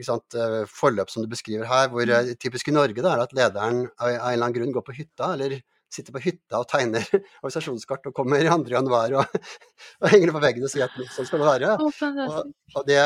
sant, 0.06 0.38
eh, 0.38 0.64
forløp 0.70 1.12
som 1.14 1.26
du 1.26 1.30
beskriver 1.32 1.70
her, 1.70 1.92
hvor 1.94 2.10
mm. 2.10 2.34
typisk 2.42 2.70
i 2.70 2.76
Norge 2.76 2.98
da, 3.00 3.14
er 3.14 3.22
det 3.22 3.30
at 3.30 3.38
lederen 3.38 3.86
av 3.98 4.10
en 4.10 4.18
eller 4.18 4.34
annen 4.40 4.58
grunn 4.58 4.76
går 4.76 4.86
på 4.88 4.98
hytta, 4.98 5.34
eller 5.38 5.60
sitter 5.94 6.16
på 6.16 6.24
hytta 6.24 6.58
og 6.58 6.66
tegner 6.72 7.06
organisasjonskart 7.44 8.10
og 8.10 8.16
kommer 8.18 8.42
i 8.42 8.50
2. 8.50 8.64
januar 8.74 9.14
og, 9.20 9.38
og 10.02 10.10
henger 10.10 10.34
på 10.34 10.42
veggen 10.42 10.66
og 10.66 10.74
sier 10.74 10.88
at 10.88 11.14
sånn 11.14 11.30
skal 11.30 11.44
det 11.44 11.52
være. 11.52 11.76
Og, 11.78 12.56
og 12.80 12.88
det, 12.90 12.98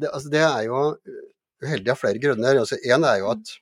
det, 0.00 0.08
altså 0.08 0.32
det, 0.32 0.40
er 0.46 0.62
jo 0.70 0.80
uheldig 1.64 1.92
av 1.92 2.00
flere 2.00 2.22
grunner. 2.22 2.62
Altså, 2.62 2.80
en, 2.80 3.04
er 3.04 3.20
jo 3.20 3.28
at, 3.34 3.52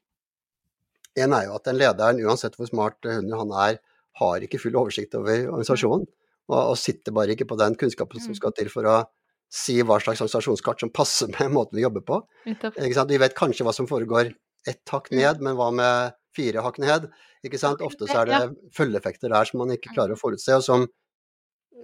en 1.26 1.34
er 1.34 1.48
jo 1.48 1.56
at 1.58 1.66
den 1.66 1.80
lederen, 1.80 2.22
uansett 2.22 2.54
hvor 2.58 2.70
smart 2.70 3.10
hund 3.10 3.34
han 3.34 3.56
er, 3.66 3.82
har 4.20 4.44
ikke 4.44 4.60
full 4.62 4.76
oversikt 4.78 5.16
over 5.18 5.48
organisasjonen 5.48 6.06
og, 6.52 6.72
og, 6.72 6.78
sitter 6.78 7.14
bare 7.16 7.34
ikke 7.34 7.48
på 7.50 7.58
den 7.60 7.76
kunnskapen 7.80 8.22
som 8.22 8.34
mm. 8.34 8.38
skal 8.38 8.54
til 8.56 8.70
for 8.72 8.88
å 8.88 8.96
si 9.52 9.76
hva 9.84 9.98
slags 10.00 10.22
organisasjonskart 10.22 10.84
som 10.84 10.92
passer 10.94 11.32
med 11.34 11.52
måten 11.56 11.78
vi 11.78 11.84
jobber 11.84 12.04
på. 12.08 12.22
Vi 12.46 13.20
vet 13.20 13.36
kanskje 13.38 13.66
hva 13.68 13.74
som 13.76 13.88
foregår 13.90 14.32
ett 14.68 14.94
hakk 14.94 15.10
mm. 15.10 15.18
ned, 15.18 15.44
men 15.44 15.58
hva 15.58 15.68
med 15.74 16.18
fire 16.36 16.64
hakk 16.64 16.78
ned? 16.82 17.08
Ikke 17.44 17.60
sant? 17.60 17.82
Ofte 17.84 18.08
så 18.08 18.22
er 18.22 18.30
det 18.30 18.42
følgeeffekter 18.76 19.32
der 19.32 19.48
som 19.48 19.62
man 19.64 19.74
ikke 19.74 19.92
klarer 19.92 20.14
å 20.14 20.20
forutse, 20.20 20.54
og 20.56 20.64
som, 20.64 20.86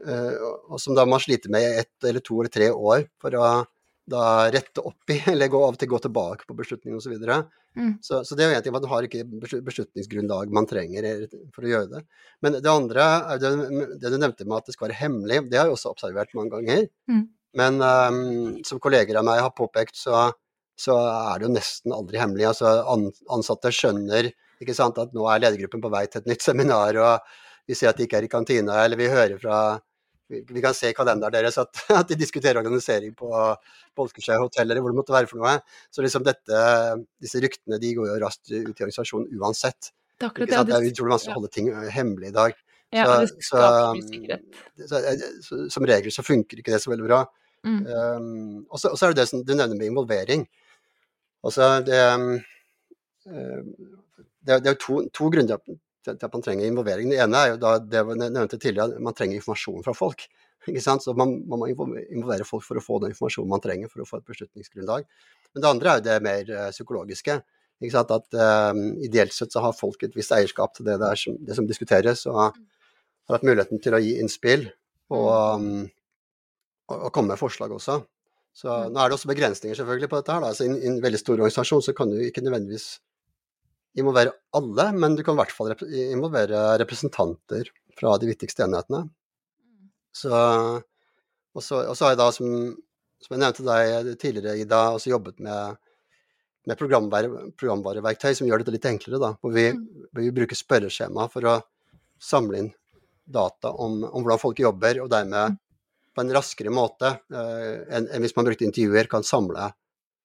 uh, 0.07 0.35
og 0.71 0.79
som 0.81 0.97
da 0.97 1.05
man 1.09 1.21
sliter 1.23 1.53
med 1.53 1.67
i 1.67 1.83
ett 1.83 2.09
eller 2.09 2.25
to 2.25 2.39
eller 2.39 2.55
tre 2.55 2.71
år 2.73 3.09
for 3.21 3.37
å 3.37 3.49
da 4.09 4.49
rette 4.53 4.83
opp 4.83 5.13
i, 5.13 5.19
eller 5.33 5.51
gå, 5.53 5.61
av 5.65 5.77
og 5.77 5.81
til 5.81 5.91
gå 5.91 6.01
tilbake 6.05 6.49
på 6.49 6.57
beslutning 6.59 6.97
osv. 6.97 7.09
Så, 7.09 7.15
videre. 7.15 7.39
mm. 7.77 7.95
så 8.05 8.23
Så 8.25 8.37
det 8.37 8.45
er 8.45 8.53
jo 8.53 8.59
en 8.59 8.67
ting, 8.67 8.77
man 8.77 8.91
har 8.91 9.09
ikke 9.09 9.25
beslutningsgrunnlag 9.67 10.53
man 10.55 10.69
trenger 10.69 11.27
for 11.55 11.67
å 11.67 11.73
gjøre 11.73 11.91
det. 11.95 12.05
Men 12.45 12.59
det 12.59 12.73
andre 12.73 13.09
er 13.35 13.43
det, 13.43 13.55
det 14.03 14.13
du 14.13 14.19
nevnte 14.19 14.49
med 14.49 14.61
at 14.61 14.69
det 14.69 14.77
skal 14.77 14.89
være 14.89 15.01
hemmelig, 15.03 15.43
det 15.51 15.61
har 15.61 15.71
jeg 15.71 15.79
også 15.79 15.95
observert 15.95 16.35
mange 16.39 16.57
ganger. 16.57 16.87
Mm. 17.11 17.25
Men 17.59 17.81
um, 17.81 18.59
som 18.67 18.81
kolleger 18.83 19.19
av 19.19 19.27
meg 19.27 19.41
har 19.43 19.55
påpekt, 19.57 19.97
så, 19.97 20.29
så, 20.79 20.99
er 20.99 21.41
det 21.41 21.49
jo 21.49 21.55
nesten 21.57 21.95
aldri 21.97 22.21
hemmelig. 22.21 22.51
Altså 22.53 22.75
an, 22.93 23.09
Ansatte 23.35 23.73
skjønner 23.75 24.31
ikke 24.59 24.77
sant, 24.77 24.99
at 25.01 25.15
nå 25.15 25.27
er 25.31 25.43
ledergruppen 25.43 25.83
på 25.83 25.93
vei 25.93 26.05
til 26.11 26.23
et 26.23 26.33
nytt 26.33 26.45
seminar, 26.45 26.99
og 26.99 27.69
vi 27.69 27.77
ser 27.79 27.93
at 27.93 27.99
de 27.99 28.07
ikke 28.09 28.19
er 28.21 28.27
i 28.27 28.33
kantina, 28.33 28.81
eller 28.85 28.99
vi 29.01 29.11
hører 29.13 29.39
fra 29.41 29.59
vi 30.29 30.63
kan 30.63 30.77
se 30.77 30.91
i 30.93 30.97
kalenderen 30.97 31.33
deres 31.33 31.57
at, 31.61 31.71
at, 32.01 32.09
de 32.11 32.19
diskuterer 32.21 32.61
organisering 32.61 33.15
på 33.17 33.31
Bolkeskjær 33.97 34.43
hotell 34.43 34.69
eller 34.69 34.85
hvor 34.85 34.93
det 34.93 35.01
måtte 35.01 35.15
være 35.15 35.31
for 35.31 35.41
noe. 35.41 35.59
Så 35.95 36.05
liksom 36.05 36.27
dette, 36.27 36.63
disse 37.23 37.41
ryktene 37.43 37.81
de 37.83 37.95
går 37.97 38.11
jo 38.11 38.19
raskt 38.25 38.53
ut 38.53 38.75
i 38.75 38.85
organisasjonen 38.85 39.31
uansett. 39.41 39.93
Det 40.19 40.33
er 40.51 40.67
det 40.67 40.75
er 40.75 40.89
utrolig 40.91 41.15
vanskelig 41.15 41.35
å 41.35 41.39
holde 41.39 41.53
ting 41.55 41.71
hemmelig 41.95 42.33
i 42.33 42.37
dag. 42.37 42.57
Ja, 42.91 43.05
så, 43.05 43.37
så, 43.45 43.65
så, 44.89 45.01
så, 45.45 45.59
som 45.71 45.85
regel 45.87 46.13
så 46.13 46.25
funker 46.25 46.61
ikke 46.61 46.73
det 46.73 46.81
så 46.83 46.91
veldig 46.91 47.05
bra. 47.05 47.21
Mm. 47.67 47.83
Um, 47.85 48.55
og 48.71 48.81
så 48.81 48.95
er 48.95 49.13
det 49.13 49.21
det 49.21 49.29
som 49.29 49.43
du 49.45 49.53
nevner 49.53 49.77
med 49.77 49.91
involvering. 49.91 50.47
Altså 51.45 51.69
det, 51.87 51.99
um, 52.15 52.31
det, 54.49 54.63
det 54.65 54.73
er 54.73 54.81
to, 54.81 55.03
to 55.15 55.29
grunner 55.35 55.61
til 56.17 56.29
at 56.29 56.35
man 56.35 56.45
trenger 56.45 56.69
involvering. 56.69 57.11
Det 57.13 57.21
ene 57.21 57.43
er 57.43 57.53
jo 57.53 57.59
da 57.63 57.75
det 57.83 58.01
jeg 58.01 58.19
nevnte 58.21 58.59
tidligere, 58.59 59.03
man 59.05 59.17
trenger 59.17 59.41
informasjon 59.41 59.85
fra 59.87 59.95
folk. 59.97 60.25
Så 60.69 61.15
man, 61.17 61.37
man, 61.49 61.63
må 61.63 61.69
involvere 61.71 62.45
folk 62.45 62.65
for 62.67 62.81
å 62.81 62.83
få 62.85 62.99
den 63.03 63.15
informasjonen 63.15 63.53
man 63.53 63.63
trenger 63.65 63.89
for 63.93 64.03
å 64.03 64.09
få 64.09 64.19
et 64.19 64.27
beslutningsgrunnlag. 64.29 65.07
Men 65.55 65.65
det 65.65 65.71
andre 65.71 65.91
er 65.93 66.01
jo 66.01 66.07
det 66.09 66.17
mer 66.27 66.51
uh, 66.53 66.67
psykologiske. 66.75 67.39
At 67.79 68.35
um, 68.35 68.83
Ideelt 69.07 69.33
sett 69.33 69.55
så 69.55 69.63
har 69.63 69.77
folk 69.79 70.03
et 70.03 70.17
visst 70.19 70.35
eierskap 70.35 70.75
til 70.77 70.89
det, 70.89 70.99
som, 71.21 71.39
det 71.47 71.57
som 71.57 71.69
diskuteres, 71.69 72.27
og 72.27 72.41
har 72.43 73.37
hatt 73.37 73.47
muligheten 73.47 73.81
til 73.81 73.95
å 73.95 74.03
gi 74.03 74.17
innspill 74.19 74.67
og, 75.15 75.61
um, 75.63 75.85
og, 76.91 76.97
og 76.99 77.13
komme 77.15 77.33
med 77.33 77.41
forslag 77.41 77.73
også. 77.73 78.01
Så 78.59 78.69
mm. 78.69 78.95
Nå 78.95 79.01
er 79.01 79.11
det 79.11 79.19
også 79.19 79.31
begrensninger 79.31 79.79
selvfølgelig 79.79 80.11
på 80.11 80.21
dette. 80.21 80.35
her. 80.35 80.43
Da. 80.43 80.53
Altså, 80.53 80.67
I 80.67 80.91
en 80.91 81.03
veldig 81.05 81.21
stor 81.23 81.39
organisasjon 81.39 81.85
så 81.87 81.95
kan 81.97 82.11
du 82.11 82.19
ikke 82.25 82.43
nødvendigvis 82.45 82.97
involvere 83.99 84.35
alle, 84.57 84.91
men 84.95 85.17
du 85.17 85.25
kan 85.27 85.37
i 85.37 85.43
hvert 85.43 85.55
fall 85.55 85.73
rep 85.73 85.83
involvere 85.89 86.77
representanter 86.83 87.71
fra 87.99 88.15
de 88.21 88.31
viktigste 88.31 88.65
enhetene. 88.67 89.05
Mm. 89.09 89.91
Så, 90.15 90.33
og, 91.55 91.63
så, 91.65 91.83
og 91.85 91.97
så 91.97 92.07
har 92.07 92.15
jeg 92.15 92.21
da, 92.23 92.29
som, 92.35 92.57
som, 93.23 93.35
jeg 93.35 93.43
nevnte 93.43 93.67
deg 93.67 94.11
tidligere, 94.23 94.57
Ida, 94.63 94.83
også 94.95 95.13
jobbet 95.13 95.43
med, 95.45 95.79
med 96.69 96.79
programvareverktøy 96.81 98.33
som 98.39 98.49
gjør 98.49 98.63
dette 98.63 98.77
litt 98.77 98.91
enklere. 98.91 99.23
Da, 99.23 99.33
hvor 99.41 99.55
vi, 99.55 99.69
mm. 99.75 99.89
vi 100.21 100.35
bruker 100.37 100.59
spørreskjema 100.59 101.29
for 101.33 101.49
å 101.49 101.59
samle 102.23 102.63
inn 102.63 102.71
data 103.29 103.75
om, 103.75 104.01
om, 104.07 104.23
hvordan 104.23 104.41
folk 104.41 104.63
jobber, 104.63 105.03
og 105.05 105.11
dermed 105.13 105.55
mm. 105.55 105.59
på 106.17 106.25
en 106.25 106.33
raskere 106.35 106.73
måte 106.73 107.13
eh, 107.29 107.85
enn, 107.93 108.09
enn 108.09 108.25
hvis 108.25 108.35
man 108.39 108.49
brukte 108.49 108.67
intervjuer, 108.67 109.11
kan 109.11 109.27
samle 109.27 109.73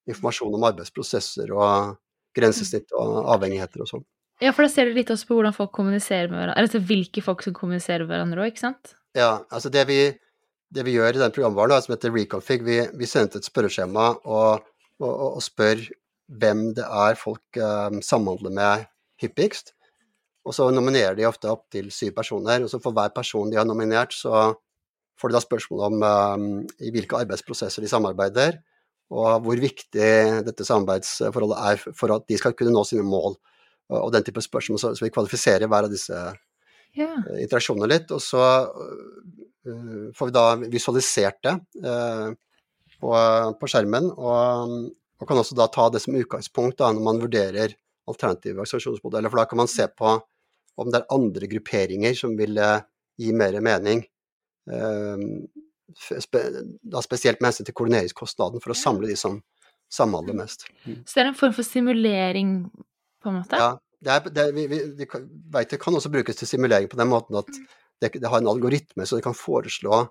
informasjon 0.09 0.55
om 0.55 0.65
arbeidsprosesser 0.67 1.51
og 1.55 1.97
grensesnitt 2.37 2.93
og 2.97 3.23
avhengigheter 3.35 3.83
og 3.83 3.89
sånn. 3.89 4.05
Ja, 4.41 4.51
for 4.51 4.65
da 4.65 4.71
ser 4.71 4.89
du 4.89 4.97
litt 4.97 5.11
også 5.13 5.29
på 5.29 5.37
hvordan 5.37 5.55
folk 5.55 5.71
kommuniserer 5.75 6.31
med 6.31 6.39
hverandre, 6.39 6.57
eller 6.59 6.85
hvilke 6.89 7.23
folk 7.23 7.43
som 7.45 7.55
kommuniserer 7.55 8.03
med 8.03 8.11
hverandre 8.11 8.43
òg, 8.43 8.53
ikke 8.53 8.65
sant? 8.65 8.95
Ja, 9.15 9.43
altså 9.53 9.69
det 9.73 9.85
vi, 9.87 9.99
det 10.73 10.85
vi 10.87 10.95
gjør 10.97 11.15
i 11.19 11.21
den 11.21 11.35
programvaren 11.35 11.85
som 11.85 11.93
heter 11.93 12.13
Reconfig, 12.15 12.63
vi, 12.65 12.79
vi 12.97 13.09
sender 13.09 13.39
et 13.39 13.47
spørreskjema 13.47 14.09
og, 14.23 14.65
og, 15.03 15.13
og, 15.13 15.39
spør 15.45 15.85
hvem 16.41 16.65
det 16.77 16.85
er 16.87 17.19
folk 17.19 17.61
um, 17.61 18.01
samhandler 18.03 18.53
med 18.57 18.85
hyppigst. 19.21 19.75
Og 20.43 20.55
så 20.57 20.67
nominerer 20.73 21.15
de 21.15 21.27
ofte 21.29 21.47
opptil 21.47 21.87
syv 21.93 22.15
personer, 22.17 22.65
og 22.65 22.71
så 22.71 22.81
for 22.83 22.95
hver 22.95 23.13
person 23.15 23.51
de 23.51 23.59
har 23.59 23.67
nominert, 23.69 24.15
så 24.15 24.49
får 25.19 25.29
de 25.29 25.37
da 25.37 25.43
spørsmål 25.43 25.85
om 25.87 26.03
um, 26.03 26.47
i 26.83 26.91
hvilke 26.91 27.21
arbeidsprosesser 27.21 27.85
de 27.85 27.91
samarbeider, 27.91 28.57
og 29.11 29.43
hvor 29.45 29.59
viktig 29.59 30.11
dette 30.47 30.65
samarbeidsforholdet 30.67 31.59
er 31.59 31.97
for 31.97 32.13
at 32.15 32.23
de 32.29 32.37
skal 32.39 32.55
kunne 32.57 32.73
nå 32.73 32.85
sine 32.87 33.03
mål. 33.05 33.35
Og 33.93 34.09
den 34.15 34.23
type 34.25 34.41
spørsmål, 34.41 34.79
så, 34.79 34.93
vi 35.01 35.11
kvalifiserer 35.13 35.67
hver 35.69 35.89
av 35.89 35.91
disse. 35.93 36.17
Eh, 36.93 37.41
interaksjonene 37.41 37.89
litt. 37.89 38.11
Og 38.13 38.21
så 38.21 38.41
uh, 38.69 40.09
får 40.15 40.29
vi 40.29 40.35
da 40.35 40.45
visualisert 40.61 41.39
det 41.45 41.55
uh, 41.85 42.29
på, 42.99 43.13
på, 43.59 43.69
skjermen, 43.69 44.11
og, 44.13 44.75
og, 45.19 45.25
kan 45.27 45.39
også 45.41 45.57
da 45.57 45.67
ta 45.73 45.89
det 45.91 46.03
som 46.03 46.15
utgangspunkt 46.19 46.77
da, 46.79 46.91
når 46.93 47.07
man 47.07 47.21
vurderer 47.23 47.73
alternative 48.09 48.59
organisasjonsmodeller. 48.59 49.31
For 49.33 49.41
da 49.41 49.49
kan 49.49 49.63
man 49.63 49.71
se 49.71 49.87
på 49.89 50.15
om 50.73 50.89
det 50.89 51.01
er 51.01 51.11
andre 51.13 51.49
grupperinger 51.49 52.15
som 52.17 52.37
vil 52.37 52.57
uh, 52.61 52.81
gi 53.19 53.33
mer 53.35 53.59
mening. 53.63 54.05
Uh, 54.69 55.17
da 55.93 57.01
spesielt 57.05 57.41
med 57.41 57.51
hensyn 57.51 57.67
til 57.67 57.75
koordineringskostnaden, 57.77 58.63
for 58.63 58.73
å 58.73 58.77
samle 58.77 59.09
de 59.09 59.17
som 59.19 59.39
samhandler 59.93 60.37
mest. 60.37 60.67
Mm. 60.85 61.01
Så 61.05 61.17
det 61.17 61.23
er 61.23 61.31
en 61.31 61.37
form 61.37 61.55
for 61.55 61.67
simulering, 61.67 62.53
på 63.23 63.31
en 63.31 63.41
måte? 63.41 63.59
Ja. 63.61 63.73
Det, 64.03 64.11
er, 64.11 64.31
det, 64.35 64.45
vi, 64.51 64.65
vi, 64.67 64.79
vi 64.99 65.07
vet 65.53 65.71
det 65.71 65.79
kan 65.79 65.95
også 65.95 66.11
brukes 66.11 66.35
til 66.35 66.49
simulering 66.49 66.89
på 66.91 66.97
den 66.99 67.07
måten 67.07 67.37
at 67.39 67.47
mm. 67.47 67.67
det, 68.03 68.09
det 68.19 68.31
har 68.31 68.41
en 68.41 68.49
algoritme, 68.51 69.05
så 69.07 69.15
det 69.15 69.23
kan 69.23 69.37
foreslå 69.37 70.01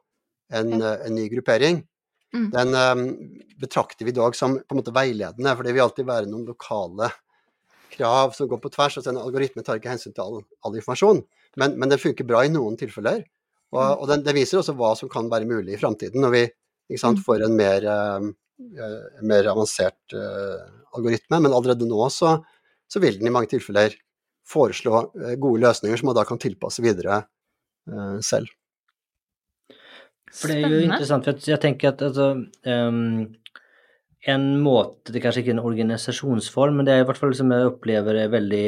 en, 0.53 0.79
en 0.81 1.13
ny 1.13 1.27
gruppering. 1.33 1.83
Mm. 2.33 2.47
Den 2.55 2.75
um, 2.75 3.03
betrakter 3.61 4.09
vi 4.09 4.15
i 4.15 4.17
dag 4.17 4.37
som 4.37 4.57
på 4.57 4.73
en 4.73 4.81
måte 4.81 4.95
veiledende, 4.97 5.53
for 5.57 5.67
det 5.67 5.75
vil 5.77 5.85
alltid 5.85 6.09
være 6.09 6.31
noen 6.31 6.47
lokale 6.49 7.11
krav 7.93 8.33
som 8.37 8.49
går 8.49 8.63
på 8.63 8.73
tvers. 8.73 8.97
altså 8.97 9.13
En 9.13 9.21
algoritme 9.21 9.65
tar 9.65 9.81
ikke 9.81 9.93
hensyn 9.93 10.17
til 10.17 10.25
all, 10.25 10.41
all 10.65 10.79
informasjon, 10.79 11.23
men, 11.61 11.77
men 11.77 11.93
den 11.93 12.01
funker 12.01 12.29
bra 12.29 12.45
i 12.47 12.53
noen 12.53 12.79
tilfeller. 12.81 13.27
Og, 13.73 14.03
og 14.03 14.09
den, 14.11 14.23
det 14.27 14.37
viser 14.37 14.61
også 14.61 14.75
hva 14.77 14.93
som 14.99 15.11
kan 15.13 15.31
være 15.33 15.49
mulig 15.49 15.77
i 15.77 15.81
framtiden, 15.81 16.21
når 16.25 16.35
vi 16.35 16.45
sant, 17.01 17.21
mm. 17.21 17.25
får 17.25 17.47
en 17.47 17.57
mer, 17.57 17.87
uh, 17.89 19.21
mer 19.25 19.51
avansert 19.53 20.17
uh, 20.17 20.61
algoritme. 20.93 21.41
Men 21.41 21.57
allerede 21.57 21.89
nå 21.89 22.09
så, 22.13 22.37
så, 22.91 23.03
vil 23.03 23.19
den 23.19 23.31
i 23.31 23.35
mange 23.35 23.49
tilfeller 23.53 23.97
foreslå 24.49 25.07
uh, 25.09 25.35
gode 25.41 25.63
løsninger 25.65 26.01
som 26.01 26.13
man 26.13 26.19
da 26.21 26.27
kan 26.29 26.41
tilpasse 26.43 26.85
videre 26.85 27.25
selv. 28.23 28.47
For 30.33 30.53
det 30.53 30.61
er 30.61 30.71
jo 30.71 30.83
interessant, 30.85 31.27
for 31.27 31.51
jeg 31.51 31.59
tenker 31.61 31.91
at 31.91 32.05
altså, 32.07 32.29
um, 32.71 33.25
en 34.23 34.45
måte 34.63 35.11
Det 35.11 35.19
er 35.19 35.25
kanskje 35.25 35.43
ikke 35.43 35.55
en 35.57 35.65
organisasjonsform, 35.65 36.77
men 36.79 36.87
det 36.87 36.95
er 36.95 37.03
i 37.03 37.09
hvert 37.09 37.19
fall 37.19 37.35
som 37.35 37.51
jeg 37.51 37.73
opplever 37.73 38.21
er 38.21 38.31
veldig 38.31 38.67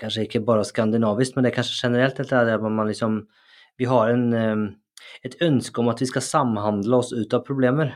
Kanskje 0.00 0.24
ikke 0.24 0.40
bare 0.44 0.64
skandinavisk, 0.66 1.36
men 1.36 1.44
det 1.44 1.52
er 1.52 1.58
kanskje 1.60 1.76
generelt 1.84 2.16
dette 2.18 2.40
der 2.48 2.64
man 2.64 2.88
liksom 2.88 3.20
vi 3.78 3.86
har 3.88 4.10
en, 4.10 4.74
et 5.26 5.38
ønske 5.44 5.80
om 5.80 5.90
at 5.92 6.02
vi 6.02 6.08
skal 6.10 6.24
samhandle 6.24 7.00
oss 7.00 7.14
ut 7.14 7.34
av 7.34 7.46
problemer. 7.46 7.94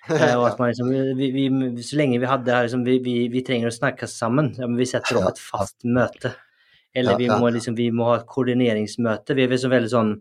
Eh, 0.10 0.32
og 0.32 0.46
at 0.48 0.56
man 0.58 0.70
liksom, 0.70 0.88
vi, 1.18 1.26
vi, 1.34 1.82
så 1.84 1.98
lenge 2.00 2.18
vi 2.22 2.28
hadde 2.28 2.54
her 2.54 2.64
liksom, 2.64 2.86
vi, 2.86 3.18
vi, 3.30 3.42
trenger 3.46 3.68
å 3.68 3.74
snakke 3.74 4.08
sammen, 4.08 4.48
ja, 4.56 4.64
men 4.64 4.78
vi 4.80 4.88
setter 4.88 5.20
opp 5.20 5.34
et 5.34 5.42
fast 5.44 5.84
møte. 5.84 6.32
Eller 6.96 7.18
vi 7.20 7.28
må, 7.28 7.50
liksom, 7.52 7.76
vi 7.78 7.90
må 7.94 8.08
ha 8.08 8.16
et 8.18 8.26
koordineringsmøte. 8.26 9.36
Vi 9.38 9.44
er 9.44 9.52
liksom 9.52 9.70
veldig 9.70 9.90
sånn 9.92 10.14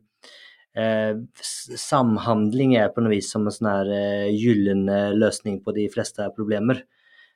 eh, 0.78 1.16
Samhandling 1.42 2.76
er 2.78 2.92
på 2.94 3.02
noe 3.02 3.16
vis 3.16 3.32
som 3.34 3.48
en 3.48 3.56
sånn 3.56 3.72
her 3.72 3.94
eh, 3.96 4.28
gyllen 4.36 4.84
løsning 5.18 5.64
på 5.66 5.74
de 5.80 5.88
fleste 5.96 6.28
problemer. 6.36 6.84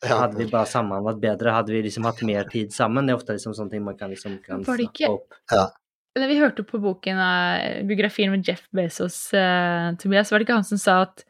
Hadde 0.03 0.37
vi 0.37 0.49
bare 0.51 0.67
samhandlet 0.67 1.23
bedre, 1.23 1.55
hadde 1.55 1.73
vi 1.73 1.81
liksom 1.85 2.05
hatt 2.05 2.21
mer 2.27 2.51
tid 2.51 2.75
sammen. 2.75 3.07
Det 3.07 3.15
er 3.15 3.21
ofte 3.21 3.37
liksom 3.37 3.55
sånne 3.55 3.71
ting 3.71 3.85
man 3.87 3.97
kan, 3.97 4.11
liksom, 4.11 4.35
kan 4.43 4.65
snakke 4.67 5.09
opp. 5.15 5.39
Ja. 5.49 5.69
Vi 6.13 6.37
hørte 6.37 6.65
på 6.67 6.77
boken 6.77 7.17
av 7.17 7.87
biografien 7.89 8.29
med 8.29 8.45
Jeff 8.45 8.67
Bezos, 8.75 9.17
uh, 9.33 9.95
Tobias, 9.97 10.29
var 10.29 10.39
det 10.39 10.45
ikke 10.45 10.59
han 10.59 10.67
som 10.67 10.81
sa 10.81 10.99
at 11.07 11.23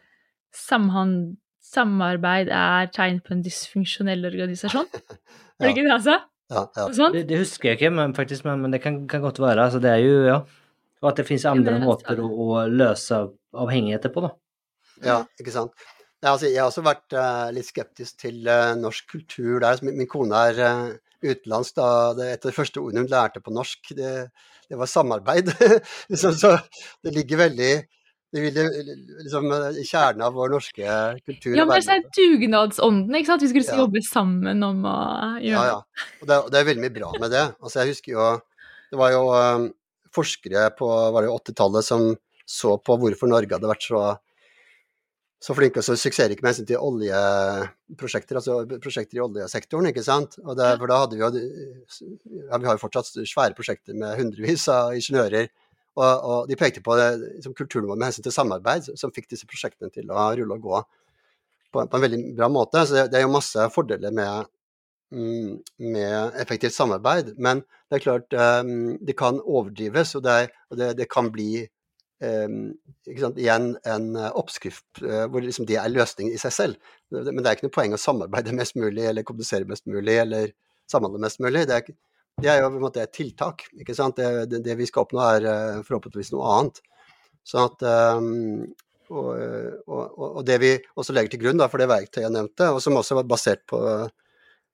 samhand, 0.53 1.37
samarbeid 1.63 2.51
er 2.51 2.91
tegn 2.93 3.21
på 3.23 3.33
en 3.35 3.45
dysfunksjonell 3.45 4.27
organisasjon? 4.27 4.89
Var 5.57 5.69
det 5.69 5.71
ikke 5.77 5.85
det 5.85 5.93
han 5.93 6.03
sa? 6.03 6.17
Ja, 6.51 6.63
ja. 6.75 7.07
Det, 7.13 7.23
det, 7.29 7.39
husker 7.39 7.71
jeg 7.71 7.79
ikke, 7.79 7.93
men, 7.95 8.13
faktisk, 8.17 8.43
men, 8.45 8.61
men 8.61 8.73
det 8.73 8.81
kan, 8.83 8.99
kan, 9.09 9.23
godt 9.23 9.39
være. 9.41 9.69
Altså, 9.69 9.79
det 9.81 9.91
er 9.93 10.01
jo, 10.03 10.17
ja. 10.27 10.37
Og 11.03 11.09
at 11.11 11.19
det 11.19 11.25
finnes 11.27 11.45
andre 11.49 11.77
måter 11.81 12.19
å, 12.23 12.27
å, 12.27 12.47
løse 12.69 13.19
avhengigheter 13.63 14.11
på, 14.13 14.25
da. 14.25 14.33
Ja, 15.03 15.17
ikke 15.39 15.53
sant. 15.55 15.73
Ja, 16.23 16.33
altså, 16.33 16.47
jeg 16.47 16.61
har 16.61 16.69
også 16.69 16.83
vært 16.85 17.15
uh, 17.17 17.49
litt 17.55 17.67
skeptisk 17.67 18.21
til 18.23 18.43
uh, 18.47 18.75
norsk 18.79 19.09
kultur 19.11 19.63
der. 19.63 19.81
Min, 19.83 19.97
min, 19.99 20.09
kone 20.09 20.43
er 20.51 20.61
uh, 20.63 21.02
utenlandsk. 21.23 21.75
da 21.79 21.87
det, 22.17 22.29
Et 22.33 22.45
av 22.45 22.51
de 22.51 22.55
første 22.55 22.81
ordene 22.81 23.03
hun 23.03 23.11
lærte 23.11 23.41
på 23.43 23.53
norsk, 23.53 23.93
det, 23.97 24.13
det 24.69 24.79
var 24.79 24.91
samarbeid. 24.91 25.51
liksom, 26.11 26.35
så 26.37 26.57
det 27.03 27.15
ligger 27.15 27.45
veldig 27.45 27.73
det 28.33 28.41
vil 28.41 28.55
liksom 29.21 29.51
i 29.77 29.83
kjernen 29.85 30.23
av 30.25 30.33
vår 30.33 30.55
norske 30.55 30.93
kultur. 31.21 31.53
Ja, 31.53 31.67
men 31.69 31.83
det 31.85 31.93
er 31.93 32.07
dugnadsånden, 32.17 33.17
ikke 33.19 33.29
sant? 33.29 33.43
Vi 33.45 33.51
skulle 33.51 33.75
ja. 33.75 33.83
jobbe 33.83 34.01
sammen 34.07 34.65
om 34.65 34.87
å 34.89 34.97
gjøre 35.37 35.51
Ja, 35.51 35.65
ja. 35.69 36.07
Og 36.17 36.25
det, 36.31 36.39
det, 36.49 36.57
er 36.57 36.67
veldig 36.71 36.83
mye 36.87 36.95
bra 36.95 37.11
med 37.21 37.29
det. 37.29 37.43
Altså, 37.61 37.83
jeg 37.83 37.93
husker 37.93 38.15
jo 38.15 38.25
Det 38.89 38.97
var 38.97 39.13
jo 39.13 39.21
um, 39.29 39.67
forskere 40.13 40.65
på 40.79 40.89
80-tallet 41.21 41.85
som 41.85 42.07
så 42.49 42.73
på 42.81 42.97
hvorfor 42.99 43.29
Norge 43.29 43.53
hadde 43.53 43.69
vært 43.69 43.85
så 43.85 44.01
så 45.43 45.55
flinke 45.57 45.81
og 45.81 45.85
så 45.85 45.97
suksessrike 45.99 46.43
med 46.43 46.53
hensyn 46.53 46.69
til 46.69 46.79
oljeprosjekter, 46.79 48.39
altså 48.39 48.61
prosjekter 48.77 49.19
i 49.19 49.23
oljesektoren. 49.25 49.89
ikke 49.89 50.05
sant? 50.05 50.37
Og 50.45 50.55
det, 50.55 50.69
for 50.79 50.91
da 50.91 51.01
hadde 51.01 51.17
vi 51.17 51.23
jo 51.23 51.31
ja, 52.47 52.59
Vi 52.61 52.69
har 52.69 52.77
jo 52.77 52.83
fortsatt 52.85 53.11
svære 53.27 53.57
prosjekter 53.57 53.97
med 53.97 54.15
hundrevis 54.21 54.69
av 54.71 54.95
ingeniører 54.95 55.49
og, 55.93 56.25
og 56.25 56.49
de 56.49 56.57
pekte 56.57 56.81
på 56.81 56.95
det, 56.97 57.09
liksom, 57.37 57.53
kulturen 57.57 57.87
vår 57.89 57.99
med 57.99 58.09
hensyn 58.09 58.25
til 58.25 58.33
samarbeid, 58.33 58.89
som 58.97 59.13
fikk 59.13 59.29
disse 59.33 59.49
prosjektene 59.49 59.93
til 59.93 60.09
å 60.09 60.25
rulle 60.39 60.57
og 60.57 60.65
gå 60.65 60.79
på, 61.73 61.83
på 61.83 61.99
en 61.99 62.05
veldig 62.05 62.21
bra 62.37 62.49
måte. 62.49 62.85
Så 62.87 62.97
det, 62.97 63.07
det 63.13 63.19
er 63.19 63.27
jo 63.27 63.35
masse 63.35 63.67
fordeler 63.73 64.15
med, 64.15 64.49
mm, 65.13 65.51
med 65.93 66.39
effektivt 66.41 66.75
samarbeid. 66.77 67.35
Men 67.37 67.61
det 67.91 67.99
er 67.99 68.05
klart, 68.07 68.33
um, 68.33 68.95
det 69.05 69.17
kan 69.19 69.37
overdrives, 69.43 70.15
og 70.17 70.25
det, 70.25 70.39
og 70.71 70.81
det, 70.81 70.89
det 70.97 71.09
kan 71.13 71.29
bli 71.33 71.67
sant, 72.21 73.39
igjen 73.41 73.73
en 73.89 74.05
oppskrift 74.29 75.01
uh, 75.03 75.25
hvor 75.31 75.43
liksom 75.43 75.65
det 75.67 75.79
er 75.81 75.91
løsningen 75.91 76.35
i 76.35 76.41
seg 76.41 76.53
selv. 76.55 76.93
Men 77.11 77.41
det 77.41 77.49
er 77.49 77.57
ikke 77.57 77.67
noe 77.67 77.75
poeng 77.75 77.95
å 77.95 78.01
samarbeide 78.01 78.55
mest 78.59 78.77
mulig, 78.79 79.05
eller 79.09 79.25
kommunisere 79.27 79.69
mest 79.69 79.87
mulig, 79.89 80.17
eller 80.21 80.53
samhandle 80.91 81.21
mest 81.23 81.41
mulig. 81.43 81.65
Det 81.69 81.79
er, 81.79 81.97
det 82.41 82.49
er 82.51 82.61
jo 82.61 82.71
på 82.71 82.79
en 82.79 82.85
måte 82.85 83.03
et 83.03 83.13
tiltak. 83.15 83.67
ikke 83.79 83.95
sant? 83.97 84.17
Det, 84.19 84.47
det, 84.51 84.63
det 84.65 84.77
vi 84.79 84.87
skal 84.89 85.05
oppnå, 85.05 85.21
er 85.35 85.49
eh, 85.49 85.83
forhåpentligvis 85.87 86.33
noe 86.35 86.55
annet. 86.57 86.81
Sånn 87.47 87.67
at, 87.67 87.83
um, 88.23 88.61
og, 89.11 89.29
og, 89.83 90.03
og, 90.29 90.41
det 90.47 90.57
vi 90.63 90.71
også 90.95 91.15
legger 91.15 91.33
til 91.33 91.43
grunn 91.43 91.59
da, 91.59 91.67
for 91.71 91.81
det 91.81 91.89
verktøyet 91.91 92.23
jeg 92.23 92.33
nevnte, 92.33 92.69
og 92.71 92.79
som 92.83 92.95
også 92.97 93.17
var 93.19 93.27
basert 93.27 93.65
på, 93.69 93.81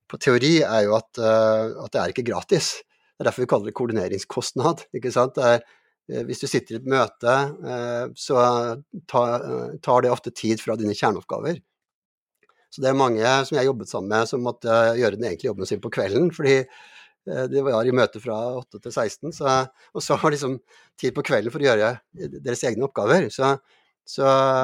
på 0.10 0.20
teori, 0.22 0.60
er 0.62 0.86
jo 0.86 0.94
at, 1.00 1.10
at, 1.18 1.90
det 1.96 2.02
er 2.02 2.14
ikke 2.14 2.28
gratis. 2.30 2.76
Det 3.20 3.26
er 3.26 3.32
derfor 3.32 3.44
vi 3.44 3.50
kaller 3.52 3.72
det 3.72 3.76
koordineringskostnad. 3.76 4.86
ikke 4.96 5.12
sant? 5.12 5.36
Det 5.36 5.48
er, 5.48 5.66
eh, 5.66 5.76
hvis 6.10 6.42
du 6.42 6.48
sitter 6.50 6.76
i 6.76 6.80
et 6.80 6.88
møte, 6.90 7.34
uh, 7.64 8.06
så 8.18 8.44
tar, 9.10 10.04
det 10.04 10.14
ofte 10.14 10.34
tid 10.34 10.62
fra 10.64 10.78
dine 10.80 10.96
kjerneoppgaver. 10.98 11.60
Så 12.70 12.84
det 12.84 12.92
er 12.92 12.98
mange 12.98 13.34
som 13.48 13.58
jeg 13.58 13.70
jobbet 13.70 13.90
sammen 13.90 14.14
med, 14.14 14.30
som 14.30 14.46
måtte 14.46 14.74
gjøre 15.00 15.18
den 15.18 15.26
egentlige 15.26 15.50
jobben 15.50 15.70
sin 15.70 15.82
på 15.82 15.92
kvelden. 15.94 16.30
fordi 16.36 16.64
det 17.30 17.48
de 17.52 17.64
var 17.66 17.86
i 17.86 17.94
møte 17.94 18.22
fra 18.24 18.38
8 18.58 18.80
til 18.80 18.94
16, 18.94 19.34
så, 19.36 19.56
og 19.94 20.04
så 20.04 20.16
var 20.18 20.32
det 20.32 20.38
liksom 20.38 20.56
tid 21.00 21.14
på 21.16 21.26
kvelden 21.26 21.54
for 21.54 21.62
å 21.62 21.68
gjøre 21.68 21.92
deres 22.40 22.64
egne 22.66 22.88
oppgaver. 22.88 23.28
Så, 23.34 23.52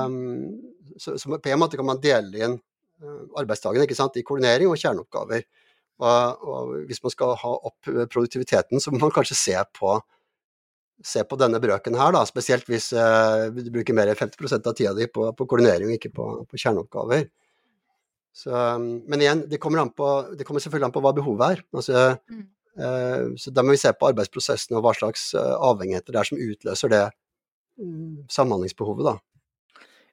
mm, 0.09 0.95
så, 0.97 1.17
så 1.19 1.35
på 1.35 1.51
en 1.51 1.61
måte 1.61 1.77
kan 1.77 1.87
man 1.87 2.01
dele 2.01 2.41
inn 2.41 2.57
eh, 2.57 3.21
arbeidsdagen 3.37 3.85
i 3.85 4.25
koordinering 4.25 4.71
og 4.71 4.79
kjerneoppgaver. 4.81 5.45
Og, 6.01 6.43
og, 6.43 6.73
hvis 6.89 7.03
man 7.03 7.13
skal 7.13 7.37
ha 7.39 7.53
opp 7.69 7.87
produktiviteten, 7.87 8.81
så 8.83 8.91
må 8.91 9.05
man 9.05 9.13
kanskje 9.15 9.37
se 9.39 9.59
på, 9.77 9.95
se 11.03 11.23
på 11.27 11.37
denne 11.39 11.59
brøken 11.63 11.97
her, 11.99 12.13
da, 12.15 12.21
spesielt 12.27 12.69
hvis 12.71 12.91
eh, 12.95 13.47
du 13.55 13.71
bruker 13.73 13.97
mer 13.97 14.11
enn 14.11 14.19
50 14.19 14.55
av 14.61 14.73
tida 14.73 14.93
di 14.95 15.09
på, 15.11 15.27
på 15.35 15.47
koordinering 15.49 15.91
og 15.91 15.97
ikke 15.97 16.13
på, 16.15 16.27
på 16.47 16.61
kjerneoppgaver. 16.61 17.27
Så, 18.35 18.51
mm, 18.51 19.05
men 19.11 19.23
igjen, 19.23 19.45
det 19.51 19.61
kommer, 19.63 19.83
på, 19.95 20.11
det 20.35 20.47
kommer, 20.47 20.63
selvfølgelig 20.63 20.89
an 20.89 20.95
på 20.95 21.03
hva 21.03 21.13
behovet 21.15 21.55
er. 21.55 21.63
Altså, 21.75 22.07
mm. 22.31 22.43
Eh, 22.75 23.35
så 23.39 23.53
da 23.55 23.63
må 23.63 23.71
vi 23.71 23.79
se 23.79 23.91
på 23.95 24.09
arbeidsprosessen 24.09 24.75
og 24.75 24.83
hva 24.83 24.91
slags 24.97 25.29
eh, 25.39 25.53
avhengigheter 25.63 26.11
det 26.11 26.19
er 26.19 26.27
som 26.27 26.41
utløser 26.41 26.91
det 26.91 27.03
mm, 27.79 28.25
samhandlingsbehovet, 28.35 29.07
da. 29.07 29.15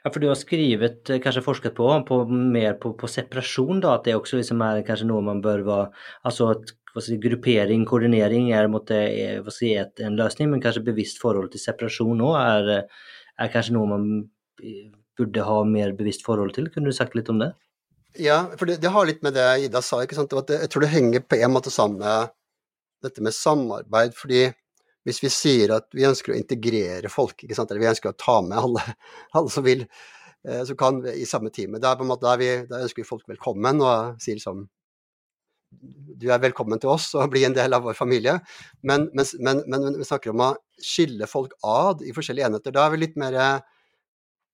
Ja, 0.03 0.11
for 0.11 0.23
du 0.23 0.29
har 0.29 0.39
skrevet, 0.39 1.11
eh, 1.11 1.19
kanskje 1.23 1.43
forsket 1.43 1.75
på, 1.79 1.89
på 2.07 2.21
mer 2.31 2.77
på, 2.83 2.95
på, 2.99 3.11
separasjon, 3.11 3.83
da, 3.83 3.97
at 3.97 4.07
det 4.07 4.15
også 4.19 4.39
liksom 4.39 4.63
er 4.67 4.85
kanskje 4.87 5.11
noe 5.11 5.27
man 5.27 5.43
bør 5.43 5.67
være 5.67 5.89
Altså 6.29 6.53
at 6.55 6.73
si, 7.01 7.17
gruppering, 7.23 7.87
koordinering 7.89 8.51
er 8.53 8.69
måtte, 8.69 8.99
si, 9.55 9.73
et, 9.79 9.95
en 10.05 10.19
løsning, 10.19 10.51
men 10.53 10.63
kanskje 10.65 10.85
bevisst 10.85 11.23
forhold 11.23 11.53
til 11.53 11.63
separasjon 11.63 12.21
òg 12.21 12.37
er, 12.41 12.71
er, 13.39 13.53
kanskje 13.53 13.77
noe 13.79 13.89
man 13.89 14.09
burde 15.19 15.47
ha 15.47 15.59
mer 15.69 15.95
bevisst 15.97 16.25
forhold 16.27 16.55
til. 16.57 16.69
Kunne 16.73 16.93
du 16.93 16.97
sagt 16.97 17.17
litt 17.17 17.31
om 17.33 17.41
det? 17.43 17.53
Ja, 18.21 18.45
for 18.61 18.69
det, 18.69 18.81
det 18.83 18.93
har 18.93 19.09
litt 19.09 19.23
med 19.25 19.37
det 19.39 19.47
Ida 19.67 19.81
sa. 19.85 20.03
ikke 20.03 20.19
sant? 20.19 20.33
jeg 20.33 20.69
tror 20.73 20.85
det 20.85 20.93
henger 20.93 21.25
på 21.25 21.39
en 21.41 21.55
måte 21.55 21.73
sammen 21.73 22.03
med 22.03 22.33
dette 23.03 23.25
med 23.25 23.35
samarbeid. 23.35 24.13
fordi 24.15 24.51
hvis 25.07 25.23
vi 25.23 25.31
sier 25.33 25.73
at 25.75 25.89
vi 25.97 26.07
ønsker 26.07 26.35
å 26.35 26.39
integrere 26.39 27.11
folk, 27.11 27.41
ikke 27.43 27.57
sant? 27.59 27.73
eller 27.73 27.83
vi 27.83 27.91
ønsker 27.91 28.13
å 28.13 28.19
ta 28.19 28.37
med 28.45 28.59
alle, 28.59 28.85
alle 29.39 29.51
som 29.51 29.65
vil, 29.67 29.87
eh, 30.47 30.63
så 30.69 30.77
kan 30.79 31.01
i 31.09 31.27
samme 31.27 31.51
time. 31.55 31.81
Da, 31.83 31.97
ønsker 31.97 33.03
vi 33.03 33.09
folk 33.09 33.27
velkommen 33.31 33.83
og 33.83 34.23
sier 34.23 34.39
liksom 34.39 34.67
du 36.23 36.29
er 36.31 36.43
velkommen 36.43 36.81
til 36.83 36.93
oss 36.93 37.09
og 37.19 37.33
bli 37.33 37.43
en 37.47 37.57
del 37.57 37.75
av 37.75 37.85
vår 37.87 37.97
familie. 37.99 38.37
Men, 38.87 39.09
men, 39.17 39.27
men, 39.43 39.63
men 39.71 39.99
vi 39.99 40.07
snakker 40.07 40.33
om 40.33 40.45
å 40.45 40.53
skille 40.83 41.29
folk 41.31 41.57
ad 41.67 42.05
i 42.07 42.15
forskjellige 42.15 42.51
enheter. 42.51 42.75
Da 42.75 42.87
er 42.87 42.95
vi 42.95 43.03
litt 43.03 43.19
mer 43.21 43.39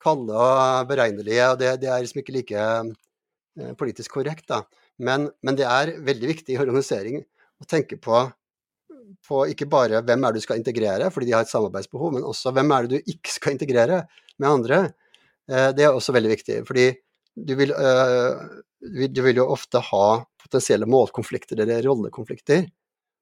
kalde 0.02 0.34
og 0.34 0.88
beregnelige, 0.90 1.52
og 1.52 1.60
det, 1.60 1.74
det 1.82 1.90
er 1.90 2.02
liksom 2.04 2.22
ikke 2.22 2.36
like 2.36 2.64
eh, 2.64 3.72
politisk 3.78 4.14
korrekt. 4.18 4.46
da. 4.50 4.62
Men, 5.02 5.28
det 5.58 5.66
er 5.66 5.96
veldig 6.06 6.32
viktig 6.32 6.54
i 6.54 6.60
organisering 6.60 7.22
å 7.22 7.68
tenke 7.68 8.00
på 8.00 8.26
på 9.24 9.38
ikke 9.48 9.66
bare 9.72 10.02
hvem 10.04 10.24
er 10.24 10.34
det 10.34 10.40
du 10.42 10.44
skal 10.44 10.58
integrere, 10.60 11.06
fordi 11.10 11.30
de 11.30 11.32
har 11.32 11.46
et 11.46 11.50
samarbeidsbehov, 11.50 12.10
men 12.12 12.26
også 12.28 12.52
hvem 12.52 12.74
er 12.74 12.84
det 12.84 12.98
du 12.98 13.12
ikke 13.14 13.32
skal 13.32 13.54
integrere 13.54 14.02
med 14.36 14.48
andre. 14.48 14.80
Eh, 15.48 15.70
det 15.76 15.86
er 15.86 15.96
også 15.96 16.12
veldig 16.12 16.32
viktig, 16.34 16.58
fordi 16.68 16.90
du 17.48 17.54
vil, 17.56 17.72
eh, 17.72 19.06
du 19.08 19.22
vil 19.24 19.40
jo 19.40 19.48
ofte 19.54 19.80
ha 19.88 20.08
potensielle 20.48 20.88
målkonflikter 20.88 21.60
eller 21.62 21.84
rollekonflikter 21.84 22.66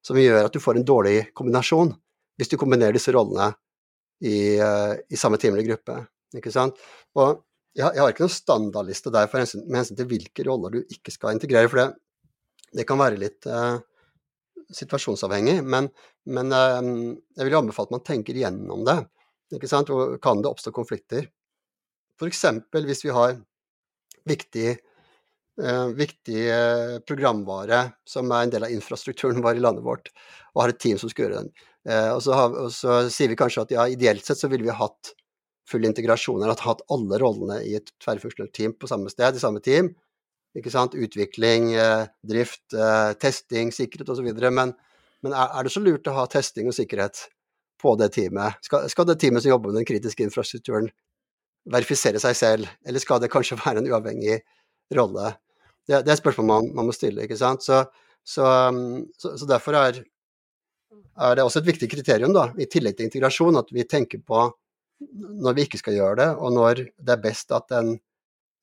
som 0.07 0.18
gjør 0.20 0.47
at 0.47 0.55
du 0.55 0.62
får 0.62 0.79
en 0.79 0.87
dårlig 0.87 1.16
kombinasjon 1.37 1.93
hvis 2.39 2.53
du 2.53 2.59
kombinerer 2.61 2.95
disse 2.97 3.12
rollene 3.14 3.51
i, 4.22 4.57
eh, 4.57 4.95
i 5.11 5.18
samme 5.18 5.39
time 5.41 5.57
eller 5.57 5.68
gruppe. 5.72 5.99
Ikke 6.37 6.53
sant? 6.53 6.79
Og 7.16 7.43
jeg, 7.77 7.91
jeg 7.91 8.03
har 8.03 8.12
ikke 8.12 8.24
noen 8.24 8.35
standardliste 8.35 9.12
der 9.12 9.29
hensyn, 9.33 9.64
med 9.66 9.81
hensyn 9.81 9.99
til 9.99 10.09
hvilke 10.11 10.47
roller 10.47 10.72
du 10.77 10.81
ikke 10.83 11.12
skal 11.12 11.37
integrere, 11.37 11.68
for 11.72 11.81
det, 11.81 11.89
det 12.77 12.87
kan 12.89 13.01
være 13.01 13.20
litt 13.20 13.49
uh, 13.49 13.77
situasjonsavhengig, 14.72 15.59
men, 15.64 15.91
men 16.29 16.53
uh, 16.53 16.81
jeg 17.37 17.49
vil 17.49 17.59
anbefale 17.61 17.91
at 17.91 17.97
man 17.99 18.05
tenker 18.07 18.37
gjennom 18.37 18.85
det. 18.89 18.99
Ikke 19.57 19.70
sant? 19.70 19.93
Og 19.93 20.16
kan 20.24 20.41
det 20.43 20.51
oppstå 20.51 20.72
konflikter? 20.77 21.29
F.eks. 22.16 22.45
hvis 22.72 23.05
vi 23.05 23.12
har 23.12 23.37
viktig, 24.27 24.68
eh, 24.72 24.96
viktig 25.97 26.43
eh, 26.53 26.99
programvare 27.09 27.93
som 28.05 28.29
er 28.29 28.45
en 28.45 28.53
del 28.53 28.67
av 28.67 28.73
infrastrukturen 28.75 29.41
vår 29.45 29.57
i 29.57 29.63
landet 29.65 29.85
vårt, 29.87 30.11
og 30.55 30.63
har 30.65 30.73
et 30.75 30.81
team 30.83 30.99
som 31.01 31.13
skal 31.13 31.27
gjøre 31.27 31.45
den. 31.45 31.53
Eh, 31.89 32.11
og, 32.13 32.23
så 32.25 32.35
har, 32.35 32.57
og, 32.57 32.73
så 32.75 32.99
sier 33.13 33.31
vi 33.31 33.39
kanskje 33.39 33.67
at 33.67 33.77
ja, 33.77 33.87
ideelt 33.89 34.27
sett 34.27 34.41
så 34.41 34.51
ville 34.53 34.67
vi 34.67 34.75
hatt 34.75 35.13
full 35.71 35.87
integrasjon, 35.87 36.43
eller 36.43 36.59
hatt 36.63 36.83
alle 36.93 37.21
rollene 37.23 37.61
i 37.67 37.77
et 37.79 37.89
tverrfunksjonelt 38.03 38.55
team 38.55 38.75
på 38.79 38.91
samme 38.91 39.11
sted, 39.11 39.39
i 39.39 39.43
samme 39.43 39.63
team. 39.63 39.93
Ikke 40.57 40.73
sant? 40.73 40.97
Utvikling, 40.97 41.73
eh, 41.77 42.07
drift, 42.27 42.65
eh, 42.75 43.13
testing, 43.21 43.73
sikkerhet 43.75 44.13
osv. 44.13 44.29
Men, 44.51 44.75
men 45.23 45.35
er 45.37 45.67
det 45.67 45.75
så 45.75 45.83
lurt 45.83 46.09
å 46.09 46.17
ha 46.17 46.29
testing 46.33 46.71
og 46.71 46.77
sikkerhet 46.77 47.27
på 47.83 47.97
det 48.01 48.13
teamet? 48.17 48.61
Skal, 48.65 48.87
skal, 48.93 49.09
det 49.09 49.19
teamet 49.21 49.45
som 49.45 49.53
jobber 49.53 49.73
med 49.73 49.83
den 49.83 49.89
kritiske 49.89 50.25
infrastrukturen, 50.27 50.89
verifisere 51.67 52.23
seg 52.23 52.39
selv, 52.39 52.71
eller 52.87 53.03
skal 53.03 53.21
det 53.23 53.33
kanskje 53.33 53.59
være 53.65 53.83
en 53.83 53.91
uavhengig 53.91 54.41
rolle? 54.97 55.35
Det, 55.87 56.03
det 56.07 56.12
er 56.12 56.18
spørsmål 56.18 56.49
man, 56.49 56.68
man, 56.74 56.89
må 56.89 56.95
stille, 56.95 57.24
ikke 57.24 57.39
sant. 57.39 57.64
Så, 57.66 57.84
så, 58.26 58.47
um, 58.72 59.07
så, 59.18 59.37
så 59.39 59.49
derfor 59.49 59.78
er, 59.78 60.01
er, 60.03 61.37
det 61.39 61.45
også 61.45 61.62
et 61.62 61.70
viktig 61.70 61.91
kriterium, 61.93 62.34
da, 62.37 62.49
i 62.59 62.68
tillegg 62.70 62.99
til 62.99 63.09
integrasjon, 63.09 63.61
at 63.62 63.70
vi 63.74 63.87
tenker 63.89 64.22
på 64.26 64.49
når 65.45 65.57
vi 65.57 65.66
ikke 65.66 65.80
skal 65.80 65.97
gjøre 65.99 66.18
det, 66.22 66.28
og 66.41 66.55
når 66.57 66.87
det 66.89 67.12
er 67.12 67.20
best 67.20 67.51
at 67.53 67.72
en, 67.76 67.91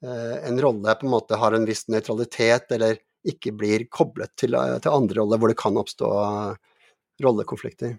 eh, 0.02 0.38
en 0.50 0.62
rolle 0.66 0.96
på 0.98 1.06
en 1.06 1.12
måte 1.14 1.38
har 1.38 1.54
en 1.54 1.68
viss 1.70 1.86
nøytralitet, 1.94 2.72
eller 2.74 2.98
ikke 3.30 3.54
blir 3.56 3.86
koblet 3.94 4.34
til, 4.40 4.58
til 4.82 4.90
andre 4.92 5.20
roller 5.22 5.40
hvor 5.40 5.52
det 5.52 5.60
kan 5.62 5.78
oppstå 5.80 6.10
rollekonflikter. 7.24 7.94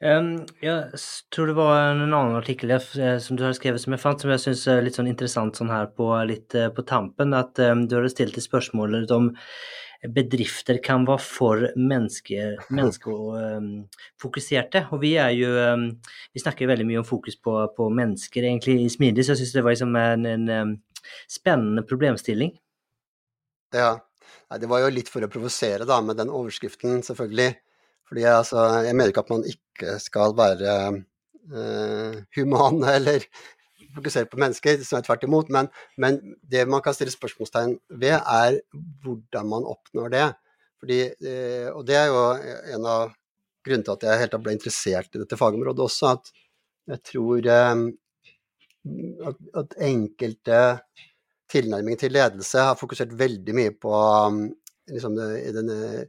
Um, 0.00 0.46
jeg 0.64 0.96
tror 1.28 1.50
det 1.50 1.58
var 1.58 1.90
en 1.90 2.06
annen 2.06 2.38
artikkel 2.38 2.70
eh, 2.72 3.18
som 3.20 3.36
du 3.36 3.42
har 3.44 3.52
skrevet 3.52 3.82
som 3.82 3.92
jeg 3.92 4.00
fant, 4.00 4.22
som 4.22 4.30
jeg 4.32 4.40
syns 4.40 4.62
er 4.72 4.80
litt 4.86 4.96
sånn 4.96 5.10
interessant 5.10 5.58
sånn 5.60 5.68
her 5.68 5.90
på, 5.92 6.06
litt 6.24 6.56
eh, 6.56 6.70
på 6.72 6.80
tampen. 6.88 7.36
At 7.36 7.60
um, 7.60 7.84
du 7.84 7.98
hadde 7.98 8.08
stilt 8.14 8.38
et 8.40 8.46
spørsmål 8.46 8.96
om 9.12 9.28
bedrifter 10.16 10.80
kan 10.80 11.04
være 11.04 11.20
for 11.20 11.68
menneske, 11.76 12.56
menneskefokuserte. 12.78 14.88
Og 14.96 15.04
vi 15.04 15.20
er 15.20 15.36
jo 15.36 15.52
Vi 16.32 16.40
snakker 16.40 16.64
veldig 16.70 16.86
mye 16.88 17.02
om 17.02 17.04
fokus 17.04 17.36
på, 17.36 17.68
på 17.76 17.90
mennesker 17.92 18.40
egentlig 18.48 18.80
i 18.80 18.88
Smidig, 18.88 19.26
så 19.26 19.34
jeg 19.34 19.42
syns 19.42 19.52
det 19.58 19.64
var 19.66 19.76
liksom 19.76 19.92
en, 20.00 20.24
en, 20.48 20.72
spennende 21.28 21.84
problemstilling. 21.84 22.56
Ja. 23.76 24.00
Nei, 24.48 24.58
det 24.62 24.68
var 24.70 24.80
jo 24.80 24.96
litt 24.96 25.12
for 25.12 25.20
å 25.24 25.28
provosere 25.28 25.84
da, 25.84 26.00
med 26.00 26.16
den 26.16 26.32
overskriften, 26.32 27.04
selvfølgelig. 27.04 27.52
Fordi 28.10 28.26
altså, 28.26 28.66
jeg 28.82 28.96
mener 28.96 29.12
ikke 29.12 29.22
at 29.22 29.30
man 29.30 29.46
ikke 29.46 29.96
skal 30.02 30.34
være 30.34 30.76
uh, 31.54 32.16
humane 32.34 32.90
eller 32.98 33.26
fokusere 33.94 34.26
på 34.30 34.38
mennesker, 34.42 34.82
som 34.86 34.98
er 34.98 35.06
tvert 35.06 35.24
imot. 35.26 35.52
Men, 35.54 35.70
men, 35.98 36.18
det 36.42 36.66
man 36.68 36.82
kan 36.82 36.96
stille 36.96 37.14
spørsmålstegn 37.14 37.76
ved, 38.02 38.18
er 38.18 38.58
hvordan 39.04 39.48
man 39.52 39.70
oppnår 39.70 40.12
det. 40.16 40.26
Fordi, 40.82 41.00
uh, 41.06 41.68
og 41.76 41.86
det 41.86 41.98
er 42.00 42.10
jo 42.10 42.26
en 42.74 42.90
av 42.96 43.16
grunnene 43.66 43.86
til 43.86 43.94
at 43.94 44.06
jeg 44.08 44.22
helt 44.24 44.38
ble 44.42 44.56
interessert 44.56 45.14
i 45.14 45.22
dette 45.22 45.38
fagområdet 45.38 45.86
også, 45.86 46.14
at 46.16 46.30
jeg 46.90 47.02
tror 47.12 47.48
um, 47.54 47.82
at, 49.28 49.42
at, 49.60 49.76
enkelte 49.86 50.60
tilnærminger 51.52 52.00
til 52.00 52.14
ledelse 52.16 52.64
har 52.70 52.78
fokusert 52.80 53.12
veldig 53.18 53.54
mye 53.54 53.74
på 53.76 53.92
um, 53.92 54.46
liksom, 54.90 55.18
denne 55.18 56.08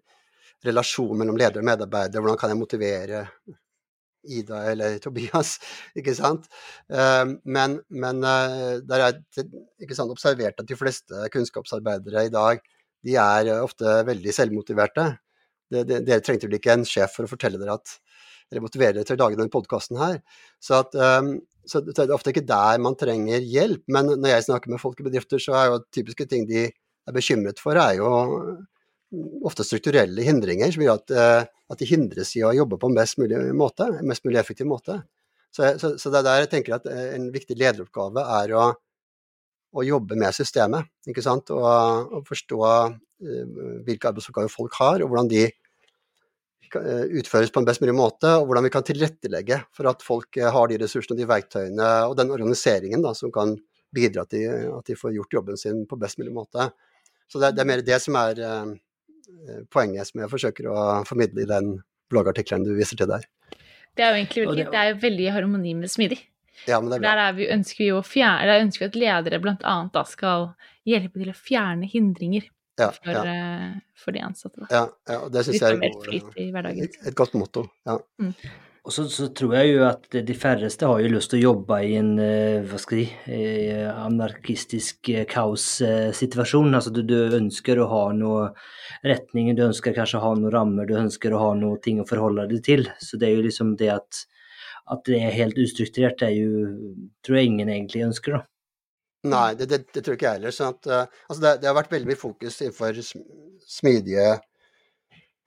relasjon 0.65 1.17
mellom 1.17 1.39
leder 1.39 1.61
og 1.61 1.67
medarbeider. 1.67 2.21
Hvordan 2.21 2.39
kan 2.39 2.53
jeg 2.53 2.59
motivere 2.59 3.23
Ida 4.21 4.61
eller 4.71 4.99
Tobias? 5.01 5.55
ikke 5.99 6.13
sant? 6.17 6.47
Eh, 6.91 7.25
men, 7.43 7.79
men 7.89 8.21
eh, 8.27 8.77
der 8.85 9.07
er 9.07 9.19
ikke 9.81 9.97
sant, 9.97 10.13
observert 10.13 10.61
at 10.61 10.69
de 10.69 10.77
fleste 10.77 11.27
kunnskapsarbeidere 11.33 12.27
i 12.27 12.33
dag 12.33 12.61
de 13.01 13.17
er 13.17 13.55
ofte 13.57 14.01
veldig 14.05 14.33
selvmotiverte. 14.35 15.07
Dere 15.71 16.19
trengte 16.21 16.45
vel 16.49 16.59
ikke 16.59 16.75
en 16.75 16.85
sjef 16.85 17.15
for 17.15 17.25
å 17.25 17.31
fortelle 17.31 17.57
dere 17.57 17.79
at 17.79 17.95
eller 18.51 18.65
motivere 18.65 18.97
dere 18.97 19.07
til 19.07 19.15
å 19.15 19.21
lage 19.23 19.37
denne 19.39 19.53
podkasten 19.53 19.95
her. 19.97 20.17
Så, 20.59 20.81
at, 20.83 20.97
så 21.71 21.79
det 21.87 21.95
er 22.03 22.11
ofte 22.11 22.33
ikke 22.33 22.43
der 22.43 22.81
man 22.83 22.97
trenger 22.99 23.39
hjelp. 23.39 23.85
Men 23.87 24.11
når 24.11 24.33
jeg 24.33 24.45
snakker 24.49 24.73
med 24.73 24.81
folk 24.83 24.99
i 24.99 25.05
bedrifter, 25.07 25.39
så 25.39 25.55
er 25.55 25.69
jo 25.69 25.77
typiske 25.95 26.27
ting 26.27 26.43
de 26.49 26.65
er 26.67 27.15
bekymret 27.15 27.61
for, 27.63 27.79
er 27.79 27.95
jo 27.97 28.11
ofte 29.43 29.65
strukturelle 29.67 30.23
hindringer 30.25 30.71
som 30.71 30.83
gjør 30.85 30.99
at, 30.99 31.13
eh, 31.13 31.49
at, 31.71 31.79
de 31.79 31.87
hindres 31.89 32.35
i 32.37 32.43
å 32.47 32.53
jobbe 32.55 32.79
på 32.79 32.89
en 32.89 32.97
best 32.97 33.19
mulig 33.19 33.39
måte, 33.57 33.87
mest 34.07 34.25
mulig 34.27 34.39
effektiv 34.41 34.69
måte. 34.69 35.01
Så, 35.51 35.67
så, 35.81 35.97
så, 35.99 36.11
det 36.11 36.21
er 36.21 36.27
der 36.27 36.43
jeg 36.45 36.51
tenker 36.53 36.77
at 36.77 36.87
eh, 36.87 37.09
en 37.17 37.27
viktig 37.33 37.57
lederoppgave 37.59 38.23
er 38.39 38.53
å, 38.55 38.67
å 39.75 39.83
jobbe 39.87 40.17
med 40.19 40.35
systemet. 40.35 40.87
ikke 41.07 41.23
sant? 41.25 41.51
Og, 41.55 42.13
og 42.19 42.27
forstå 42.27 42.61
uh, 42.61 42.93
hvilke 43.87 44.09
arbeidsoppgaver 44.09 44.51
folk 44.51 44.77
har, 44.79 45.03
og 45.03 45.11
hvordan 45.11 45.31
de 45.31 45.49
utføres 46.71 47.49
på 47.51 47.59
en 47.59 47.65
best 47.67 47.81
mulig 47.83 47.97
måte, 47.97 48.29
og 48.39 48.45
hvordan 48.47 48.63
vi 48.63 48.69
kan 48.71 48.85
tilrettelegge 48.87 49.57
for 49.75 49.89
at 49.91 50.03
folk 50.05 50.37
har 50.39 50.69
de 50.71 50.77
ressursene, 50.79 51.17
de 51.19 51.27
verktøyene 51.27 51.87
og 52.07 52.13
den 52.15 52.31
organiseringen 52.31 53.03
da, 53.03 53.11
som 53.17 53.33
kan 53.35 53.57
bidra 53.91 54.23
til 54.31 54.69
at 54.77 54.87
de 54.87 54.95
får 54.95 55.17
gjort 55.17 55.35
jobben 55.35 55.59
sin 55.59 55.81
på 55.83 55.99
best 55.99 56.21
mulig 56.21 56.31
måte. 56.31 56.69
Så 57.27 57.43
det, 57.43 57.49
det 57.57 57.65
er 57.65 57.67
mer 57.73 57.83
det 57.83 57.99
som 57.99 58.15
er 58.21 58.39
Eh, 58.39 58.71
poenget 59.73 60.09
som 60.09 60.23
jeg 60.23 60.31
forsøker 60.31 60.69
å 60.71 60.79
formidle 61.07 61.43
i 61.43 61.49
den 61.49 61.75
bloggartikkelen 62.11 62.65
du 62.67 62.73
viser 62.77 62.99
til 62.99 63.09
der. 63.11 63.25
Det 63.97 64.05
er 64.05 64.13
jo 64.13 64.21
egentlig 64.21 64.45
veldig, 64.47 64.67
det 64.71 64.79
er 64.79 64.89
jo 64.91 64.99
veldig 65.01 65.25
i 65.25 65.33
harmoni 65.35 65.73
med 65.79 65.91
smidig. 65.91 66.19
Ja, 66.69 66.79
men 66.79 66.91
det 66.91 66.99
er 66.99 67.03
bra. 67.03 67.11
Der 67.11 67.21
er 67.25 67.37
vi, 67.37 67.47
ønsker 67.51 67.83
vi 67.83 67.89
jo 67.89 68.01
fjerne, 68.05 68.47
der 68.47 68.63
ønsker 68.63 68.85
vi 68.85 68.89
at 68.89 68.97
ledere 69.01 69.39
bl.a. 69.43 69.75
da 69.93 70.03
skal 70.07 70.51
hjelpe 70.87 71.21
til 71.21 71.31
å 71.31 71.37
fjerne 71.37 71.89
hindringer 71.89 72.47
ja, 72.79 72.89
for, 72.95 73.11
ja. 73.11 73.21
Uh, 73.25 73.79
for, 73.97 74.15
de 74.15 74.23
ansatte. 74.25 74.63
Da. 74.63 74.67
Ja, 74.71 74.83
ja, 75.09 75.17
og 75.25 75.31
det 75.33 75.45
syns 75.47 75.61
jeg 75.61 75.79
er 75.79 76.75
et, 76.75 76.99
et 77.11 77.17
godt 77.17 77.35
motto. 77.39 77.65
Ja. 77.87 77.97
Mm. 78.21 78.35
Og 78.81 78.93
så, 78.93 79.03
så, 79.13 79.27
tror 79.37 79.51
jeg 79.59 79.75
jo 79.75 79.81
at 79.85 80.07
de 80.25 80.33
færreste 80.33 80.87
har 80.89 81.01
jo 81.03 81.09
lyst 81.13 81.29
til 81.29 81.37
å 81.37 81.51
jobbe 81.51 81.77
i 81.85 81.91
en 81.99 82.15
eh, 82.21 82.63
hva 82.65 82.79
skal 82.81 83.03
jeg, 83.03 83.11
eh, 83.29 83.85
anarkistisk 83.93 85.11
eh, 85.13 85.27
kaossituasjon. 85.29 86.73
Altså 86.73 86.93
du, 86.95 87.03
du, 87.05 87.15
ønsker 87.37 87.77
å 87.77 87.85
ha 87.91 88.01
noe 88.17 88.47
retning, 89.05 89.53
du 89.53 89.67
ønsker 89.67 89.93
kanskje 89.93 90.17
å 90.17 90.23
ha 90.25 90.33
noen 90.33 90.55
rammer, 90.55 90.89
du 90.89 90.97
ønsker 90.97 91.37
å 91.37 91.43
ha 91.43 91.53
noe 91.59 91.77
ting 91.85 92.01
å 92.01 92.07
forholde 92.09 92.47
deg 92.49 92.65
til. 92.65 92.87
Så 92.97 93.21
det 93.21 93.29
er 93.29 93.37
jo 93.37 93.45
liksom 93.45 93.75
det 93.77 93.93
at, 93.99 94.23
at 94.89 95.05
det 95.05 95.21
er 95.27 95.37
helt 95.37 95.61
ustrukturert, 95.61 96.17
det 96.17 96.31
er 96.31 96.39
jo 96.41 96.75
tror 97.21 97.37
jeg 97.37 97.53
ingen 97.53 97.69
egentlig 97.69 98.07
ønsker, 98.09 98.39
da. 98.39 98.47
Nei, 99.29 99.49
det, 99.53 99.69
det, 99.69 99.83
det 99.93 100.01
tror 100.01 100.17
ikke 100.17 100.25
jeg 100.25 100.39
heller. 100.39 100.57
Sånn 100.57 100.73
at, 100.73 101.11
altså 101.29 101.43
det, 101.43 101.57
det, 101.61 101.69
har 101.69 101.77
vært 101.77 101.93
veldig 101.93 102.09
mye 102.09 102.17
fokus 102.17 102.63
innenfor 102.65 102.97
smidige 103.69 104.31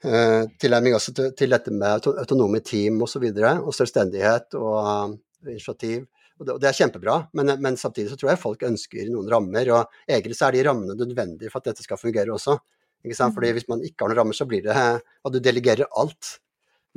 Eh, 0.05 0.43
tilnærming 0.61 0.93
også 0.99 1.15
til, 1.17 1.31
til, 1.33 1.55
dette 1.55 1.73
med 1.73 2.05
autonome 2.11 2.61
team 2.61 2.99
osv. 2.99 3.07
Og, 3.07 3.11
så 3.15 3.23
videre, 3.23 3.53
og 3.63 3.73
selvstendighet 3.73 4.57
og 4.59 4.75
uh, 4.77 5.15
initiativ. 5.49 6.05
Og 6.39 6.45
det, 6.45 6.57
og 6.57 6.61
det, 6.61 6.69
er 6.69 6.77
kjempebra, 6.77 7.15
men, 7.39 7.55
men, 7.63 7.79
samtidig 7.81 8.11
så 8.11 8.19
tror 8.21 8.33
jeg 8.33 8.43
folk 8.43 8.67
ønsker 8.69 9.09
noen 9.09 9.31
rammer. 9.33 9.71
Og 9.73 9.97
egentlig 10.11 10.37
så 10.37 10.49
er 10.49 10.59
de 10.59 10.67
rammene 10.69 10.99
nødvendige 10.99 11.53
for 11.53 11.63
at 11.63 11.71
dette 11.71 11.87
skal 11.87 12.01
fungere 12.01 12.35
også. 12.35 12.59
Ikke 13.05 13.17
sant? 13.17 13.37
Fordi 13.37 13.53
mm. 13.53 13.57
hvis 13.57 13.69
man 13.71 13.85
ikke 13.87 14.05
har 14.05 14.13
noen 14.13 14.21
rammer, 14.21 14.37
så 14.37 14.49
blir 14.51 14.65
det 14.67 14.77
Og 15.25 15.33
du 15.33 15.41
delegerer 15.41 15.89
alt 15.89 16.39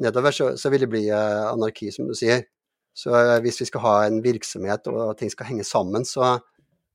nedover, 0.04 0.36
så, 0.36 0.52
så 0.60 0.70
vil 0.74 0.84
det 0.84 0.92
bli 0.92 1.08
uh, 1.08 1.48
anarki, 1.54 1.94
som 1.96 2.12
du 2.12 2.16
sier. 2.18 2.44
Så 2.98 3.16
uh, 3.16 3.38
hvis 3.46 3.62
vi 3.64 3.72
skal 3.72 3.88
ha 3.88 3.98
en 4.10 4.20
virksomhet 4.26 4.92
og 4.92 5.16
ting 5.22 5.32
skal 5.32 5.54
henge 5.54 5.64
sammen, 5.64 6.04
så, 6.04 6.36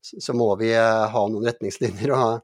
så 0.03 0.37
må 0.37 0.53
vi 0.61 0.75
ha 0.77 1.29
noen 1.31 1.49
retningslinjer 1.49 2.13
og, 2.19 2.43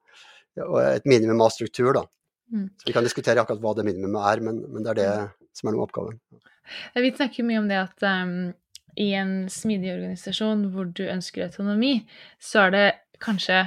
og 0.64 0.78
et 0.86 1.10
minimum 1.10 1.44
av 1.44 1.52
struktur, 1.52 1.92
da. 2.00 2.08
Mm. 2.52 2.68
Så 2.80 2.88
vi 2.88 2.94
kan 2.96 3.06
diskutere 3.06 3.42
akkurat 3.42 3.60
hva 3.62 3.74
det 3.76 3.84
minimumet 3.88 4.30
er, 4.30 4.44
men, 4.44 4.62
men, 4.68 4.84
det 4.84 4.94
er 4.94 5.00
det 5.00 5.10
mm. 5.16 5.34
som 5.60 5.68
er 5.68 5.76
noe 5.76 5.84
av 5.84 5.90
oppgaven. 5.90 6.20
Vi 6.96 7.12
snakker 7.16 7.46
mye 7.48 7.60
om 7.62 7.68
det 7.70 7.80
at 7.80 8.06
um, 8.08 8.32
i 9.00 9.10
en 9.16 9.34
smidig 9.52 9.92
organisasjon 9.94 10.66
hvor 10.74 10.88
du 10.92 11.04
ønsker 11.08 11.46
autonomi, 11.46 12.00
så 12.42 12.66
er 12.66 12.74
det 12.74 12.86
kanskje 13.24 13.66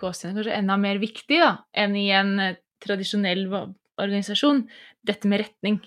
kanskje 0.00 0.54
enda 0.56 0.78
mer 0.80 1.00
viktig 1.02 1.40
da, 1.42 1.54
enn 1.76 1.96
i 1.98 2.06
en 2.16 2.38
eh, 2.40 2.60
tradisjonell 2.82 3.44
organisasjon, 3.52 4.64
dette 5.04 5.28
med 5.28 5.42
retning. 5.44 5.80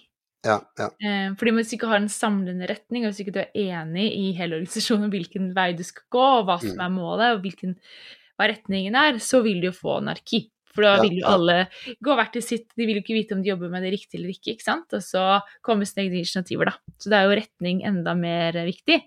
Ja, 0.45 0.59
ja. 0.77 0.91
Eh, 1.01 1.31
fordi 1.39 1.55
hvis 1.57 1.71
du 1.71 1.77
ikke 1.79 1.89
har 1.89 2.03
en 2.03 2.11
samlende 2.11 2.67
retning, 2.69 3.03
og 3.05 3.11
hvis 3.11 3.23
du 3.23 3.25
ikke 3.25 3.47
er 3.47 3.79
enig 3.79 4.05
i 4.13 4.27
hele 4.37 4.59
organisasjonen 4.59 5.07
om 5.07 5.13
hvilken 5.13 5.49
vei 5.57 5.71
du 5.77 5.81
skal 5.85 6.05
gå, 6.13 6.25
og 6.39 6.45
hva 6.49 6.59
som 6.61 6.75
mm. 6.75 6.83
er 6.85 6.93
målet, 6.93 7.31
og 7.33 7.41
hvilken, 7.45 7.73
hva 8.37 8.49
retningen 8.51 8.99
er, 8.99 9.17
så 9.23 9.41
vil 9.45 9.63
du 9.63 9.71
jo 9.71 9.75
få 9.75 9.97
anarki. 10.03 10.45
For 10.75 10.85
da 10.85 10.95
vil 11.01 11.21
jo 11.21 11.27
alle 11.31 11.59
gå 12.03 12.17
hvert 12.19 12.33
til 12.35 12.43
sitt, 12.45 12.67
de 12.75 12.87
vil 12.87 12.99
jo 12.99 13.05
ikke 13.05 13.17
vite 13.17 13.37
om 13.37 13.43
de 13.43 13.53
jobber 13.53 13.71
med 13.71 13.85
det 13.85 13.93
riktig 13.95 14.19
eller 14.19 14.33
ikke, 14.33 14.55
ikke 14.55 14.67
sant. 14.67 14.97
Og 14.97 15.03
så 15.05 15.23
kommer 15.65 15.87
sine 15.87 16.05
egne 16.05 16.21
initiativer, 16.21 16.71
da. 16.71 16.95
Så 16.99 17.11
det 17.11 17.19
er 17.19 17.29
jo 17.29 17.39
retning 17.39 17.81
enda 17.87 18.15
mer 18.19 18.59
viktig, 18.67 18.99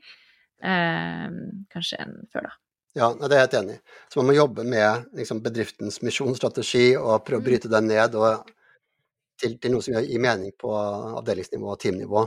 eh, 0.65 1.29
kanskje, 1.75 2.01
enn 2.05 2.17
før, 2.33 2.51
da. 2.51 2.57
Ja, 2.99 3.13
det 3.15 3.29
er 3.29 3.37
jeg 3.37 3.47
helt 3.47 3.59
enig 3.61 3.75
i. 3.77 3.83
Så 4.11 4.19
man 4.19 4.31
må 4.31 4.39
jobbe 4.39 4.65
med 4.67 5.11
liksom, 5.15 5.43
bedriftens 5.45 6.01
misjonsstrategi 6.03 6.87
og 6.99 7.21
prøve 7.27 7.43
å 7.43 7.45
mm. 7.45 7.51
bryte 7.51 7.71
den 7.71 7.93
ned. 7.93 8.17
og 8.19 8.55
til, 9.39 9.55
til, 9.63 9.71
noe 9.71 9.85
som 9.85 9.95
gir 10.03 10.23
mening 10.23 10.51
på 10.59 10.73
avdelingsnivå 10.75 11.71
og 11.71 11.79
teamnivå. 11.83 12.25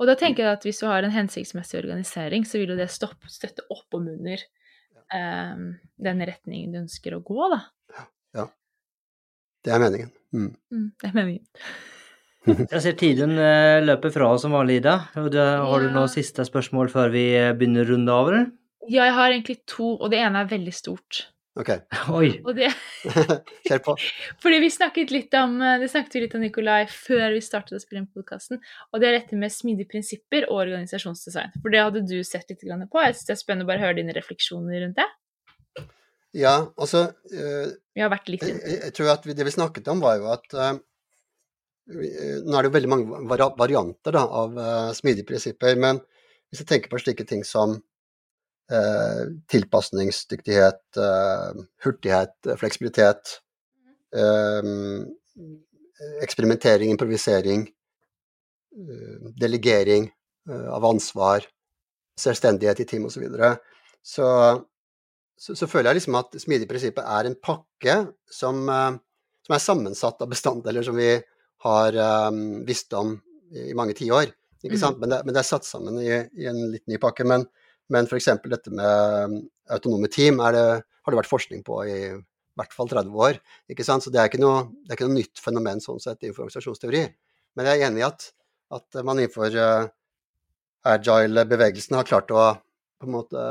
Og 0.00 0.08
da 0.08 0.16
tenker 0.18 0.44
jeg 0.44 0.58
at 0.58 0.66
hvis 0.66 0.82
du 0.82 0.88
har 0.90 1.06
en 1.06 1.14
hensiktsmessig 1.14 1.78
organisering, 1.78 2.46
så 2.48 2.58
vil 2.58 2.74
jo 2.74 2.78
det 2.80 2.90
stoppe, 2.92 3.30
støtte 3.30 3.66
opp 3.70 3.94
om 3.94 4.08
under 4.10 4.42
um, 5.14 5.68
den 6.08 6.24
retningen 6.26 6.74
du 6.74 6.80
ønsker 6.84 7.16
å 7.16 7.22
gå, 7.24 7.38
da. 7.54 7.60
Det 9.64 9.72
er 9.72 9.80
meningen. 9.80 10.10
Mm. 10.34 10.50
Mm, 10.72 10.88
det 11.00 11.08
er 11.08 11.14
meningen. 11.16 11.44
Jeg 12.74 12.82
ser 12.84 12.96
tiden 13.00 13.38
eh, 13.40 13.80
løper 13.80 14.12
fra 14.12 14.26
oss 14.34 14.42
som 14.44 14.52
vanlig, 14.52 14.82
Ida. 14.82 14.98
Har 15.14 15.30
du 15.80 15.86
noen 15.88 16.10
siste 16.12 16.44
spørsmål 16.44 16.90
før 16.92 17.14
vi 17.14 17.30
eh, 17.38 17.54
begynner 17.56 17.86
å 17.86 17.94
runde 17.94 18.18
av? 18.18 18.32
Ja, 18.84 19.06
jeg 19.06 19.14
har 19.16 19.30
egentlig 19.32 19.62
to, 19.64 19.94
og 19.94 20.10
det 20.12 20.18
ene 20.20 20.42
er 20.42 20.50
veldig 20.50 20.74
stort. 20.76 21.22
Ok. 21.56 21.70
Oi. 22.18 22.34
Og 22.44 22.52
det, 22.58 22.68
Kjør 23.70 23.80
på. 23.86 23.94
fordi 24.42 24.60
vi 24.66 24.70
snakket 24.74 25.14
litt 25.14 25.36
om 25.40 25.56
eh, 25.62 25.78
det 25.80 25.88
snakket 25.94 26.18
vi 26.18 26.24
litt 26.26 26.36
om 26.36 26.44
Nikolai 26.44 26.82
før 26.90 27.30
vi 27.32 27.40
startet 27.46 27.78
å 27.78 27.80
spille 27.80 28.02
inn 28.02 28.10
podkasten, 28.12 28.60
og 28.92 29.00
det 29.00 29.08
er 29.08 29.16
dette 29.22 29.40
med 29.40 29.54
smidige 29.54 29.88
prinsipper 29.94 30.50
og 30.50 30.66
organisasjonsdesign. 30.66 31.56
For 31.62 31.72
det 31.72 31.84
hadde 31.86 32.04
du 32.10 32.18
sett 32.26 32.52
litt 32.52 32.60
grann 32.66 32.84
på. 32.84 33.00
Jeg 33.06 33.16
synes 33.16 33.30
det 33.30 33.36
er 33.38 33.44
spennende 33.46 33.68
å 33.68 33.72
bare 33.72 33.86
høre 33.86 34.02
dine 34.02 34.16
refleksjoner 34.18 34.84
rundt 34.84 35.00
det. 35.00 35.08
Ja, 36.34 36.54
altså 36.74 37.04
eh, 37.30 37.70
Vi 37.94 38.02
har 38.02 38.10
vært 38.10 38.30
litt 38.32 38.42
jeg, 38.42 38.56
inne 38.56 38.74
jeg 38.80 38.94
tror 38.96 39.12
at 39.12 39.26
det 39.38 39.46
vi 39.46 39.54
snakket 39.54 39.88
om, 39.92 40.02
var 40.02 40.18
jo 40.18 40.32
at 40.34 40.56
eh, 40.58 40.72
eh, 41.94 42.40
Nå 42.42 42.56
er 42.56 42.66
det 42.66 42.70
jo 42.70 42.74
veldig 42.74 42.90
mange 42.90 43.20
vari 43.30 43.48
varianter 43.60 44.16
da, 44.16 44.24
av 44.42 44.58
uh, 44.58 44.90
smidige 44.96 45.28
prinsipper, 45.28 45.78
men 45.78 46.02
hvis 46.50 46.64
jeg 46.64 46.70
tenker 46.70 46.90
på 46.90 46.98
slike 47.02 47.26
ting 47.28 47.44
som 47.46 47.76
uh, 47.76 49.22
tilpasningsdyktighet, 49.52 50.82
uh, 50.98 51.64
hurtighet, 51.86 52.36
fleksibilitet, 52.58 53.38
eksperimentering, 56.22 56.92
improvisering, 56.94 57.64
delegering 59.42 60.06
av 60.46 60.86
ansvar, 60.86 61.42
selvstendighet 62.22 62.84
i 62.84 62.86
team 62.86 63.08
osv., 63.08 63.24
så, 63.26 63.50
så 64.06 64.28
så, 65.40 65.56
så 65.58 65.68
føler 65.70 65.90
jeg 65.90 66.00
liksom 66.00 66.18
at 66.18 66.36
smidig 66.40 66.68
prinsippet 66.70 67.04
er 67.04 67.28
en 67.28 67.36
pakke 67.42 67.96
som, 68.30 68.62
eh, 68.70 68.96
som 69.46 69.56
er 69.56 69.62
sammensatt 69.62 70.22
av 70.22 70.30
bestanddeler 70.30 70.86
som 70.86 70.96
vi 70.98 71.10
har 71.64 71.96
um, 72.28 72.40
visst 72.68 72.92
om 72.96 73.14
i, 73.54 73.70
i 73.70 73.76
mange 73.76 73.96
tiår. 73.96 74.32
Ikke 74.64 74.80
sant? 74.80 75.00
Men, 75.00 75.12
det, 75.12 75.22
men 75.24 75.36
det 75.36 75.42
er 75.42 75.48
satt 75.48 75.66
sammen 75.68 75.98
i, 76.00 76.10
i 76.12 76.48
en 76.48 76.60
litt 76.72 76.84
ny 76.90 76.98
pakke. 77.00 77.26
Men, 77.28 77.46
men 77.92 78.08
f.eks. 78.08 78.30
dette 78.50 78.72
med 78.72 79.32
um, 79.32 79.40
autonome 79.72 80.10
team 80.12 80.40
det, 80.40 80.64
har 80.84 81.12
det 81.12 81.20
vært 81.20 81.30
forskning 81.30 81.64
på 81.66 81.80
i 81.88 81.98
hvert 82.54 82.76
fall 82.76 82.90
30 82.90 83.18
år. 83.26 83.40
Ikke 83.72 83.86
sant? 83.86 84.04
Så 84.04 84.12
det 84.12 84.22
er 84.22 84.30
ikke 84.30 84.42
noe, 84.42 84.66
det 84.84 84.92
er 84.92 84.98
ikke 84.98 85.08
noe 85.08 85.18
nytt 85.18 85.42
fenomen 85.42 85.82
sånn 85.84 86.00
sett 86.02 86.22
innenfor 86.22 86.46
organisasjonsteori. 86.46 87.04
Men 87.56 87.70
jeg 87.70 87.80
er 87.80 87.88
enig 87.88 88.04
i 88.04 88.06
at, 88.08 88.28
at 88.76 89.00
man 89.06 89.20
innenfor 89.20 89.56
uh, 89.56 89.88
agile-bevegelsen 90.94 91.98
har 91.98 92.08
klart 92.08 92.32
å 92.34 92.46
på 93.00 93.08
en 93.08 93.14
måte 93.14 93.44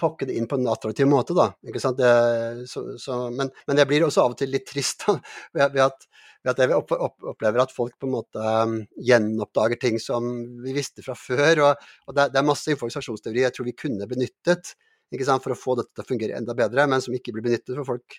pakke 0.00 0.26
det 0.28 0.36
inn 0.38 0.46
på 0.50 0.58
en 0.58 0.68
attraktiv 0.70 1.08
måte, 1.10 1.36
da. 1.36 1.50
Ikke 1.66 1.82
sant? 1.82 1.98
Det, 1.98 2.66
så, 2.70 2.84
så, 3.00 3.24
men, 3.34 3.50
men 3.68 3.78
det 3.78 3.86
blir 3.90 4.06
også 4.06 4.24
av 4.24 4.34
og 4.34 4.38
til 4.40 4.52
litt 4.54 4.66
trist 4.68 5.04
da, 5.06 5.16
ved, 5.56 5.80
at, 5.84 6.06
ved 6.44 6.52
at 6.54 6.62
jeg 6.62 6.76
opp, 6.76 6.94
opp, 6.94 7.16
opplever 7.34 7.64
at 7.64 7.74
folk 7.74 7.96
på 8.00 8.08
en 8.08 8.14
måte 8.14 8.44
um, 8.44 8.78
gjenoppdager 9.10 9.80
ting 9.82 9.98
som 10.02 10.30
vi 10.64 10.76
visste 10.76 11.04
fra 11.06 11.16
før. 11.18 11.64
Og, 11.66 11.88
og 12.08 12.16
det, 12.16 12.30
det, 12.34 12.40
er 12.40 12.48
masse 12.48 12.70
informasjonsteori 12.74 13.44
jeg 13.44 13.56
tror 13.56 13.68
vi 13.70 13.78
kunne 13.84 14.08
benyttet 14.10 14.74
ikke 15.14 15.26
sant, 15.28 15.44
for 15.44 15.54
å 15.54 15.58
få 15.58 15.76
dette 15.78 15.92
til 15.94 16.02
å 16.02 16.08
fungere 16.08 16.38
enda 16.38 16.56
bedre, 16.58 16.88
men 16.90 17.02
som 17.02 17.14
ikke 17.14 17.34
blir 17.34 17.44
benyttet. 17.44 17.74
For 17.76 17.86
folk 17.94 18.16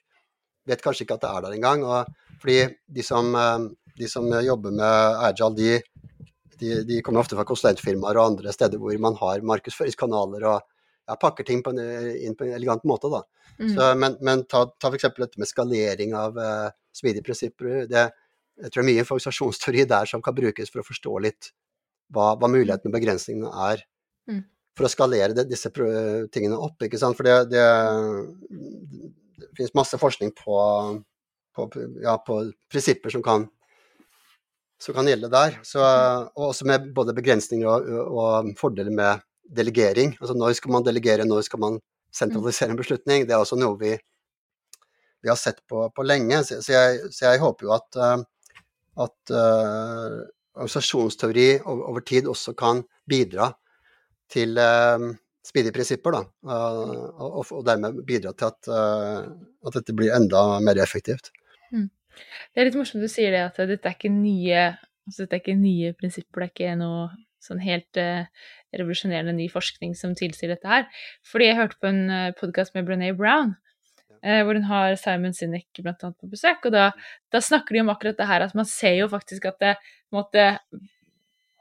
vet 0.70 0.84
kanskje 0.84 1.06
ikke 1.06 1.18
at 1.18 1.26
det 1.26 1.32
er 1.32 1.48
der 1.48 1.58
engang. 1.58 1.84
Og 1.88 2.40
fordi 2.44 2.60
de 2.98 3.04
som, 3.06 3.32
um, 3.36 3.72
de 3.96 4.12
som 4.12 4.28
jobber 4.44 4.76
med 4.76 5.24
agile, 5.32 5.56
de 5.58 6.14
de, 6.60 6.72
de, 6.88 7.02
kommer 7.06 7.24
ofte 7.24 7.38
fra 7.38 7.46
konsulentfirmaer 7.48 8.20
og 8.20 8.32
andre 8.32 8.54
steder 8.56 8.82
hvor 8.82 8.96
man 9.02 9.18
har 9.20 9.44
markedsføringskanaler 9.46 10.48
og 10.50 10.62
ja, 11.06 11.18
pakker 11.22 11.48
ting 11.48 11.62
på 11.66 11.74
en, 11.74 11.82
inn 12.18 12.36
på 12.38 12.48
en 12.48 12.56
elegant 12.58 12.86
måte. 12.88 13.12
Da. 13.14 13.22
Mm. 13.60 13.74
Så, 13.74 13.90
men, 14.02 14.18
men 14.26 14.46
ta, 14.50 14.66
ta 14.82 14.92
f.eks. 14.92 15.10
dette 15.18 15.42
med 15.42 15.50
skalering 15.50 16.16
av 16.18 16.40
uh, 16.40 16.70
smidige 16.96 17.26
prinsipper. 17.28 17.86
Det, 17.92 18.08
jeg 18.62 18.72
tror 18.72 18.82
det 18.82 18.86
er 18.86 18.90
mye 18.90 19.04
informasjonsteori 19.04 19.86
der 19.92 20.10
som 20.10 20.24
kan 20.26 20.36
brukes 20.38 20.72
for 20.72 20.82
å 20.82 20.88
forstå 20.88 21.16
litt 21.26 21.52
hva, 22.14 22.34
hva 22.40 22.50
mulighetene 22.52 22.92
og 22.92 22.98
begrensningene 22.98 23.52
er. 23.70 23.84
Mm. 24.32 24.44
For 24.76 24.88
å 24.88 24.92
skalere 24.92 25.36
det, 25.38 25.48
disse 25.52 25.72
tingene 25.72 26.60
opp. 26.60 26.82
ikke 26.84 27.00
sant? 27.00 27.18
For 27.18 27.28
det, 27.28 27.36
det, 27.54 27.66
det 29.40 29.52
finnes 29.58 29.76
masse 29.78 30.00
forskning 30.00 30.34
på, 30.36 30.58
på, 31.56 31.68
ja, 32.04 32.18
på 32.24 32.42
prinsipper 32.72 33.14
som 33.14 33.24
kan 33.26 33.48
som 34.86 34.94
kan 34.94 35.08
gjelde 35.10 35.32
der. 35.34 35.58
Så, 35.66 35.82
og 35.82 36.52
også 36.52 36.68
med 36.70 36.92
både 36.94 37.16
begrensninger 37.18 37.66
og, 37.66 37.88
og, 38.06 38.52
fordeler 38.60 38.94
med 38.94 39.24
delegering. 39.58 40.14
Altså 40.20 40.36
når 40.38 40.58
skal 40.60 40.76
man 40.76 40.86
delegere, 40.86 41.26
når 41.26 41.48
skal 41.48 41.62
man 41.64 41.80
sentralisere 42.14 42.74
en 42.74 42.80
beslutning? 42.80 43.26
Det 43.26 43.34
er 43.34 43.42
også 43.42 43.58
noe 43.58 43.80
vi, 43.82 43.96
vi 45.26 45.32
har 45.32 45.40
sett 45.42 45.64
på, 45.70 45.88
på 45.90 46.06
lenge. 46.06 46.44
Så, 46.46 46.62
så, 46.62 46.76
jeg, 46.76 47.02
så, 47.10 47.26
jeg, 47.32 47.42
håper 47.42 47.68
jo 47.68 47.76
at, 47.80 48.00
at 49.08 49.34
uh, 49.34 50.22
organisasjonsteori 50.56 51.50
over, 51.64 51.84
over, 51.90 52.06
tid 52.06 52.30
også 52.30 52.54
kan 52.58 52.84
bidra 53.10 53.50
til 54.32 54.54
uh, 54.62 55.10
smidige 55.46 55.74
prinsipper, 55.74 56.20
da. 56.20 56.24
Uh, 56.46 57.10
og, 57.26 57.42
og, 57.42 57.66
dermed 57.66 58.06
bidra 58.06 58.38
til 58.38 58.54
at, 58.54 58.70
at 59.66 59.80
dette 59.80 59.98
blir 59.98 60.14
enda 60.14 60.46
mer 60.62 60.78
effektivt. 60.86 61.34
Mm. 61.74 61.90
Det 62.54 62.62
er 62.62 62.70
litt 62.70 62.78
morsomt 62.80 63.04
du 63.04 63.12
sier 63.12 63.36
det, 63.36 63.44
at 63.50 63.60
dette 63.70 63.90
er 63.90 63.98
ikke 63.98 64.12
nye, 64.14 64.66
altså 65.08 65.26
dette 65.26 65.38
er 65.38 65.44
ikke 65.44 65.60
nye 65.60 65.94
prinsipper, 66.00 66.44
det 66.44 66.48
er 66.48 66.54
ikke 66.54 66.80
noe 66.80 67.10
sånn 67.46 67.62
helt 67.62 68.00
uh, 68.02 68.26
revolusjonerende 68.76 69.36
ny 69.38 69.46
forskning 69.52 69.94
som 69.98 70.16
tilsier 70.18 70.54
dette 70.54 70.70
her. 70.70 70.88
Fordi 71.30 71.52
jeg 71.52 71.60
hørte 71.60 71.80
på 71.82 71.92
en 71.92 72.02
uh, 72.10 72.32
podkast 72.40 72.76
med 72.78 72.88
Brené 72.88 73.12
Brown, 73.18 73.54
uh, 74.26 74.42
hvor 74.42 74.58
hun 74.58 74.68
har 74.72 74.98
Simon 75.02 75.36
Sinek 75.38 75.84
blant 75.84 76.02
annet 76.06 76.18
på 76.22 76.32
besøk, 76.32 76.66
og 76.66 76.76
da, 76.76 76.90
da, 77.34 77.44
snakker 77.44 77.78
de 77.78 77.86
om 77.86 77.94
akkurat 77.94 78.18
det 78.20 78.30
her, 78.32 78.48
at 78.48 78.58
man 78.58 78.68
ser 78.70 78.98
jo 79.02 79.12
faktisk 79.12 79.50
at 79.52 79.62
det, 79.62 79.78
måtte, 80.16 80.50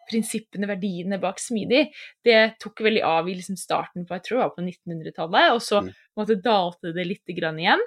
prinsippene, 0.05 0.69
verdiene 0.69 1.17
bak 1.21 1.39
smidig, 1.41 1.87
det 2.27 2.57
tok 2.63 2.83
veldig 2.85 3.05
av 3.09 3.29
i 3.29 3.37
liksom 3.39 3.57
starten 3.57 4.05
på 4.05 4.19
jeg 4.19 4.27
tror 4.27 4.37
det 4.37 4.43
var 4.43 4.55
på 4.57 4.65
1900-tallet, 4.65 5.53
og 5.55 5.63
så 5.65 5.81
mm. 5.85 5.91
måtte 6.21 6.41
dalte 6.45 6.93
det 6.97 7.07
litt 7.09 7.35
grann 7.39 7.61
igjen. 7.63 7.85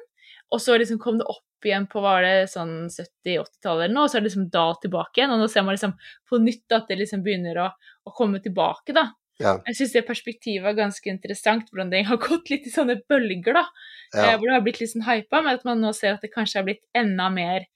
Og 0.54 0.64
så 0.64 0.78
liksom 0.80 1.00
kom 1.04 1.20
det 1.20 1.28
opp 1.28 1.66
igjen 1.66 1.88
på 1.92 2.02
var 2.04 2.24
det 2.24 2.48
sånn 2.52 2.88
70-80-tallet 2.88 3.88
eller 3.88 3.96
noe, 3.96 4.06
og 4.06 4.12
så 4.12 4.20
er 4.20 4.24
det 4.24 4.30
liksom 4.30 4.50
da 4.54 4.66
tilbake 4.82 5.20
igjen. 5.20 5.34
Og 5.36 5.42
nå 5.42 5.48
ser 5.52 5.66
man 5.68 5.76
liksom 5.76 5.96
på 6.30 6.40
nytt 6.44 6.76
at 6.78 6.92
det 6.92 7.00
liksom 7.02 7.24
begynner 7.26 7.64
å, 7.66 7.70
å 8.08 8.14
komme 8.16 8.40
tilbake, 8.44 8.96
da. 8.96 9.10
Ja. 9.38 9.54
Jeg 9.68 9.78
syns 9.78 9.94
det 9.94 10.06
perspektivet 10.08 10.72
er 10.72 10.78
ganske 10.78 11.12
interessant, 11.12 11.68
hvordan 11.70 11.92
det 11.94 12.06
har 12.08 12.22
gått 12.22 12.50
litt 12.54 12.70
i 12.70 12.74
sånne 12.74 13.00
bølger, 13.10 13.60
da. 13.60 13.66
Ja. 14.14 14.24
Eh, 14.24 14.38
hvor 14.38 14.48
det 14.48 14.56
har 14.56 14.64
blitt 14.66 14.80
litt 14.82 14.94
sånn 14.94 15.06
hypa, 15.08 15.44
men 15.44 15.60
at 15.60 15.68
man 15.68 15.84
nå 15.84 15.92
ser 15.98 16.16
at 16.16 16.24
det 16.26 16.34
kanskje 16.34 16.62
har 16.62 16.70
blitt 16.70 16.86
enda 16.98 17.30
mer 17.34 17.68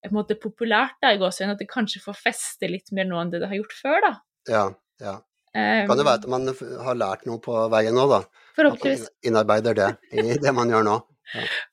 på 0.00 0.08
en 0.08 0.16
måte 0.16 0.36
populært, 0.40 0.96
da, 1.02 1.12
i 1.12 1.20
gåsehud. 1.20 1.56
At 1.56 1.60
det 1.60 1.68
kanskje 1.70 2.00
får 2.04 2.16
feste 2.16 2.70
litt 2.70 2.92
mer 2.96 3.08
nå 3.08 3.18
enn 3.20 3.32
det 3.32 3.42
det 3.42 3.50
har 3.50 3.60
gjort 3.60 3.74
før, 3.76 3.98
da. 4.06 4.14
Ja, 4.48 4.64
ja. 5.02 5.18
Um, 5.50 5.88
kan 5.90 5.98
det 5.98 6.06
være 6.06 6.20
at 6.20 6.26
man 6.30 6.46
har 6.86 6.94
lært 6.94 7.24
noe 7.26 7.40
på 7.42 7.56
veien 7.72 7.96
nå, 7.96 8.04
da? 8.06 8.20
Forhåpentligvis. 8.54 9.08
At 9.08 9.10
man 9.10 9.30
innarbeider 9.32 9.78
det 9.80 9.88
i 10.14 10.36
det 10.38 10.52
man 10.54 10.70
gjør 10.70 10.86
nå. 10.86 11.00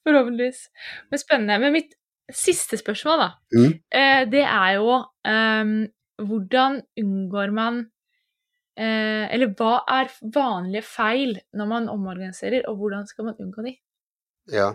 Forhåpentligvis. 0.06 0.66
Men 1.12 1.22
spennende. 1.22 1.60
Men 1.64 1.76
mitt 1.76 1.96
siste 2.34 2.80
spørsmål, 2.80 3.22
da, 3.24 3.30
mm. 3.56 3.76
eh, 4.00 4.24
det 4.32 4.44
er 4.44 4.72
jo 4.78 4.98
um, 5.00 5.78
hvordan 6.28 6.82
unngår 7.00 7.54
man 7.56 7.78
eh, 8.78 9.26
Eller 9.32 9.54
hva 9.56 9.78
er 10.00 10.12
vanlige 10.36 10.84
feil 10.84 11.38
når 11.56 11.70
man 11.72 11.90
omorganiserer, 11.94 12.66
og 12.68 12.82
hvordan 12.82 13.08
skal 13.08 13.30
man 13.30 13.40
unngå 13.44 13.64
de? 13.68 13.76
Ja, 14.52 14.72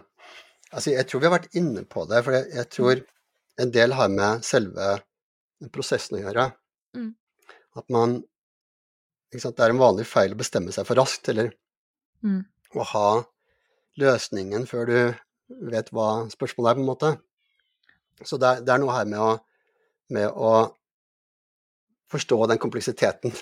altså 0.71 0.95
jeg 0.95 1.09
tror 1.09 1.23
vi 1.23 1.29
har 1.29 1.37
vært 1.37 1.57
inne 1.59 1.85
på 1.89 2.07
det, 2.09 2.23
for 2.25 2.37
jeg, 2.37 2.49
jeg 2.57 2.71
tror 2.73 3.05
en 3.63 3.73
del 3.75 3.97
har 3.97 4.13
med 4.13 4.45
selve 4.47 4.95
prosessen 5.73 6.19
å 6.19 6.23
gjøre. 6.23 6.49
Mm. 6.97 7.13
At 7.79 7.93
man 7.93 8.21
sant, 9.39 9.57
Det 9.57 9.65
er 9.65 9.73
en 9.73 9.81
vanlig 9.81 10.07
feil 10.09 10.35
å 10.35 10.41
bestemme 10.41 10.73
seg 10.75 10.87
for 10.89 10.99
raskt, 11.01 11.29
eller 11.33 11.53
mm. 12.25 12.41
å 12.77 12.89
ha 12.95 13.07
løsningen 14.01 14.67
før 14.69 14.89
du 14.89 14.99
vet 15.73 15.91
hva 15.93 16.29
spørsmålet 16.33 16.71
er, 16.71 16.79
på 16.79 16.83
en 16.83 16.89
måte. 16.89 17.11
Så 18.25 18.39
det 18.41 18.49
er, 18.49 18.63
det 18.65 18.73
er 18.73 18.81
noe 18.83 18.95
her 18.95 19.09
med 19.09 19.21
å, 19.21 19.33
med 20.15 20.31
å, 20.31 20.53
forstå 22.13 22.37
den 22.51 22.61
kompleksiteten 22.61 23.33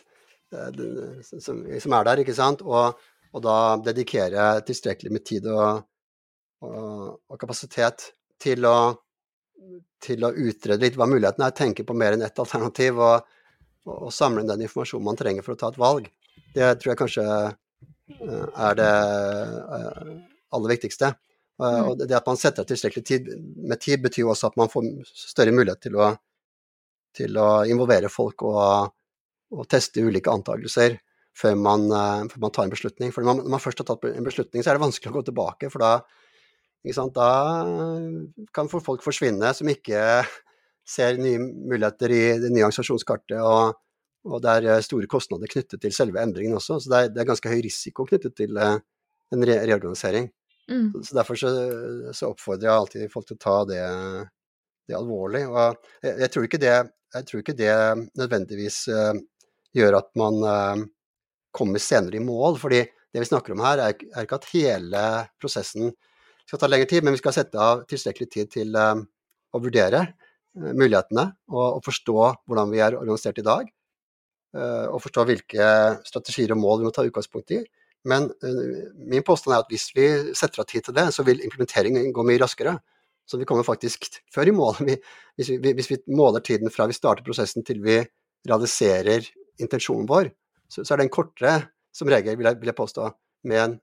som, 1.26 1.40
som, 1.42 1.94
er 1.96 2.04
der, 2.06 2.20
ikke 2.22 2.36
sant, 2.36 2.62
og, 2.62 3.00
og 3.34 3.42
da 3.42 3.54
dedikere 3.82 4.44
tilstrekkelig 4.66 5.10
med 5.10 5.24
tid 5.26 5.48
og, 5.50 5.80
og, 6.62 7.00
og 7.26 7.40
kapasitet 7.40 8.12
til 8.38 8.66
å, 8.70 8.76
til 10.02 10.22
å 10.22 10.30
utrede 10.30 10.84
litt 10.84 10.98
hva 10.98 11.08
muligheten 11.10 11.42
er, 11.46 11.56
tenke 11.56 11.82
på 11.86 11.98
mer 11.98 12.14
enn 12.14 12.22
ett 12.26 12.38
alternativ 12.42 13.02
og, 13.02 13.26
og, 13.90 14.08
samle 14.14 14.44
inn 14.44 14.52
den 14.52 14.62
informasjonen 14.68 15.08
man 15.10 15.18
trenger 15.18 15.46
for 15.46 15.56
å 15.56 15.60
ta 15.64 15.72
et 15.74 15.80
valg. 15.82 16.06
Det 16.54 16.70
tror 16.78 16.92
jeg 16.92 17.02
kanskje 17.02 17.26
er 17.30 18.78
det 18.78 18.94
aller 20.56 20.74
viktigste. 20.74 21.14
Og 21.60 21.98
det 22.00 22.16
at 22.16 22.28
man 22.28 22.38
setter 22.40 22.64
av 22.64 22.68
tilstrekkelig 22.70 23.04
tid 23.04 23.26
med 23.68 23.80
tid, 23.82 24.00
betyr 24.00 24.24
jo 24.24 24.32
også 24.32 24.48
at 24.48 24.56
man 24.56 24.70
får 24.72 24.86
større 25.12 25.52
mulighet 25.52 25.82
til 25.84 25.98
å, 26.00 26.08
til 27.16 27.36
å 27.36 27.48
involvere 27.68 28.08
folk 28.12 28.46
og, 28.48 28.94
og, 29.52 29.66
teste 29.68 30.00
ulike 30.00 30.32
antakelser 30.32 30.96
før 31.36 31.58
man, 31.60 31.84
før 32.32 32.46
man 32.46 32.54
tar 32.56 32.64
en 32.64 32.72
beslutning. 32.72 33.12
For 33.12 33.20
når 33.20 33.28
man, 33.28 33.44
når 33.44 33.54
man, 33.56 33.62
først 33.62 33.82
har 33.82 33.90
tatt 33.90 34.08
en 34.08 34.26
beslutning, 34.26 34.64
så 34.64 34.72
er 34.72 34.80
det 34.80 34.86
vanskelig 34.86 35.12
å 35.12 35.18
gå 35.18 35.26
tilbake. 35.28 35.70
For 35.72 35.84
da, 35.84 35.92
da 37.12 37.28
kan 38.56 38.72
folk 38.72 39.04
forsvinne 39.04 39.52
som 39.56 39.68
ikke 39.68 40.00
ser 40.88 41.20
nye 41.20 41.38
muligheter 41.44 42.16
i 42.16 42.24
det 42.40 42.50
nye 42.54 42.64
organisasjonskartet. 42.64 43.36
Og, 43.44 43.76
og 44.32 44.42
det 44.44 44.56
er 44.58 44.84
store 44.84 45.12
kostnader 45.12 45.50
knyttet 45.52 45.84
til 45.84 45.94
selve 45.94 46.24
endringen 46.24 46.56
også. 46.56 46.80
Så 46.80 46.92
det 46.92 47.04
er, 47.04 47.14
det 47.14 47.22
er 47.22 47.32
ganske 47.34 47.52
høy 47.52 47.60
risiko 47.68 48.08
knyttet 48.08 48.36
til 48.40 48.56
en 48.60 49.46
re 49.46 49.60
reorganisering. 49.68 50.32
Mm. 50.70 51.02
Så, 51.02 51.14
Derfor 51.16 51.34
så, 51.34 51.50
så, 52.14 52.30
oppfordrer 52.30 52.68
jeg 52.68 52.76
alltid 52.76 53.12
folk 53.12 53.26
til 53.28 53.38
å 53.38 53.42
ta 53.42 53.56
det, 53.68 53.82
det 54.88 54.98
alvorlig. 54.98 55.42
Og 55.50 55.58
jeg, 56.04 56.14
jeg, 56.22 56.30
tror 56.32 56.48
det, 56.52 56.76
jeg, 57.16 57.26
tror 57.28 57.42
ikke 57.42 57.58
det, 57.58 57.74
nødvendigvis 58.20 58.84
uh, 58.94 59.14
gjør 59.76 59.98
at 60.00 60.10
man 60.20 60.40
uh, 60.46 60.84
kommer 61.56 61.82
senere 61.82 62.20
i 62.20 62.24
mål. 62.24 62.60
fordi 62.62 62.84
det 63.10 63.24
vi 63.24 63.26
snakker 63.26 63.56
om 63.56 63.64
her, 63.64 63.82
er, 63.82 63.98
er, 64.12 64.26
ikke 64.26 64.38
at 64.38 64.50
hele 64.52 65.04
prosessen 65.42 65.90
skal 66.46 66.62
ta 66.62 66.70
lengre 66.70 66.86
tid, 66.90 67.02
men 67.02 67.14
vi 67.14 67.22
skal 67.22 67.34
sette 67.34 67.58
av 67.58 67.82
tilstrekkelig 67.90 68.30
tid 68.30 68.54
til 68.54 68.78
uh, 68.78 68.94
å 69.50 69.62
vurdere 69.62 70.06
mulighetene 70.50 71.28
og, 71.50 71.66
og, 71.78 71.82
forstå 71.86 72.14
hvordan 72.18 72.72
vi 72.72 72.80
er 72.82 72.96
organisert 72.98 73.36
i 73.38 73.44
dag. 73.46 73.68
og 74.50 74.96
forstå 74.98 75.22
hvilke 75.28 75.66
strategier 76.02 76.50
og 76.50 76.58
mål 76.58 76.80
vi 76.80 76.86
må 76.88 76.90
ta 76.90 77.04
utgangspunkt 77.06 77.52
i. 77.54 77.60
Men 78.08 78.30
min 78.96 79.24
påstand 79.26 79.54
er 79.54 79.64
at 79.64 79.72
hvis 79.72 79.90
vi 79.96 80.06
setter 80.36 80.62
av 80.62 80.68
tid 80.70 80.86
til 80.86 80.96
det, 80.96 81.10
så 81.12 81.24
vil 81.26 81.42
implementeringen 81.44 82.12
gå 82.16 82.24
mye 82.24 82.40
raskere. 82.40 82.78
Så 83.28 83.38
vi 83.38 83.46
kommer 83.46 83.66
faktisk 83.66 84.08
før 84.34 84.48
i 84.50 84.54
mål. 84.56 84.80
Vi, 84.88 84.96
hvis, 85.38 85.50
vi, 85.62 85.72
hvis, 85.76 85.90
vi, 85.90 85.96
måler 86.12 86.42
tiden 86.44 86.72
fra 86.72 86.84
vi 86.90 86.96
starter 86.96 87.24
prosessen 87.24 87.64
til 87.64 87.78
vi 87.84 88.00
realiserer 88.48 89.24
intensjonen 89.62 90.08
vår, 90.08 90.32
så, 90.68 90.82
så 90.82 90.94
er 90.94 91.04
den 91.04 91.12
kortere 91.12 91.54
som 91.94 92.10
regel, 92.10 92.36
vil 92.36 92.48
jeg, 92.48 92.58
vil 92.60 92.68
jeg 92.72 92.76
påstå, 92.76 93.06
med 93.48 93.62
en 93.62 93.76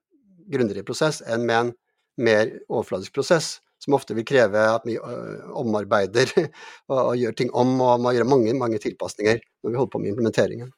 grundigere 0.51 0.85
prosess 0.85 1.21
enn 1.25 1.45
med 1.47 1.57
en 1.57 1.71
mer 2.21 2.51
overfladisk 2.67 3.15
prosess, 3.15 3.57
som 3.83 3.95
ofte 3.97 4.15
vil 4.17 4.25
kreve 4.27 4.63
at 4.73 4.85
vi 4.87 4.97
uh, 4.97 5.47
omarbeider 5.57 6.31
og, 6.91 6.99
og, 6.99 7.13
gjør 7.19 7.37
ting 7.37 7.53
om, 7.53 7.75
og 7.81 8.03
må 8.03 8.13
gjøre 8.15 8.29
mange, 8.29 8.55
mange 8.57 8.81
tilpasninger 8.83 9.39
når 9.39 9.71
vi 9.73 9.79
holder 9.79 9.93
på 9.93 10.03
med 10.03 10.13
implementeringen. 10.13 10.73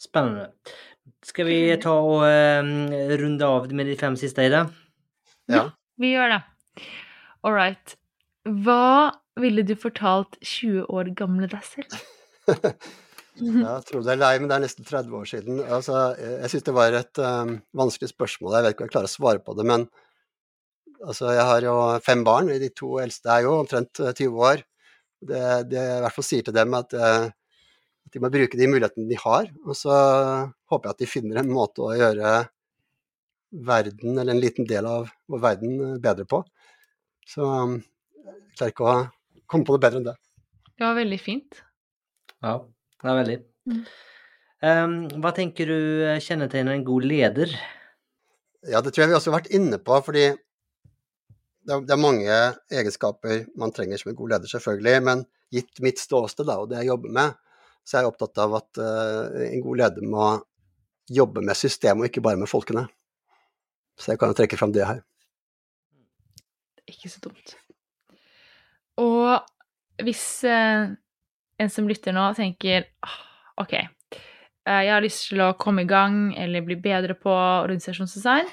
Spennende. 0.00 0.50
Skal 1.24 1.48
vi 1.48 1.58
ta 1.80 1.94
og 2.04 2.24
uh, 2.26 3.16
runde 3.20 3.48
av 3.48 3.70
med 3.72 3.88
de 3.88 3.96
fem 3.96 4.16
siste, 4.20 4.44
Ida? 4.44 4.66
Ja. 5.50 5.70
Vi 6.00 6.12
gjør 6.12 6.34
det. 6.34 6.40
All 7.44 7.54
right. 7.56 7.94
Hva 8.44 9.14
ville 9.40 9.64
du 9.66 9.74
fortalt 9.78 10.36
20 10.44 10.84
år 10.92 11.10
gamle 11.16 11.48
deg 11.50 11.64
selv? 11.66 11.96
jeg 13.40 13.84
tror 13.88 14.04
det 14.04 14.12
er 14.14 14.20
lei, 14.20 14.34
men 14.40 14.50
det 14.50 14.56
er 14.56 14.64
nesten 14.66 14.86
30 14.86 15.16
år 15.18 15.30
siden. 15.30 15.62
Altså, 15.64 16.02
jeg 16.20 16.52
syns 16.52 16.66
det 16.68 16.74
var 16.76 16.98
et 16.98 17.22
um, 17.22 17.54
vanskelig 17.76 18.12
spørsmål. 18.12 18.58
Jeg 18.58 18.66
vet 18.66 18.76
ikke 18.76 18.84
om 18.84 18.90
jeg 18.90 18.96
klarer 18.96 19.10
å 19.10 19.14
svare 19.14 19.42
på 19.44 19.56
det, 19.58 19.66
men 19.70 19.86
altså, 21.00 21.30
jeg 21.32 21.48
har 21.50 21.66
jo 21.66 21.78
fem 22.04 22.24
barn. 22.26 22.52
De 22.62 22.70
to 22.76 22.98
eldste 23.02 23.32
er 23.32 23.46
jo 23.48 23.56
omtrent 23.62 24.02
20 24.02 24.28
eh, 24.28 24.38
år. 24.50 24.64
Det, 25.24 25.42
det 25.72 25.80
jeg 25.80 25.98
i 25.98 26.04
hvert 26.04 26.18
fall 26.18 26.28
sier 26.28 26.44
til 26.46 26.56
dem, 26.56 26.76
at, 26.76 26.94
uh, 27.00 27.32
at 28.04 28.14
de 28.14 28.22
må 28.22 28.30
bruke 28.32 28.58
de 28.58 28.68
mulighetene 28.70 29.08
de 29.10 29.18
har. 29.20 29.48
Og 29.64 29.76
så 29.78 29.94
håper 30.70 30.88
jeg 30.88 30.96
at 30.96 31.02
de 31.02 31.10
finner 31.10 31.40
en 31.40 31.52
måte 31.52 31.84
å 31.84 31.94
gjøre 31.96 32.36
verden, 33.64 34.18
eller 34.18 34.34
en 34.34 34.42
liten 34.42 34.68
del 34.68 34.86
av 34.88 35.10
vår 35.30 35.42
verden, 35.42 35.82
bedre 36.02 36.26
på. 36.28 36.42
Så 37.28 37.46
um, 37.46 37.76
jeg 38.24 38.56
klarer 38.56 38.74
ikke 38.74 38.88
å 38.88 38.96
komme 39.50 39.66
på 39.66 39.76
noe 39.76 39.82
bedre 39.84 40.00
enn 40.00 40.08
det. 40.08 40.16
Det 40.74 40.86
var 40.86 40.98
veldig 40.98 41.20
fint. 41.22 41.60
Ja, 42.44 42.58
det 43.00 43.10
er 43.10 43.20
veldig. 43.20 43.38
Mm. 43.70 43.84
Um, 44.64 44.96
hva 45.22 45.32
tenker 45.36 45.70
du 45.70 45.78
kjennetegner 46.24 46.74
en 46.74 46.86
god 46.86 47.06
leder? 47.06 47.52
Ja, 48.64 48.80
det 48.80 48.94
tror 48.94 49.04
jeg 49.04 49.12
vi 49.12 49.16
også 49.18 49.32
har 49.32 49.40
vært 49.42 49.54
inne 49.54 49.78
på. 49.82 50.00
fordi 50.04 50.32
det 51.64 51.72
er, 51.76 52.00
mange 52.00 52.34
egenskaper 52.72 53.46
man 53.56 53.72
trenger 53.72 54.00
som 54.00 54.10
en 54.12 54.18
god 54.18 54.34
leder, 54.34 54.50
selvfølgelig. 54.50 55.02
Men 55.04 55.24
gitt 55.54 55.80
mitt 55.84 56.00
ståsted 56.00 56.50
og 56.52 56.70
det 56.72 56.82
jeg 56.82 56.90
jobber 56.92 57.14
med, 57.16 57.36
så 57.84 57.98
er 57.98 58.04
jeg 58.04 58.12
opptatt 58.12 58.40
av 58.42 58.56
at 58.58 58.80
uh, 58.80 59.40
en 59.44 59.64
god 59.64 59.80
leder 59.82 60.06
må 60.08 60.28
jobbe 61.12 61.42
med 61.44 61.58
systemet 61.58 62.06
og 62.06 62.10
ikke 62.10 62.24
bare 62.24 62.40
med 62.40 62.48
folkene. 62.48 62.86
Så 64.00 64.12
jeg 64.12 64.20
kan 64.20 64.32
jo 64.32 64.38
trekke 64.38 64.58
fram 64.58 64.72
det 64.74 64.86
her. 64.88 65.02
Ikke 66.90 67.10
så 67.12 67.20
dumt. 67.24 67.54
Og 69.00 70.04
hvis 70.04 70.24
eh, 70.48 70.90
en 71.60 71.72
som 71.72 71.88
lytter 71.88 72.14
nå, 72.14 72.26
tenker 72.36 72.88
OK, 73.60 73.74
eh, 73.78 73.86
jeg 74.66 74.92
har 74.92 75.04
lyst 75.04 75.28
til 75.30 75.42
å 75.44 75.54
komme 75.60 75.84
i 75.84 75.90
gang 75.90 76.34
eller 76.40 76.66
bli 76.66 76.76
bedre 76.82 77.16
på 77.18 77.32
organisasjonsdesign, 77.32 78.50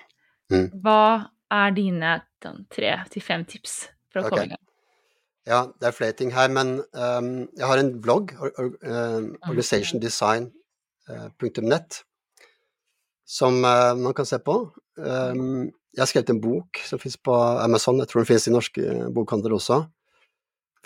mm. 0.53 0.67
hva 0.83 1.31
er 1.51 1.77
dine 1.77 2.17
tre 2.71 2.95
til 3.11 3.25
fem 3.25 3.45
tips 3.49 3.83
for 4.11 4.21
å 4.21 4.27
okay. 4.27 4.31
komme 4.31 4.49
i 4.49 4.53
gang? 4.55 4.65
Ja, 5.49 5.63
det 5.81 5.87
er 5.89 5.95
flere 5.97 6.13
ting 6.13 6.29
her, 6.35 6.51
men 6.53 6.83
um, 6.93 7.49
jeg 7.57 7.65
har 7.65 7.79
en 7.81 8.01
blogg, 8.01 8.29
or, 8.37 8.51
or, 8.61 8.75
um, 8.85 9.33
organizationdesign.net, 9.47 11.89
uh, 11.97 12.01
som 13.25 13.65
uh, 13.65 13.97
man 13.97 14.13
kan 14.13 14.25
se 14.29 14.37
på. 14.37 14.69
Um, 15.01 15.73
jeg 15.95 16.01
har 16.03 16.09
skrevet 16.11 16.29
en 16.29 16.43
bok 16.43 16.77
som 16.85 16.99
finnes 17.01 17.17
på 17.17 17.33
Amazon, 17.33 17.97
jeg 18.03 18.09
tror 18.11 18.21
den 18.21 18.29
finnes 18.29 18.47
i 18.47 18.53
norske 18.53 18.81
bokhandler 19.15 19.53
også, 19.57 19.77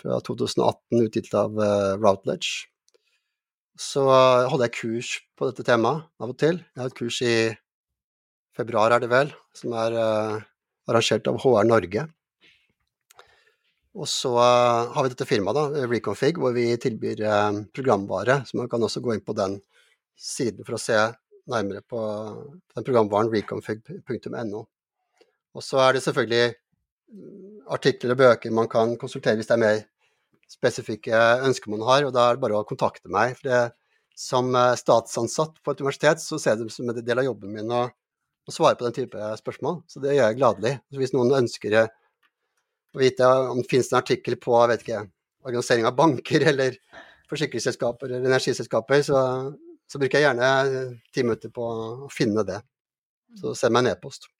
fra 0.00 0.20
2018, 0.24 1.04
utgitt 1.04 1.34
av 1.36 1.52
uh, 1.60 2.00
Routledge. 2.00 2.72
Så 3.76 4.08
holder 4.08 4.64
jeg 4.70 4.78
kurs 4.78 5.20
på 5.36 5.44
dette 5.50 5.60
temaet 5.68 6.08
av 6.16 6.32
og 6.32 6.38
til. 6.40 6.64
Jeg 6.72 6.80
har 6.80 6.88
et 6.88 6.96
kurs 6.96 7.20
i 7.20 7.52
februar, 8.56 8.88
er 8.96 9.04
det 9.04 9.12
vel, 9.12 9.28
som 9.52 9.76
er 9.76 9.92
uh, 10.00 10.40
arrangert 10.88 11.28
av 11.28 11.36
HR 11.44 11.68
Norge. 11.68 12.08
Og 13.96 14.08
så 14.10 14.32
uh, 14.36 14.92
har 14.92 15.06
vi 15.06 15.12
dette 15.12 15.28
firmaet, 15.28 15.56
da, 15.56 15.86
Reconfig, 15.88 16.36
hvor 16.40 16.52
vi 16.56 16.68
tilbyr 16.80 17.22
programvare. 17.74 18.42
Så 18.44 18.60
man 18.60 18.68
kan 18.68 18.82
også 18.84 19.00
gå 19.04 19.14
inn 19.14 19.24
på 19.24 19.36
den 19.36 19.58
siden 20.16 20.66
for 20.66 20.76
å 20.76 20.80
se 20.80 20.98
nærmere 21.48 21.82
på 21.86 22.00
den 22.74 22.84
programvaren 22.84 23.30
reconfig.no. 23.32 24.62
Og 25.56 25.64
så 25.64 25.80
er 25.80 25.96
det 25.96 26.02
selvfølgelig 26.04 26.46
mm, 26.52 27.66
artikler 27.76 28.12
og 28.12 28.20
bøker 28.20 28.54
man 28.54 28.68
kan 28.68 28.96
konsultere 29.00 29.38
hvis 29.38 29.48
det 29.48 29.56
er 29.56 29.62
mer 29.62 29.84
spesifikke 30.50 31.20
ønsker 31.46 31.72
man 31.72 31.84
har, 31.86 32.06
og 32.06 32.14
da 32.14 32.28
er 32.28 32.36
det 32.36 32.44
bare 32.44 32.60
å 32.60 32.66
kontakte 32.68 33.10
meg. 33.12 33.36
For 33.38 33.48
det, 33.50 33.62
som 34.16 34.54
eh, 34.56 34.74
statsansatt 34.80 35.60
på 35.60 35.74
et 35.74 35.82
universitet 35.84 36.22
så 36.24 36.38
ser 36.40 36.54
jeg 36.54 36.64
det 36.64 36.74
som 36.74 36.88
en 36.90 37.00
del 37.04 37.20
av 37.20 37.28
jobben 37.28 37.52
min 37.52 37.72
å, 37.72 37.86
svare 38.48 38.78
på 38.78 38.86
den 38.86 38.94
type 38.94 39.30
spørsmål. 39.40 39.80
Så 39.90 40.00
det 40.00 40.14
gjør 40.14 40.30
jeg 40.30 40.38
gladelig. 40.38 40.74
Så 40.94 41.00
hvis 41.02 41.12
noen 41.16 41.34
ønsker 41.34 41.74
å 42.96 43.02
vite 43.02 43.28
om 43.52 43.60
det 43.60 43.68
finnes 43.70 43.92
en 43.92 44.00
artikkel 44.00 44.38
på 44.40 44.56
jeg 44.56 44.72
vet 44.72 44.86
ikke, 44.86 45.02
organisering 45.46 45.88
av 45.88 45.96
banker 45.98 46.46
eller 46.52 46.78
forsikringsselskaper 47.30 48.10
eller 48.10 48.30
energiselskaper, 48.30 49.02
så, 49.06 49.20
så 49.90 50.00
bruker 50.00 50.20
jeg 50.20 50.28
gjerne 50.28 50.50
ti 51.14 51.26
minutter 51.26 51.52
på 51.54 51.66
å 52.06 52.10
finne 52.12 52.46
det. 52.46 52.60
Så 53.36 53.52
send 53.58 53.74
meg 53.74 53.84
en 53.84 53.96
e-post. 53.96 54.30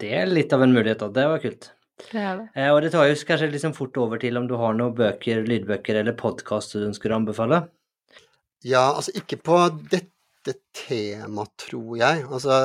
Det 0.00 0.10
er 0.16 0.28
litt 0.28 0.52
av 0.52 0.64
en 0.64 0.72
mulighet, 0.72 1.02
da. 1.02 1.08
Det 1.14 1.26
var 1.30 1.42
kult. 1.42 1.70
Det 2.00 2.22
det. 2.22 2.46
Eh, 2.56 2.70
og 2.72 2.80
det 2.82 2.92
tar 2.94 3.08
jo 3.08 3.16
kanskje 3.28 3.50
liksom 3.52 3.74
fort 3.76 3.96
over 4.00 4.20
til 4.20 4.38
om 4.40 4.46
du 4.48 4.56
har 4.60 4.76
noen 4.76 4.96
bøker, 4.96 5.44
lydbøker 5.46 6.00
eller 6.00 6.16
podkast 6.18 6.74
du 6.74 6.86
ønsker 6.86 7.12
å 7.12 7.20
anbefale? 7.20 7.64
Ja, 8.64 8.90
altså 8.90 9.12
ikke 9.16 9.38
på 9.40 9.58
dette 9.92 10.56
temaet, 10.76 11.52
tror 11.60 11.98
jeg. 12.00 12.24
Altså, 12.28 12.56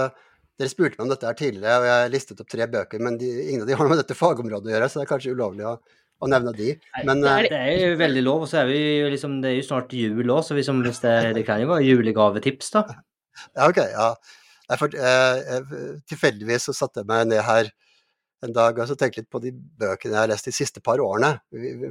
dere 0.60 0.72
spurte 0.72 0.98
meg 0.98 1.06
om 1.06 1.12
dette 1.12 1.28
her 1.28 1.38
tidligere, 1.40 1.78
og 1.82 1.88
jeg 1.90 2.12
listet 2.14 2.42
opp 2.42 2.50
tre 2.52 2.68
bøker, 2.72 3.04
men 3.04 3.20
de, 3.20 3.30
ingen 3.50 3.66
av 3.66 3.70
de 3.70 3.76
har 3.76 3.86
noe 3.86 3.94
med 3.94 4.02
dette 4.04 4.18
fagområdet 4.18 4.72
å 4.72 4.76
gjøre, 4.76 4.90
så 4.90 5.02
det 5.02 5.06
er 5.06 5.12
kanskje 5.12 5.36
ulovlig 5.36 5.68
å, 5.68 5.76
å 6.24 6.30
nevne 6.32 6.54
de. 6.56 6.76
Men, 7.02 7.20
Nei, 7.20 7.26
det, 7.26 7.34
er, 7.34 7.50
det, 7.52 7.60
er, 7.60 7.84
jo 7.84 8.00
veldig 8.00 8.24
lov, 8.24 8.46
og 8.46 8.52
så 8.52 8.62
er 8.62 8.72
vi 8.72 8.80
jo 9.02 9.12
liksom, 9.12 9.38
det 9.44 9.52
er 9.52 9.58
jo 9.60 9.68
snart 9.68 9.96
jul 9.98 10.24
òg, 10.24 10.42
så 10.48 10.58
liksom, 10.58 10.80
hvis 10.86 11.04
det, 11.04 11.16
det 11.40 11.46
kan 11.48 11.64
jo 11.64 11.72
være 11.74 11.88
julegavetips, 11.90 12.72
da. 12.78 12.86
Ja, 13.52 13.68
ok, 13.68 13.82
ja. 13.92 14.12
For, 14.80 14.96
eh, 14.98 15.58
eh, 15.58 15.74
tilfeldigvis 16.10 16.70
så 16.70 16.74
satte 16.74 17.04
jeg 17.04 17.10
meg 17.10 17.28
ned 17.30 17.44
her 17.46 17.68
en 18.46 18.54
dag 18.56 18.80
og 18.80 18.88
så 18.90 18.96
tenkte 18.98 19.22
litt 19.22 19.32
på 19.32 19.42
de 19.44 19.52
bøkene 19.54 20.14
jeg 20.14 20.20
har 20.20 20.32
lest 20.32 20.48
de 20.50 20.54
siste 20.56 20.82
par 20.86 21.02
årene. 21.02 21.36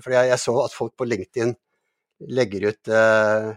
For 0.03 0.15
jeg, 0.15 0.31
jeg 0.31 0.41
så 0.43 0.55
at 0.65 0.75
folk 0.75 0.95
på 0.99 1.07
LinkedIn 1.09 1.55
legger 2.35 2.69
ut 2.71 2.91
eh, 2.91 3.53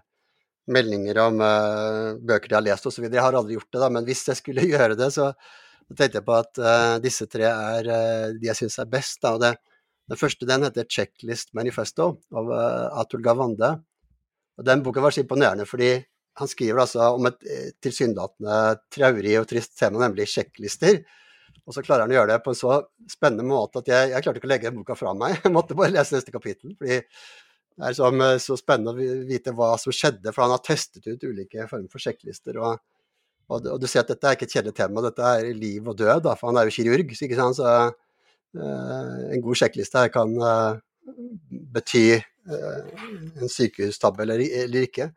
meldinger 0.72 1.20
om 1.24 1.40
uh, 1.44 2.18
bøker 2.20 2.52
de 2.52 2.58
har 2.58 2.66
lest 2.66 2.88
osv. 2.90 3.08
Jeg 3.08 3.24
har 3.24 3.38
aldri 3.38 3.58
gjort 3.58 3.72
det, 3.72 3.82
da, 3.84 3.90
men 3.94 4.08
hvis 4.08 4.26
jeg 4.30 4.40
skulle 4.42 4.68
gjøre 4.74 4.98
det, 5.00 5.10
så, 5.16 5.32
tenkte 5.88 6.20
jeg 6.20 6.28
på 6.28 6.36
at 6.36 6.60
uh, 6.60 6.96
disse 7.04 7.30
tre 7.32 7.48
er 7.48 7.88
uh, 7.88 8.36
de 8.36 8.50
jeg 8.50 8.60
syns 8.60 8.80
er 8.84 8.90
best. 8.92 9.22
Da. 9.24 9.36
Og 9.38 9.44
det, 9.44 9.54
den 10.12 10.20
første 10.20 10.48
den 10.48 10.68
heter 10.68 10.88
'Checklist 10.88 11.54
Manifesto' 11.56 12.14
av 12.40 12.52
Atul 13.02 13.24
Gawande. 13.24 13.74
Og 14.58 14.66
Den 14.66 14.84
boka 14.84 15.04
var 15.04 15.12
så 15.12 15.22
imponerende 15.22 15.68
fordi 15.68 15.98
han 16.38 16.48
skriver 16.48 16.84
altså 16.84 17.10
om 17.18 17.26
et 17.28 17.42
tilsynelatende 17.82 18.78
traurig 18.94 19.34
og 19.40 19.48
trist 19.50 19.74
tema, 19.78 20.00
nemlig 20.00 20.28
sjekklister. 20.30 21.02
Og 21.68 21.76
så 21.76 21.84
klarer 21.84 22.06
han 22.06 22.14
å 22.14 22.16
gjøre 22.16 22.32
det 22.32 22.44
på 22.46 22.54
en 22.54 22.58
så 22.58 22.78
spennende 23.12 23.44
måte 23.48 23.82
at 23.82 23.90
jeg, 23.92 24.12
jeg 24.14 24.24
klarte 24.24 24.40
ikke 24.40 24.48
å 24.48 24.52
legge 24.54 24.72
boka 24.76 24.96
fra 24.96 25.12
meg. 25.18 25.36
Jeg 25.44 25.52
måtte 25.52 25.76
bare 25.78 25.92
lese 25.92 26.16
neste 26.16 26.32
kapittel. 26.32 26.78
fordi 26.80 27.02
det 27.78 27.92
er 27.92 27.94
så, 27.94 28.10
eh, 28.10 28.38
så 28.42 28.58
spennende 28.58 28.94
å 28.94 29.26
vite 29.30 29.54
hva 29.54 29.76
som 29.78 29.94
skjedde, 29.94 30.32
for 30.34 30.46
han 30.46 30.56
har 30.56 30.64
testet 30.66 31.06
ut 31.06 31.26
ulike 31.28 31.68
former 31.70 31.92
for 31.94 32.02
sjekklister. 32.02 32.58
Og, 32.58 32.82
og, 33.52 33.62
og, 33.62 33.78
du 33.82 33.86
ser 33.90 34.02
at 34.02 34.10
dette 34.10 34.26
er 34.26 34.38
ikke 34.38 34.48
et 34.50 34.56
kjedelig 34.58 34.78
tema, 34.80 35.04
dette 35.06 35.34
er 35.38 35.52
liv 35.54 35.86
og 35.86 35.98
død, 36.00 36.24
da, 36.26 36.34
for 36.40 36.50
han 36.50 36.58
er 36.58 36.68
jo 36.68 36.76
kirurg. 36.80 37.14
Ikke 37.14 37.38
sant? 37.38 37.60
så 37.60 37.70
uh, 38.58 39.16
en 39.30 39.44
god 39.46 39.62
sjekkliste 39.62 40.02
her 40.02 40.12
kan 40.14 40.34
uh, 40.42 40.82
bety 41.78 42.18
uh, 42.18 42.82
en 43.38 43.54
sykehustabbe 43.54 44.26
eller, 44.26 44.42
eller 44.64 44.90
ikke. 44.90 45.12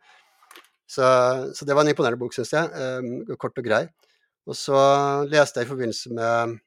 Så, 0.91 1.07
så, 1.55 1.65
det 1.65 1.73
var 1.73 1.87
en 1.87 1.95
imponerende 1.95 2.21
bok, 2.21 2.37
syns 2.37 2.53
jeg. 2.53 2.69
Um, 2.77 3.37
kort 3.41 3.57
og 3.57 3.65
grei. 3.65 3.87
Og 4.51 4.57
så 4.59 4.81
leste 5.31 5.63
jeg 5.63 5.69
i 5.69 5.71
forbindelse 5.71 6.13
med, 6.13 6.59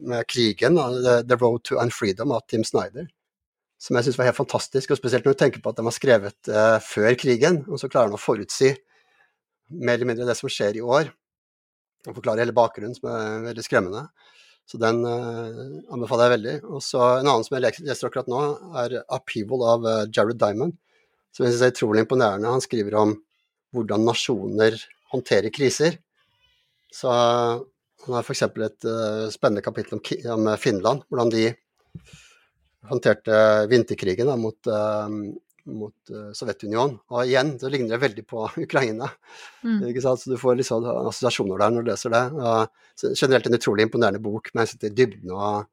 med 0.00 0.28
krigen, 0.30 0.78
The 1.26 1.36
Road 1.36 1.64
to 1.66 1.80
Unfreedom 1.82 2.32
av 2.32 2.46
Tim 2.48 2.62
Snyder, 2.64 3.08
som 3.82 3.98
jeg 3.98 4.06
syns 4.06 4.18
var 4.20 4.28
helt 4.30 4.38
fantastisk. 4.38 4.92
Og 4.92 5.00
spesielt 5.00 5.26
når 5.26 5.34
du 5.34 5.40
tenker 5.40 5.62
på 5.62 5.72
at 5.72 5.78
den 5.80 5.88
var 5.88 5.96
skrevet 5.96 6.50
uh, 6.52 6.78
før 6.84 7.16
krigen, 7.18 7.64
og 7.66 7.80
så 7.82 7.90
klarer 7.90 8.12
han 8.12 8.18
å 8.18 8.22
forutsi 8.22 8.70
mer 9.72 9.96
eller 9.96 10.10
mindre 10.12 10.28
det 10.28 10.36
som 10.38 10.50
skjer 10.52 10.78
i 10.78 10.84
år. 10.84 11.10
Og 12.06 12.16
forklare 12.18 12.44
hele 12.44 12.54
bakgrunnen, 12.54 12.94
som 12.98 13.10
er 13.10 13.48
veldig 13.48 13.64
skremmende. 13.66 14.06
Så 14.70 14.78
den 14.78 15.02
uh, 15.02 15.82
anbefaler 15.92 16.28
jeg 16.28 16.34
veldig. 16.36 16.54
Og 16.70 16.84
så 16.84 17.02
En 17.18 17.26
annen 17.26 17.46
som 17.46 17.58
jeg 17.58 17.82
leser 17.82 18.08
akkurat 18.08 18.30
nå, 18.30 18.40
er 18.84 19.00
'Upheaval' 19.02 19.66
av 19.74 19.88
uh, 19.88 20.06
Jared 20.06 20.38
Diamond. 20.38 20.78
Som 21.34 21.46
jeg 21.46 21.54
syns 21.54 21.66
er 21.66 21.74
utrolig 21.74 22.04
imponerende. 22.04 22.54
Han 22.54 22.62
skriver 22.62 22.98
om 23.00 23.16
hvordan 23.72 24.04
nasjoner 24.06 24.76
håndterer 25.12 25.50
kriser. 25.54 25.96
Så 26.92 27.08
han 27.10 28.14
har 28.14 28.22
f.eks. 28.22 28.42
et 28.46 28.86
uh, 28.86 29.26
spennende 29.32 29.64
kapittel 29.64 29.98
om, 29.98 30.02
om, 30.36 30.50
Finland. 30.60 31.02
Hvordan 31.08 31.32
de 31.32 31.48
håndterte 32.90 33.66
vinterkrigen 33.70 34.26
da, 34.26 34.36
mot, 34.38 34.58
uh, 34.66 35.08
mot 35.70 36.12
uh, 36.12 36.30
Sovjetunionen. 36.36 36.96
Og 37.12 37.26
igjen, 37.26 37.54
så 37.60 37.70
ligner 37.72 37.94
det 37.94 38.02
veldig 38.02 38.24
på 38.28 38.46
Ukraina. 38.64 39.10
Mm. 39.62 39.84
Så 40.00 40.16
du 40.26 40.38
får 40.40 40.58
liksom 40.60 40.88
assosiasjoner 41.08 41.62
der 41.62 41.76
når 41.76 41.86
du 41.86 41.92
leser 41.92 42.14
det. 42.14 42.24
Og 42.38 43.12
generelt 43.18 43.46
en 43.46 43.58
utrolig 43.58 43.86
imponerende 43.88 44.22
bok 44.22 44.50
med 44.52 44.64
hensyn 44.64 44.82
til 44.82 44.96
dybden 44.98 45.36
og 45.36 45.68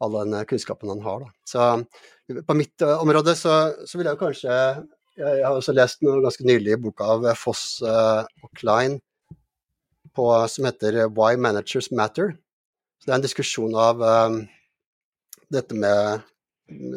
all 0.00 0.16
den 0.16 0.38
kunnskapen 0.48 0.88
han 0.88 1.04
har. 1.04 1.26
Da. 1.26 1.34
Så 1.44 2.40
på 2.46 2.56
mitt 2.56 2.80
område 2.88 3.34
så, 3.36 3.74
så 3.84 3.98
vil 3.98 4.08
jeg 4.08 4.16
jo 4.16 4.24
kanskje 4.24 4.56
jeg 5.20 5.42
har 5.44 5.52
også 5.52 5.74
lest 5.76 6.00
noe 6.06 6.22
ganske 6.24 6.46
nylig 6.48 6.72
i 6.72 6.78
boka 6.80 7.04
av 7.12 7.26
Foss 7.36 7.82
og 7.84 8.46
Klein 8.56 8.94
på, 10.16 10.24
som 10.48 10.64
heter 10.64 11.02
Why 11.12 11.36
Managers 11.36 11.90
Matter. 11.92 12.32
Så 13.00 13.10
Det 13.10 13.12
er 13.12 13.18
en 13.18 13.26
diskusjon 13.26 13.76
av 13.76 14.00
dette, 15.50 15.74
med, 15.74 16.20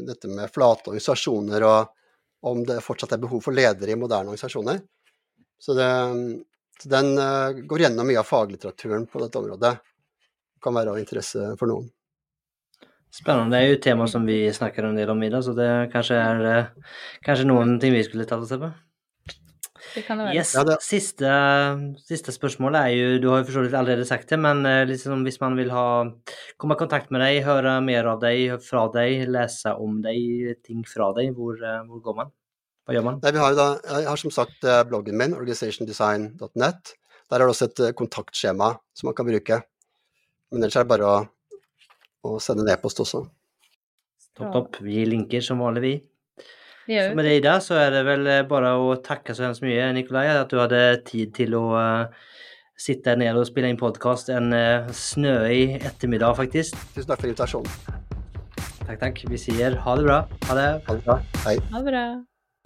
dette, 0.07 0.29
med, 0.29 0.51
flate 0.53 0.91
organisasjoner 0.91 1.65
og 1.67 2.49
om 2.49 2.63
det 2.67 2.81
fortsatt 2.83 3.15
er 3.15 3.21
behov 3.23 3.41
for 3.45 3.55
ledere 3.55 3.93
i 3.93 3.99
moderne 3.99 4.33
organisasjoner. 4.33 4.81
Så, 5.59 5.75
det, 5.77 5.89
så 6.81 6.91
den 6.91 7.13
uh, 7.15 7.55
går 7.67 7.85
gjennom 7.85 8.09
mye 8.09 8.19
av 8.19 8.27
faglitteraturen 8.27 9.07
på 9.07 9.21
dette 9.23 9.39
området. 9.39 9.75
Det 9.79 10.63
kan 10.63 10.75
være 10.75 10.91
av 10.91 10.99
interesse 10.99 11.53
for 11.59 11.71
noen. 11.71 11.87
Spennende. 13.13 13.53
Det 13.53 13.61
er 13.61 13.69
jo 13.69 13.77
et 13.77 13.85
tema 13.85 14.07
som 14.09 14.25
vi 14.27 14.39
snakker 14.51 14.89
en 14.89 14.97
del 14.97 15.11
om 15.13 15.23
i 15.23 15.29
dag, 15.31 15.45
så 15.45 15.53
det 15.55 15.69
kanskje 15.93 16.19
er 16.19 16.43
uh, 16.43 16.97
kanskje 17.23 17.47
noen 17.47 17.77
ting 17.79 17.95
vi 17.95 18.03
skulle 18.03 18.27
tatt 18.27 18.43
oss 18.43 18.53
på. 18.59 18.73
Det 19.93 20.03
kan 20.07 20.19
det 20.19 20.27
være. 20.27 20.35
Yes. 20.39 20.53
Ja, 20.57 20.63
det... 20.67 20.77
Siste, 20.83 21.31
siste 22.01 22.33
spørsmål 22.33 22.77
er 22.79 22.89
jo 22.93 23.09
Du 23.21 23.27
har 23.31 23.41
jo 23.41 23.47
for 23.47 23.57
så 23.57 23.65
vidt 23.65 23.75
allerede 23.77 24.05
sagt 24.09 24.31
det, 24.31 24.39
men 24.41 24.63
liksom, 24.89 25.21
hvis 25.27 25.39
man 25.41 25.57
vil 25.59 25.69
ha 25.73 25.85
komme 26.61 26.77
i 26.77 26.81
kontakt 26.81 27.11
med 27.13 27.21
deg, 27.23 27.41
høre 27.45 27.75
mer 27.85 28.09
av 28.13 28.23
deg, 28.23 28.55
fra 28.65 28.87
deg, 28.93 29.27
lese 29.31 29.75
om 29.79 29.99
deg, 30.03 30.55
ting 30.65 30.81
fra 30.87 31.11
deg, 31.17 31.33
hvor, 31.37 31.59
eh, 31.59 31.83
hvor 31.89 32.01
går 32.07 32.17
man? 32.21 32.33
Hva 32.83 32.97
gjør 32.97 33.05
man? 33.07 33.19
Nei, 33.23 33.31
vi 33.35 33.43
har, 33.43 33.55
da, 33.57 33.67
jeg 33.99 34.09
har 34.09 34.19
som 34.19 34.33
sagt 34.33 34.65
eh, 34.67 34.81
bloggen 34.89 35.19
min, 35.19 35.35
organizationdesign.net. 35.37 36.95
Der 37.29 37.37
er 37.37 37.45
det 37.45 37.53
også 37.53 37.69
et 37.69 37.83
kontaktskjema 37.97 38.73
som 38.93 39.09
man 39.09 39.15
kan 39.17 39.29
bruke. 39.29 39.61
Men 40.51 40.65
ellers 40.65 40.77
er 40.77 40.85
det 40.85 40.91
bare 40.91 41.09
å, 41.09 41.21
å 42.29 42.39
sende 42.43 42.65
en 42.65 42.73
e-post 42.75 43.01
også. 43.01 43.23
Topp, 44.33 44.49
topp. 44.53 44.81
Vi 44.85 45.03
linker 45.05 45.41
som 45.45 45.61
vanlig, 45.63 45.83
vi. 45.83 45.93
Så 46.87 47.15
med 47.15 47.25
det 47.25 47.37
Ida, 47.39 47.57
så 47.63 47.77
er 47.79 47.93
det 47.95 48.03
vel 48.07 48.27
eh, 48.27 48.45
bare 48.47 48.73
å 48.75 48.95
takke 49.03 49.35
så 49.35 49.47
hemskt 49.47 49.63
mye, 49.63 49.85
Nikolai, 49.95 50.25
at 50.35 50.51
du 50.51 50.59
hadde 50.59 50.81
tid 51.07 51.31
til 51.37 51.55
å 51.55 51.63
uh, 51.77 52.33
sitte 52.75 53.15
ned 53.19 53.39
og 53.39 53.47
spille 53.47 53.71
inn 53.71 53.79
podkast 53.79 54.31
en 54.33 54.51
uh, 54.51 54.89
snøig 54.91 55.79
ettermiddag, 55.79 56.35
faktisk. 56.41 56.75
Tusen 56.91 57.07
takk 57.13 57.23
for 57.23 57.31
invitasjonen. 57.31 58.01
Takk, 58.83 58.99
takk. 58.99 59.23
Vi 59.31 59.39
sier 59.39 59.79
ha 59.79 59.95
det 59.95 60.09
bra. 60.09 60.19
Ha 60.49 60.59
det. 60.59 60.69
Ha 60.89 60.97
det 60.97 61.05
bra. 61.07 61.19
Hei. 61.45 61.55
Ha 61.71 61.79
det 61.79 61.93
bra. 61.93 62.03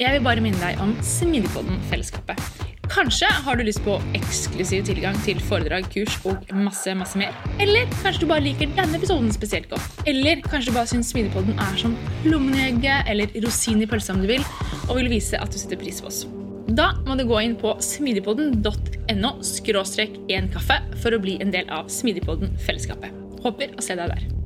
Jeg 0.02 0.18
vil 0.18 0.26
bare 0.26 0.46
minne 0.46 0.62
deg 0.62 0.82
om 0.82 0.98
Smidigpodden-fellesskapet. 1.06 2.67
Kanskje 2.88 3.28
har 3.44 3.58
du 3.60 3.66
lyst 3.68 3.82
på 3.86 3.98
eksklusiv 4.16 4.86
tilgang 4.88 5.18
til 5.26 5.40
foredrag, 5.44 5.90
kurs 5.92 6.16
og 6.28 6.48
masse 6.56 6.94
masse 6.96 7.20
mer. 7.20 7.36
Eller 7.64 7.90
kanskje 8.00 8.24
du 8.24 8.30
bare 8.32 8.46
liker 8.46 8.72
denne 8.78 9.00
episoden 9.00 9.30
spesielt 9.36 9.70
godt. 9.72 10.02
Eller 10.08 10.42
kanskje 10.46 10.72
du 10.72 10.78
bare 10.78 10.90
syns 10.92 11.12
Smidigpodden 11.12 11.60
er 11.60 11.78
som 11.80 11.98
lommen 12.28 12.84
eller 12.88 13.32
rosin 13.44 13.84
i 13.84 13.88
pølsa 13.90 14.16
om 14.16 14.24
du 14.24 14.32
vil, 14.32 14.44
og 14.88 14.98
vil 15.00 15.12
vise 15.12 15.40
at 15.40 15.52
du 15.52 15.60
setter 15.60 15.80
pris 15.80 16.02
på 16.02 16.12
oss. 16.12 16.24
Da 16.68 16.90
må 17.08 17.16
du 17.16 17.24
gå 17.28 17.40
inn 17.44 17.56
på 17.60 17.76
smidigpodden.no 17.84 19.32
skråstrek 19.46 20.18
én 20.32 20.52
kaffe 20.52 20.82
for 21.04 21.16
å 21.16 21.22
bli 21.24 21.38
en 21.44 21.54
del 21.54 21.70
av 21.72 21.88
Smidigpodden-fellesskapet. 21.92 23.24
Håper 23.46 23.78
å 23.78 23.86
se 23.86 23.96
deg 23.96 24.12
der. 24.12 24.37